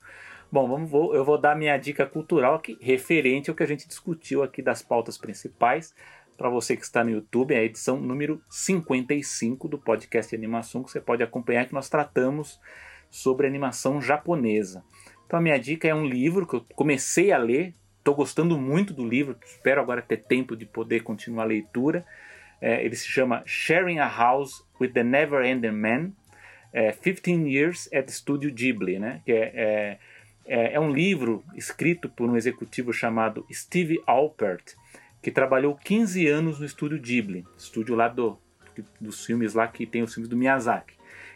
[0.51, 3.87] Bom, vamos, vou, eu vou dar minha dica cultural aqui, referente ao que a gente
[3.87, 5.95] discutiu aqui das pautas principais.
[6.39, 10.91] Para você que está no YouTube, é a edição número 55 do podcast animação, que
[10.91, 12.59] você pode acompanhar, que nós tratamos
[13.11, 14.83] sobre animação japonesa.
[15.27, 18.95] Então, a minha dica é um livro que eu comecei a ler, estou gostando muito
[18.95, 22.07] do livro, espero agora ter tempo de poder continuar a leitura.
[22.59, 26.13] É, ele se chama Sharing a House with the Never Ending Man,
[26.73, 29.21] é, 15 Years at Studio Ghibli, né?
[29.27, 29.99] que é, é,
[30.49, 34.75] é, é um livro escrito por um executivo chamado Steve Alpert,
[35.23, 38.39] que trabalhou 15 anos no estúdio Ghibli, estúdio lá do,
[38.99, 40.95] dos filmes lá que tem os filmes do Miyazaki.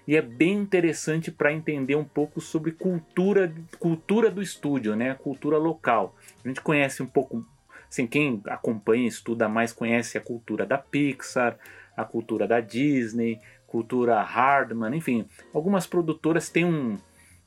[0.09, 5.15] E é bem interessante para entender um pouco sobre cultura, cultura do estúdio, né?
[5.15, 6.17] cultura local.
[6.45, 7.47] A gente conhece um pouco,
[7.89, 11.57] assim, quem acompanha estuda mais conhece a cultura da Pixar,
[11.97, 16.99] a cultura da Disney, cultura Hardman, enfim, algumas produtoras têm um-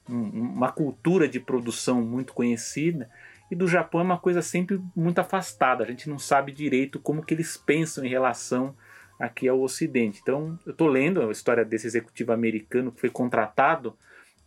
[0.08, 3.10] uma cultura de produção muito conhecida
[3.50, 5.84] e do Japão é uma coisa sempre muito afastada.
[5.84, 8.76] A gente não sabe direito como que eles pensam em relação
[9.20, 10.20] aqui ao Ocidente.
[10.22, 13.96] Então, eu estou lendo a história desse executivo americano que foi contratado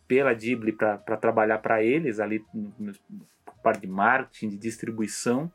[0.06, 2.92] pela Ghibli para trabalhar para eles ali no, no
[3.62, 5.50] parte de marketing, de distribuição.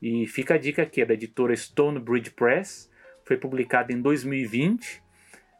[0.00, 2.90] E fica a dica aqui, é da editora Stonebridge Press,
[3.24, 5.02] foi publicado em 2020.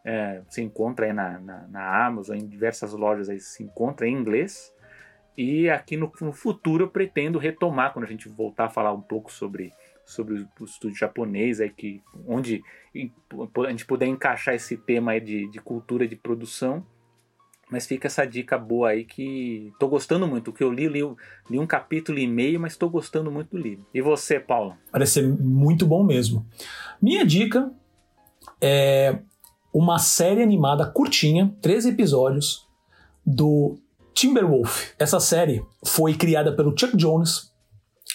[0.04, 4.14] É, você encontra aí na, na, na Amazon, em diversas lojas aí se encontra em
[4.14, 4.72] inglês.
[5.36, 9.00] E aqui no, no, futuro eu pretendo retomar, quando a gente voltar a falar um
[9.00, 9.72] pouco sobre,
[10.04, 12.62] sobre o estúdio japonês, aí que, onde
[13.66, 16.84] a gente puder encaixar esse tema aí de, de cultura de produção.
[17.70, 20.48] Mas fica essa dica boa aí que tô gostando muito.
[20.48, 21.00] O que eu li, li,
[21.48, 23.86] li um capítulo e meio, mas estou gostando muito do livro.
[23.94, 24.76] E você, Paulo?
[24.90, 26.46] Parece ser muito bom mesmo.
[27.00, 27.72] Minha dica
[28.60, 29.20] é
[29.72, 32.66] uma série animada curtinha, três episódios,
[33.24, 33.78] do
[34.12, 34.90] Timberwolf.
[34.98, 37.50] Essa série foi criada pelo Chuck Jones.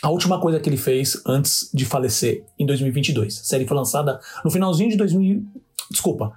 [0.02, 3.40] A última coisa que ele fez antes de falecer em 2022.
[3.40, 5.44] A série foi lançada no finalzinho de 2000.
[5.90, 6.34] Desculpa.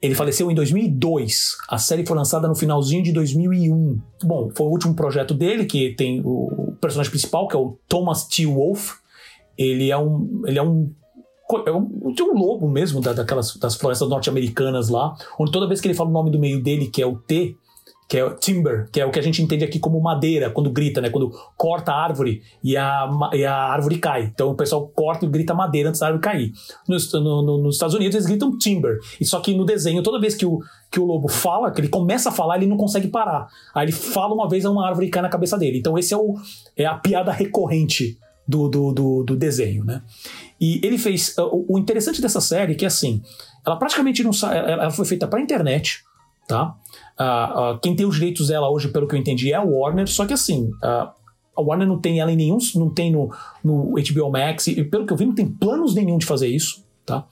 [0.00, 1.56] Ele faleceu em 2002.
[1.68, 4.00] A série foi lançada no finalzinho de 2001.
[4.22, 8.26] Bom, foi o último projeto dele, que tem o personagem principal, que é o Thomas
[8.26, 8.46] T.
[8.46, 8.94] Wolf.
[9.58, 10.90] Ele é um, ele é um
[11.66, 15.88] é um, um lobo mesmo da, daquelas das florestas norte-americanas lá, onde toda vez que
[15.88, 17.56] ele fala o nome do meio dele, que é o T,
[18.10, 20.68] que é o timber, que é o que a gente entende aqui como madeira, quando
[20.68, 21.10] grita, né?
[21.10, 24.24] Quando corta a árvore e a, e a árvore cai.
[24.24, 26.52] Então o pessoal corta e grita madeira antes da árvore cair.
[26.88, 28.98] Nos, no, no, nos Estados Unidos eles gritam timber.
[29.20, 30.58] E só que no desenho, toda vez que o,
[30.90, 33.46] que o lobo fala, que ele começa a falar, ele não consegue parar.
[33.72, 35.78] Aí ele fala uma vez, uma árvore cai na cabeça dele.
[35.78, 36.34] Então esse é, o,
[36.76, 38.18] é a piada recorrente
[38.50, 40.02] do, do, do, do desenho, né?
[40.60, 41.36] E ele fez.
[41.38, 43.22] O, o interessante dessa série é que, assim,
[43.64, 46.02] ela praticamente não ela foi feita para internet,
[46.48, 46.74] tá?
[47.18, 50.08] Uh, uh, quem tem os direitos dela hoje, pelo que eu entendi, é a Warner,
[50.08, 51.10] só que assim, uh,
[51.56, 53.32] a Warner não tem ela em nenhum, não tem no,
[53.62, 56.84] no HBO Max, e pelo que eu vi, não tem planos nenhum de fazer isso,
[57.06, 57.26] tá?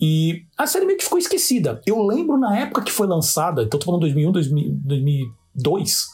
[0.00, 1.80] E a série meio que ficou esquecida.
[1.86, 6.06] Eu lembro na época que foi lançada, então tô falando 2001, 2000, 2002,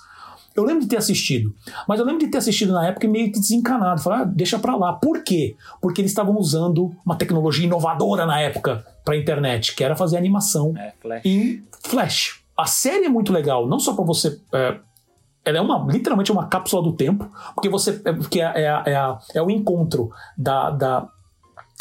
[0.57, 1.55] eu lembro de ter assistido,
[1.87, 4.01] mas eu lembro de ter assistido na época e meio que desencanado.
[4.01, 4.93] Falei, ah, deixa pra lá.
[4.93, 5.57] Por quê?
[5.81, 10.75] Porque eles estavam usando uma tecnologia inovadora na época pra internet, que era fazer animação
[10.77, 11.23] é, flash.
[11.25, 12.41] em Flash.
[12.57, 14.41] A série é muito legal, não só para você.
[14.53, 14.79] É,
[15.45, 18.01] ela é uma, literalmente uma cápsula do tempo, porque você.
[18.05, 21.09] É, porque é, é, é, é o encontro da, da,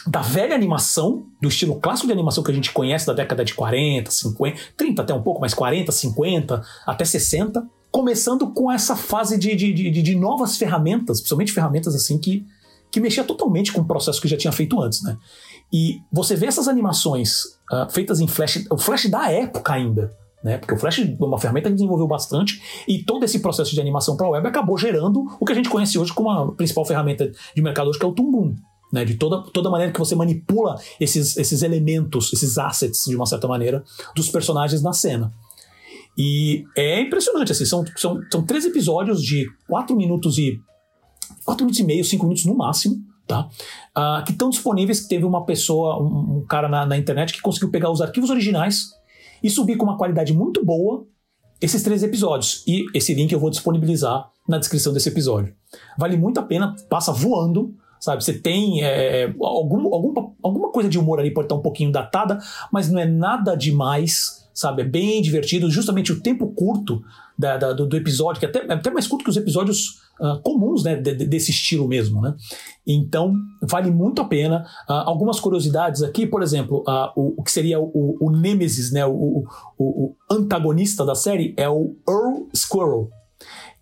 [0.05, 3.53] da velha animação, do estilo clássico de animação que a gente conhece da década de
[3.55, 7.65] 40, 50, 30 até um pouco, mais 40, 50, até 60,
[7.95, 12.45] começando com essa fase de, de, de, de novas ferramentas, principalmente ferramentas assim que,
[12.91, 15.17] que mexia totalmente com o processo que já tinha feito antes, né?
[15.71, 20.13] E você vê essas animações uh, feitas em Flash, o Flash da época ainda,
[20.43, 20.57] né?
[20.57, 24.17] Porque o Flash é uma ferramenta que desenvolveu bastante e todo esse processo de animação
[24.17, 27.31] para a web acabou gerando o que a gente conhece hoje como a principal ferramenta
[27.55, 28.55] de mercado hoje, que é o Tumbum.
[28.93, 33.25] Né, de toda, toda maneira que você manipula esses, esses elementos, esses assets, de uma
[33.25, 33.83] certa maneira,
[34.15, 35.33] dos personagens na cena.
[36.17, 40.59] E é impressionante, assim, são, são, são três episódios de quatro minutos e.
[41.43, 42.97] quatro minutos e meio, cinco minutos no máximo,
[43.27, 43.49] tá?
[43.97, 47.41] Uh, que estão disponíveis, que teve uma pessoa, um, um cara na, na, internet que
[47.41, 48.91] conseguiu pegar os arquivos originais
[49.43, 51.05] e subir com uma qualidade muito boa
[51.61, 52.63] esses três episódios.
[52.65, 55.53] E esse link eu vou disponibilizar na descrição desse episódio.
[55.97, 58.23] Vale muito a pena, passa voando, sabe?
[58.23, 62.39] Você tem é, algum, algum, alguma coisa de humor ali, pode estar um pouquinho datada,
[62.71, 64.81] mas não é nada demais sabe?
[64.81, 67.03] É bem divertido, justamente o tempo curto
[67.37, 69.99] da, da, do, do, episódio, que é até, é até mais curto que os episódios
[70.19, 70.95] uh, comuns, né?
[70.95, 72.33] De, de, desse estilo mesmo, né?
[72.87, 74.65] Então, vale muito a pena.
[74.89, 79.05] Uh, algumas curiosidades aqui, por exemplo, uh, o, o, que seria o, o Nemesis, né?
[79.05, 79.43] O,
[79.77, 83.09] o, antagonista da série é o Earl Squirrel,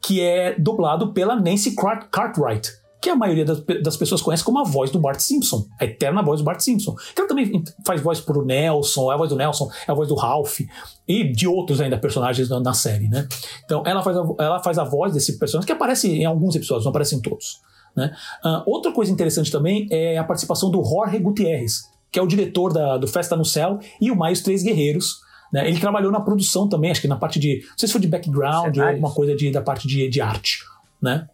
[0.02, 1.76] que é dublado pela Nancy
[2.12, 5.84] Cartwright que a maioria das, das, pessoas conhece como a voz do Bart Simpson, a
[5.84, 6.96] eterna voz do Bart Simpson.
[7.14, 10.08] Que ela também faz voz pro Nelson, é a voz do Nelson, é a voz
[10.08, 10.62] do Ralph
[11.06, 13.28] e de outros ainda personagens na, na série, né?
[13.66, 16.86] Então ela faz, a, ela faz a voz desse personagem que aparece em alguns episódios,
[16.86, 17.60] não aparece em todos.
[17.94, 18.16] Né?
[18.42, 22.72] Uh, outra coisa interessante também é a participação do Jorge Gutierrez, que é o diretor
[22.72, 25.18] da, do Festa no Céu e o Mais Três Guerreiros,
[25.52, 25.68] né?
[25.68, 27.60] Ele trabalhou na produção também, acho que na parte de.
[27.70, 30.60] Não sei se foi de background ou alguma coisa de, da parte de, de arte.
[31.02, 31.28] Né?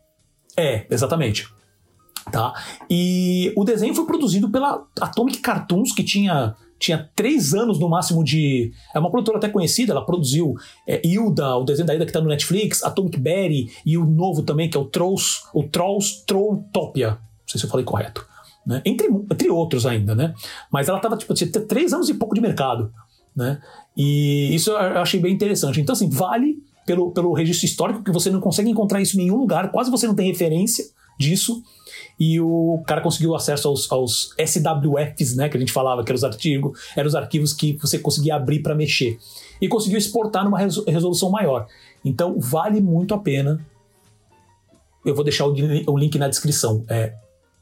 [0.57, 1.47] É, exatamente.
[2.31, 2.53] Tá?
[2.89, 8.23] E o desenho foi produzido pela Atomic Cartoons, que tinha, tinha três anos no máximo
[8.23, 8.71] de.
[8.93, 10.55] É uma produtora até conhecida, ela produziu
[10.87, 14.69] é, o desenho da Hilda que está no Netflix, Atomic Berry e o novo também,
[14.69, 17.09] que é o Trolls, o Trolls Trolltopia.
[17.09, 18.25] Não sei se eu falei correto.
[18.65, 18.81] Né?
[18.85, 20.33] Entre, entre outros ainda, né?
[20.71, 22.93] Mas ela estava tipo, tinha três anos e pouco de mercado.
[23.35, 23.59] Né?
[23.97, 25.81] E isso eu achei bem interessante.
[25.81, 29.37] Então, assim, vale pelo, pelo registro histórico, que você não consegue encontrar isso em nenhum
[29.37, 30.85] lugar, quase você não tem referência
[31.19, 31.61] disso
[32.19, 36.17] e o cara conseguiu acesso aos, aos SWFs, né, que a gente falava, que eram
[36.17, 39.17] os artigos, eram os arquivos que você conseguia abrir para mexer.
[39.61, 41.67] E conseguiu exportar numa resolução maior.
[42.03, 43.65] Então vale muito a pena.
[45.05, 45.53] Eu vou deixar o,
[45.87, 46.83] o link na descrição.
[46.89, 47.13] É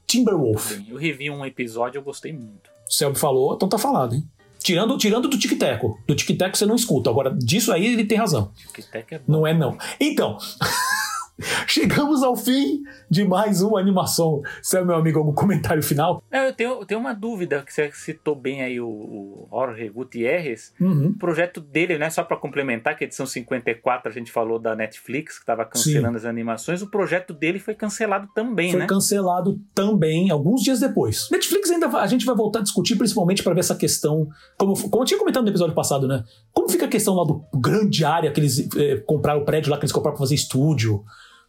[0.06, 0.80] Timberwolf.
[0.88, 2.70] Eu revi um episódio, eu gostei muito.
[2.88, 4.24] O Selby falou, então tá falado, hein?
[4.60, 6.00] Tirando, tirando do tic-teco.
[6.08, 7.10] Do tic-teco você não escuta.
[7.10, 8.52] Agora, disso aí ele tem razão.
[8.74, 9.24] Tic-teco é bom.
[9.28, 9.78] Não é, não.
[10.00, 10.38] Então.
[11.68, 14.42] Chegamos ao fim de mais uma animação.
[14.62, 16.24] Você, meu amigo, algum comentário final?
[16.32, 20.74] É, eu tenho, tenho uma dúvida, que você citou bem aí o, o Jorge Gutierrez.
[20.80, 21.10] Uhum.
[21.10, 24.76] O projeto dele, né, só para complementar, que a edição 54 a gente falou da
[24.76, 26.26] Netflix, que estava cancelando Sim.
[26.26, 28.88] as animações, o projeto dele foi cancelado também, foi né?
[28.88, 31.30] Foi cancelado também, alguns dias depois.
[31.32, 34.28] Netflix ainda a gente vai voltar a discutir, principalmente para ver essa questão,
[34.58, 36.24] como, como eu tinha comentado no episódio passado, né?
[36.52, 39.78] Como fica a questão lá do grande área que eles eh, compraram o prédio lá
[39.78, 41.04] que eles compraram para fazer estúdio?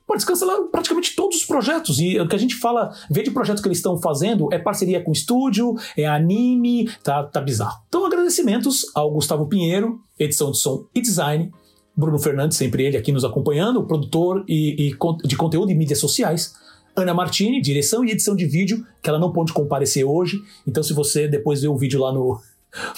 [0.08, 2.00] Pô, eles cancelaram praticamente todos os projetos.
[2.00, 5.04] E o que a gente fala, vê de projetos que eles estão fazendo, é parceria
[5.04, 7.82] com estúdio, é anime, tá, tá bizarro.
[7.88, 11.52] Então, agradecimentos ao Gustavo Pinheiro, edição de som e design.
[11.94, 16.54] Bruno Fernandes, sempre ele aqui nos acompanhando, produtor e, e de conteúdo e mídias sociais.
[16.96, 20.40] Ana Martini, direção e edição de vídeo, que ela não pôde comparecer hoje.
[20.66, 22.40] Então, se você depois ver o vídeo lá no,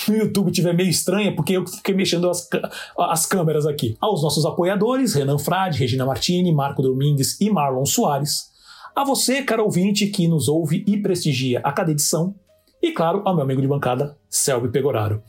[0.09, 2.49] no YouTube tiver meio estranha, porque eu fiquei mexendo as,
[2.99, 3.97] as câmeras aqui.
[4.01, 8.51] Aos nossos apoiadores, Renan Frade, Regina Martini, Marco Domingues e Marlon Soares.
[8.95, 12.35] A você, cara ouvinte, que nos ouve e prestigia a cada edição.
[12.83, 15.23] E claro, ao meu amigo de bancada, Selby Pegoraro.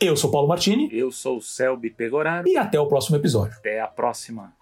[0.00, 0.88] Eu sou Paulo Martini.
[0.92, 2.48] Eu sou o Selby Pegoraro.
[2.48, 3.56] E até o próximo episódio.
[3.58, 4.52] Até a próxima.